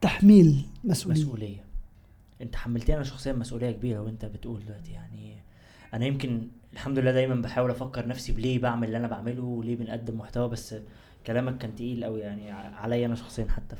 تحميل 0.00 0.66
مسؤولية. 0.84 1.20
مسؤولية. 1.22 1.64
انت 2.42 2.56
حملتني 2.56 2.96
أنا 2.96 3.04
شخصيا 3.04 3.32
مسؤولية 3.32 3.70
كبيرة 3.70 4.00
وانت 4.00 4.24
بتقول 4.24 4.60
دلوقتي 4.64 4.92
يعني 4.92 5.36
أنا 5.94 6.06
يمكن 6.06 6.42
الحمد 6.72 6.98
لله 6.98 7.12
دايما 7.12 7.34
بحاول 7.34 7.70
أفكر 7.70 8.08
نفسي 8.08 8.32
بليه 8.32 8.58
بعمل 8.58 8.86
اللي 8.86 8.98
أنا 8.98 9.08
بعمله 9.08 9.42
وليه 9.42 9.76
بنقدم 9.76 10.18
محتوى 10.18 10.48
بس 10.48 10.74
كلامك 11.26 11.58
كان 11.58 11.74
تقيل 11.74 12.04
قوي 12.04 12.20
يعني 12.20 12.50
عليا 12.50 13.06
أنا 13.06 13.14
شخصيا 13.14 13.46
حتى 13.48 13.76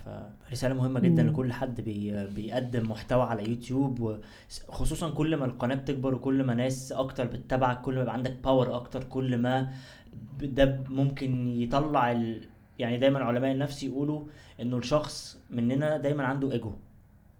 فرساله 0.48 0.74
مهمة 0.74 1.00
جدا 1.00 1.22
مم. 1.22 1.28
لكل 1.30 1.52
حد 1.52 1.80
بي 1.80 2.26
بيقدم 2.26 2.90
محتوى 2.90 3.22
على 3.22 3.48
يوتيوب 3.50 4.18
وخصوصا 4.68 5.10
كل 5.10 5.36
ما 5.36 5.44
القناة 5.44 5.74
بتكبر 5.74 6.14
وكل 6.14 6.44
ما 6.44 6.54
ناس 6.54 6.92
أكتر 6.92 7.26
بتتابعك 7.26 7.80
كل 7.80 7.94
ما 7.94 8.00
يبقى 8.02 8.14
عندك 8.14 8.36
power 8.44 8.76
أكتر 8.76 9.04
كل 9.04 9.38
ما 9.38 9.70
ده 10.42 10.84
ممكن 10.88 11.48
يطلع 11.48 12.12
ال... 12.12 12.48
يعني 12.78 12.98
دايما 12.98 13.18
علماء 13.24 13.52
النفس 13.52 13.82
يقولوا 13.82 14.24
إنه 14.60 14.76
الشخص 14.78 15.38
مننا 15.50 15.96
دايما 15.96 16.24
عنده 16.24 16.52
ايجو 16.52 16.72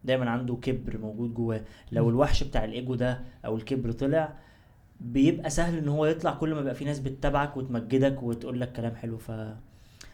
دايما 0.05 0.31
عنده 0.31 0.55
كبر 0.57 0.99
موجود 0.99 1.35
جواه 1.35 1.61
لو 1.93 2.11
الوحش 2.11 2.43
بتاع 2.45 2.65
الايجو 2.65 2.95
ده 2.95 3.21
أو 3.45 3.57
الكبر 3.57 3.93
طلع 3.93 4.33
بيبقى 5.01 5.51
سهل 5.51 5.79
إن 5.79 5.89
هو 5.89 6.07
يطلع 6.07 6.35
كل 6.35 6.55
ما 6.55 6.63
بقى 6.63 6.75
في 6.75 6.85
ناس 6.85 6.99
بتتابعك 6.99 7.57
وتمجدك 7.57 8.23
وتقول 8.23 8.61
لك 8.61 8.73
كلام 8.73 8.95
حلو 8.95 9.19
ف 9.19 9.31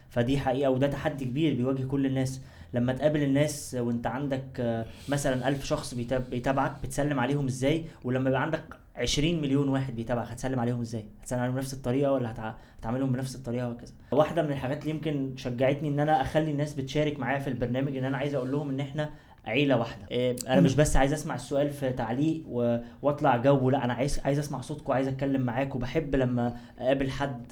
فدي 0.09 0.37
حقيقة 0.39 0.69
وده 0.71 0.87
تحدي 0.87 1.25
كبير 1.25 1.53
بيواجه 1.55 1.83
كل 1.83 2.05
الناس 2.05 2.41
لما 2.73 2.93
تقابل 2.93 3.23
الناس 3.23 3.77
وانت 3.79 4.07
عندك 4.07 4.43
آه، 4.59 4.85
مثلا 5.09 5.47
ألف 5.47 5.65
شخص 5.65 5.93
بيتاب- 5.93 6.29
بيتابعك 6.29 6.73
بتسلم 6.83 7.19
عليهم 7.19 7.45
إزاي 7.45 7.85
ولما 8.03 8.29
يبقى 8.29 8.41
عندك 8.41 8.63
20 8.95 9.41
مليون 9.41 9.69
واحد 9.69 9.95
بيتابعك 9.95 10.27
هتسلم 10.27 10.59
عليهم 10.59 10.81
إزاي 10.81 11.05
هتسلم 11.21 11.39
عليهم 11.39 11.55
بنفس 11.55 11.73
الطريقة 11.73 12.11
ولا 12.11 12.31
هتع... 12.31 12.53
هتعاملهم 12.79 13.11
بنفس 13.11 13.35
الطريقة 13.35 13.67
وهكذا 13.67 13.91
واحدة 14.11 14.41
من 14.43 14.51
الحاجات 14.51 14.81
اللي 14.81 14.91
يمكن 14.95 15.33
شجعتني 15.37 15.87
إن 15.89 15.99
أنا 15.99 16.21
أخلي 16.21 16.51
الناس 16.51 16.73
بتشارك 16.73 17.19
معايا 17.19 17.39
في 17.39 17.47
البرنامج 17.47 17.97
إن 17.97 18.05
أنا 18.05 18.17
عايز 18.17 18.35
أقول 18.35 18.51
لهم 18.51 18.69
إن 18.69 18.79
إحنا 18.79 19.09
عيلة 19.45 19.77
واحدة 19.77 20.05
إيه، 20.11 20.35
أنا 20.47 20.61
مش 20.61 20.75
بس 20.75 20.95
عايز 20.95 21.13
أسمع 21.13 21.35
السؤال 21.35 21.69
في 21.69 21.89
تعليق. 21.89 22.43
وأطلع 22.47 23.37
جو 23.37 23.69
لا 23.69 23.85
أنا 23.85 23.93
عايز 23.93 24.19
عايز 24.25 24.39
أسمع 24.39 24.61
صوتكم 24.61 24.93
عايز 24.93 25.07
أتكلم 25.07 25.41
معاك 25.41 25.75
وبحب 25.75 26.15
لما 26.15 26.57
أقابل 26.79 27.11
حد. 27.11 27.47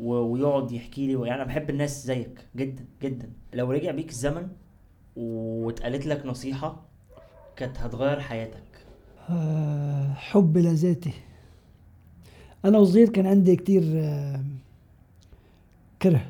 ويقعد 0.00 0.72
يحكي 0.72 1.06
لي 1.06 1.12
يعني 1.12 1.34
أنا 1.34 1.44
بحب 1.44 1.70
الناس 1.70 2.06
زيك 2.06 2.46
جدا 2.56 2.84
جدا. 3.02 3.30
لو 3.54 3.70
رجع 3.70 3.90
بيك 3.90 4.10
الزمن 4.10 4.48
واتقالت 5.16 6.06
لك 6.06 6.26
نصيحة 6.26 6.86
كانت 7.56 7.78
هتغير 7.78 8.20
حياتك. 8.20 8.62
آه، 9.30 10.14
حب 10.14 10.58
لذاتي 10.58 11.12
أنا 12.64 12.78
وصغير 12.78 13.08
كان 13.08 13.26
عندي 13.26 13.56
كتير 13.56 13.82
آه، 13.94 14.44
كره 16.02 16.26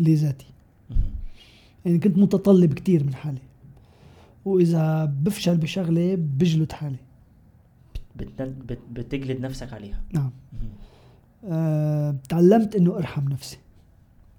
لذاتي. 0.00 0.46
يعني 1.84 1.98
كنت 1.98 2.18
متطلب 2.18 2.74
كتير 2.74 3.04
من 3.04 3.14
حالي. 3.14 3.40
وإذا 4.44 5.04
بفشل 5.04 5.56
بشغلة 5.56 6.14
بجلد 6.14 6.72
حالي. 6.72 6.96
بت... 8.16 8.42
بت... 8.42 8.78
بتجلد 8.92 9.40
نفسك 9.40 9.72
عليها. 9.72 10.02
نعم. 10.12 10.30
آه، 11.44 12.16
تعلمت 12.28 12.76
إنه 12.76 12.96
أرحم 12.96 13.28
نفسي 13.28 13.58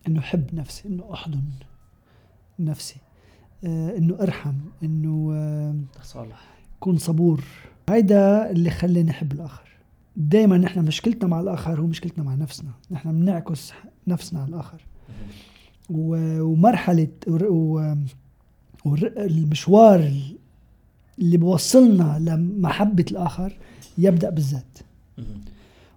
إنه 0.08 0.20
احب 0.20 0.56
نفسي 0.56 0.88
إنه 0.88 1.14
أحضن 1.14 1.41
نفسي 2.60 2.95
آه، 3.66 3.97
إنه 3.97 4.18
أرحم 4.22 4.54
إنه 4.84 5.32
آه، 5.34 5.72
ده 5.72 6.04
صالح 6.04 6.41
كون 6.80 6.97
صبور. 6.97 7.43
هيدا 7.89 8.52
اللي 8.52 8.70
خلاني 8.70 9.12
أحب 9.12 9.32
الآخر. 9.32 9.68
دائما 10.18 10.58
نحن 10.58 10.80
مشكلتنا 10.86 11.28
مع 11.30 11.39
الآخر 11.39 11.82
هو 11.82 11.88
مشكلتنا 11.88 12.24
مع 12.24 12.36
نفسنا. 12.36 12.72
نحن 12.91 13.12
بنعكس 13.20 13.74
نفسنا 14.08 14.39
على 14.41 14.49
الآخر. 14.49 14.82
و- 15.89 16.41
ومرحلة 16.41 17.08
ور- 17.28 17.52
و- 17.52 17.95
ور- 18.86 19.14
المشوار 19.18 20.14
اللي 21.20 21.38
بوصلنا 21.38 22.18
لمحبة 22.20 23.06
الآخر 23.12 23.58
يبدأ 23.97 24.30
بالذات. 24.30 24.78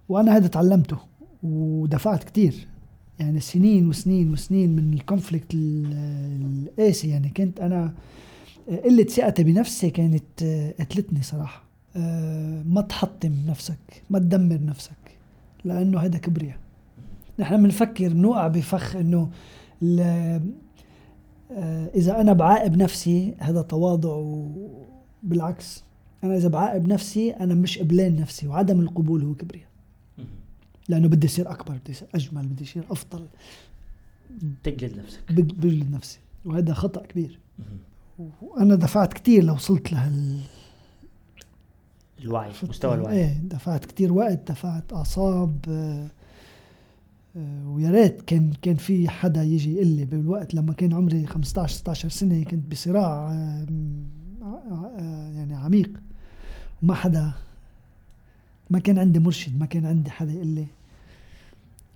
وأنا 0.09 0.37
هذا 0.37 0.47
تعلمته 0.47 0.97
ودفعت 1.43 2.23
كتير. 2.23 2.67
يعني 3.19 3.39
سنين 3.39 3.89
وسنين 3.89 4.33
وسنين 4.33 4.75
من 4.75 4.93
الكونفليكت 4.93 5.53
ال- 5.53 6.67
القاسي 6.67 7.09
يعني 7.09 7.29
كنت 7.29 7.59
أنا 7.59 7.93
قلة 8.85 9.03
ثقتي 9.03 9.43
بنفسي 9.43 9.89
كانت 9.89 10.43
آه، 10.43 10.73
قتلتني 10.79 11.21
صراحة. 11.23 11.63
آه، 11.95 12.63
ما 12.63 12.81
تحطم 12.81 13.33
نفسك 13.47 14.03
ما 14.09 14.19
تدمر 14.19 14.59
نفسك 14.65 15.17
لأنه 15.65 15.99
هذا 15.99 16.17
كبرياء. 16.17 16.57
نحن 17.39 17.63
بنفكر 17.63 18.13
بنوقع 18.13 18.47
بفخ 18.47 18.95
ال- 18.95 19.29
آه، 19.91 20.41
إذا 21.95 22.21
أنا 22.21 22.33
بعاقب 22.33 22.77
نفسي 22.77 23.35
هذا 23.39 23.61
تواضع 23.61 24.13
وبالعكس. 25.23 25.83
أنا 26.23 26.37
إذا 26.37 26.47
بعاقب 26.49 26.87
نفسي 26.87 27.31
أنا 27.31 27.53
مش 27.53 27.79
قبلان 27.79 28.15
نفسي 28.15 28.47
وعدم 28.47 28.79
القبول 28.79 29.23
هو 29.23 29.33
كبرياء. 29.33 29.67
لأنه 30.89 31.07
بدي 31.07 31.27
أصير 31.27 31.51
أكبر 31.51 31.73
بدي 31.77 31.91
أصير 31.91 32.07
أجمل 32.15 32.47
بدي 32.47 32.63
أصير 32.63 32.83
أفضل. 32.91 33.25
تجلد 34.63 34.97
نفسك. 34.99 35.19
بج- 35.31 35.53
بجلد 35.53 35.91
نفسي. 35.91 36.19
وهذا 36.45 36.73
خطأ 36.73 37.05
كبير. 37.05 37.39
وأنا 38.41 38.75
دفعت 38.75 39.13
كتير 39.13 39.43
لوصلت 39.43 39.91
لهال 39.91 40.39
الوعي 42.21 42.51
مستوى 42.69 42.95
الوعي. 42.95 43.17
إيه 43.17 43.37
دفعت 43.43 43.85
كتير 43.85 44.13
وقت 44.13 44.51
دفعت 44.51 44.93
أعصاب 44.93 45.57
آه، 45.69 46.07
آه، 47.37 47.67
ويا 47.69 47.91
ريت 47.91 48.21
كان 48.21 48.53
كان 48.61 48.75
في 48.75 49.09
حدا 49.09 49.43
يجي 49.43 49.73
يقول 49.75 49.87
لي 49.87 50.05
بالوقت 50.05 50.53
لما 50.53 50.73
كان 50.73 50.93
عمري 50.93 51.25
15 51.25 51.73
16 51.75 52.09
سنة 52.09 52.43
كنت 52.43 52.71
بصراع 52.71 53.31
آه، 53.31 53.65
يعني 55.35 55.55
عميق. 55.55 55.89
وما 56.83 56.93
حدا 56.93 57.31
ما 58.69 58.79
كان 58.79 58.99
عندي 58.99 59.19
مرشد 59.19 59.59
ما 59.59 59.65
كان 59.65 59.85
عندي 59.85 60.09
حدا 60.11 60.31
يقول 60.31 60.47
لي 60.47 60.65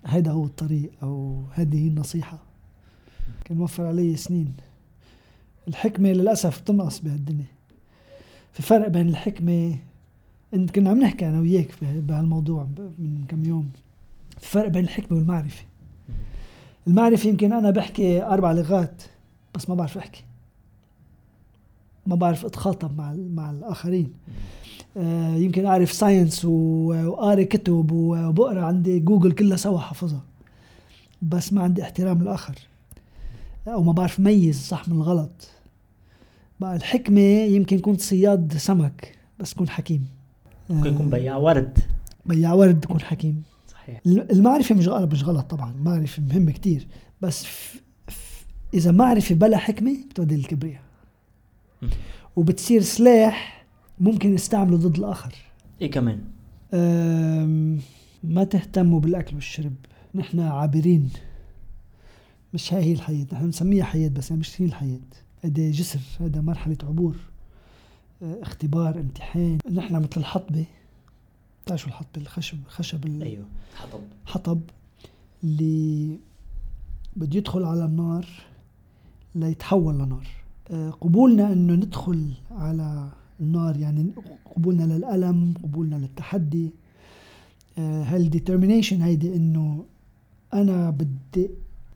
هيدا 0.06 0.30
هو 0.30 0.44
الطريق 0.44 0.90
أو 1.02 1.42
هذه 1.52 1.84
هي 1.84 1.88
النصيحة. 1.88 2.38
كان 3.44 3.58
موفر 3.58 3.86
علي 3.86 4.16
سنين. 4.16 4.54
الحكمة 5.68 6.08
للأسف 6.08 6.60
بتنقص 6.60 7.00
بهالدنيا. 7.00 7.46
في 8.52 8.62
فرق 8.62 8.88
بين 8.88 9.08
الحكمة 9.08 9.76
انت 10.54 10.70
كنا 10.70 10.90
عم 10.90 11.00
نحكي 11.00 11.28
أنا 11.28 11.40
وياك 11.40 11.68
بهالموضوع 11.82 12.68
من 12.78 13.24
كم 13.28 13.44
يوم. 13.44 13.70
في 14.38 14.46
فرق 14.46 14.68
بين 14.68 14.84
الحكمة 14.84 15.18
والمعرفة. 15.18 15.64
المعرفة 16.86 17.28
يمكن 17.28 17.52
أنا 17.52 17.70
بحكي 17.70 18.22
أربع 18.22 18.52
لغات 18.52 19.02
بس 19.54 19.68
ما 19.68 19.74
بعرف 19.74 19.98
أحكي. 19.98 20.24
ما 22.06 22.14
بعرف 22.14 22.44
أتخاطب 22.44 22.96
مع 22.98 23.16
مع 23.34 23.50
الآخرين. 23.50 24.04
آه 24.04 24.59
يمكن 25.36 25.66
أعرف 25.66 25.92
science 25.92 26.44
وقاري 26.44 27.44
كتب 27.44 27.92
وبقرأ 27.92 28.64
عندي 28.64 28.98
جوجل 28.98 29.32
كلها 29.32 29.56
سوا 29.56 29.78
حافظها. 29.78 30.22
بس 31.22 31.52
ما 31.52 31.62
عندي 31.62 31.82
احترام 31.82 32.22
الآخر 32.22 32.54
أو 33.68 33.82
ما 33.82 33.92
بعرف 33.92 34.20
ميز 34.20 34.56
الصح 34.56 34.88
من 34.88 34.96
الغلط. 34.96 35.48
بقى 36.60 36.76
الحكمة 36.76 37.20
يمكن 37.20 37.78
كنت 37.78 38.00
صياد 38.00 38.56
سمك 38.56 39.18
بس 39.38 39.54
كون 39.54 39.68
حكيم. 39.68 40.06
ممكن 40.70 40.94
يكون 40.94 41.10
بياع 41.10 41.36
ورد. 41.36 41.78
بياع 42.26 42.52
ورد 42.52 42.80
تكون 42.80 43.00
حكيم. 43.00 43.42
صحيح. 43.68 44.00
المعرفة 44.06 44.74
مش 44.74 44.88
غلط 44.88 45.12
مش 45.12 45.24
غلط 45.24 45.50
طبعا. 45.50 45.72
المعرفة 45.72 46.22
مهمة 46.22 46.52
كتير. 46.52 46.86
بس 47.20 47.44
ف... 47.44 47.76
ف... 48.08 48.44
إذا 48.74 48.90
معرفة 48.90 49.34
بلا 49.34 49.56
حكمة 49.56 49.96
بتودي 50.10 50.36
للكبرياء. 50.36 50.82
وبتصير 52.36 52.82
سلاح 52.82 53.59
ممكن 54.00 54.34
نستعمله 54.34 54.76
ضد 54.76 54.96
الآخر. 54.96 55.34
إيه 55.80 55.90
كمان. 55.90 56.24
ما 58.24 58.44
تهتموا 58.44 59.00
بالأكل 59.00 59.34
والشرب. 59.34 59.74
نحن 60.14 60.40
عابرين. 60.40 61.10
مش 62.54 62.74
هاي 62.74 62.84
هي 62.84 62.92
الحياة. 62.92 63.26
نحن 63.32 63.44
بنسميها 63.44 63.84
حياة 63.84 64.08
بس 64.08 64.32
هي 64.32 64.38
مش 64.38 64.60
هي 64.60 64.66
الحياة. 64.66 65.00
هيدا 65.42 65.70
جسر 65.70 66.00
هيدا 66.20 66.40
مرحلة 66.40 66.76
عبور. 66.82 67.16
أه، 68.22 68.38
اختبار 68.42 69.00
امتحان. 69.00 69.58
نحن 69.72 69.96
مثل 69.96 70.08
الحطبة 70.16 70.64
بتعرفوا 71.64 71.88
الحطبة 71.88 72.22
الخشب 72.22 72.58
خشب 72.68 73.06
ال... 73.06 73.22
أيوه 73.22 73.44
حطب. 73.74 74.00
حطب 74.26 74.60
اللي 75.44 76.16
بده 77.16 77.38
يدخل 77.38 77.64
على 77.64 77.84
النار 77.84 78.26
ليتحول 79.34 79.94
لنار. 79.94 80.26
آه، 80.70 80.90
قبولنا 80.90 81.52
إنه 81.52 81.72
ندخل 81.72 82.32
على 82.50 83.08
النار 83.40 83.76
يعني 83.76 84.06
قبولنا 84.56 84.82
للألم 84.82 85.54
قبولنا 85.62 85.96
للتحدي. 85.96 86.70
هالديترمينيشن 87.78 89.02
هيدي 89.02 89.36
إنه 89.36 89.84
أنا 90.54 90.90
بدي 90.90 91.50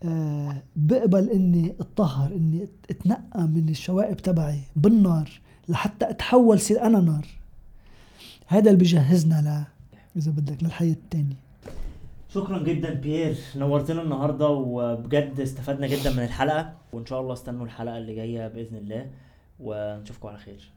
آه، 0.05 0.63
بقبل 0.77 1.31
إني 1.31 1.75
أتطهر 1.81 2.33
إني 2.33 2.69
أتنقى 2.91 3.47
من 3.47 3.69
الشوائب 3.69 4.17
تبعي 4.17 4.61
بالنار 4.77 5.41
لحتى 5.69 6.11
أتحول 6.11 6.61
صير 6.61 6.83
أنا 6.83 7.01
نار؟ 7.01 7.27
هذا 8.47 8.71
اللي 8.71 8.79
بيجهزنا 8.79 9.41
ل 9.41 9.75
إذا 10.19 10.31
بدك 10.31 10.63
للحياة 10.63 10.93
الثانية 10.93 11.37
شكرا 12.35 12.63
جدا 12.63 12.95
بيير 12.95 13.37
نورتنا 13.57 14.03
النهارده 14.03 14.49
وبجد 14.49 15.41
استفدنا 15.41 15.87
جدا 15.87 16.13
من 16.13 16.25
الحلقة 16.25 16.73
وإن 16.93 17.07
شاء 17.07 17.21
الله 17.21 17.33
استنوا 17.33 17.65
الحلقة 17.65 17.99
اللي 17.99 18.15
جاية 18.15 18.49
بإذن 18.49 18.77
الله 18.77 19.11
ونشوفكم 19.61 20.29
على 20.29 20.39
خير. 20.39 20.71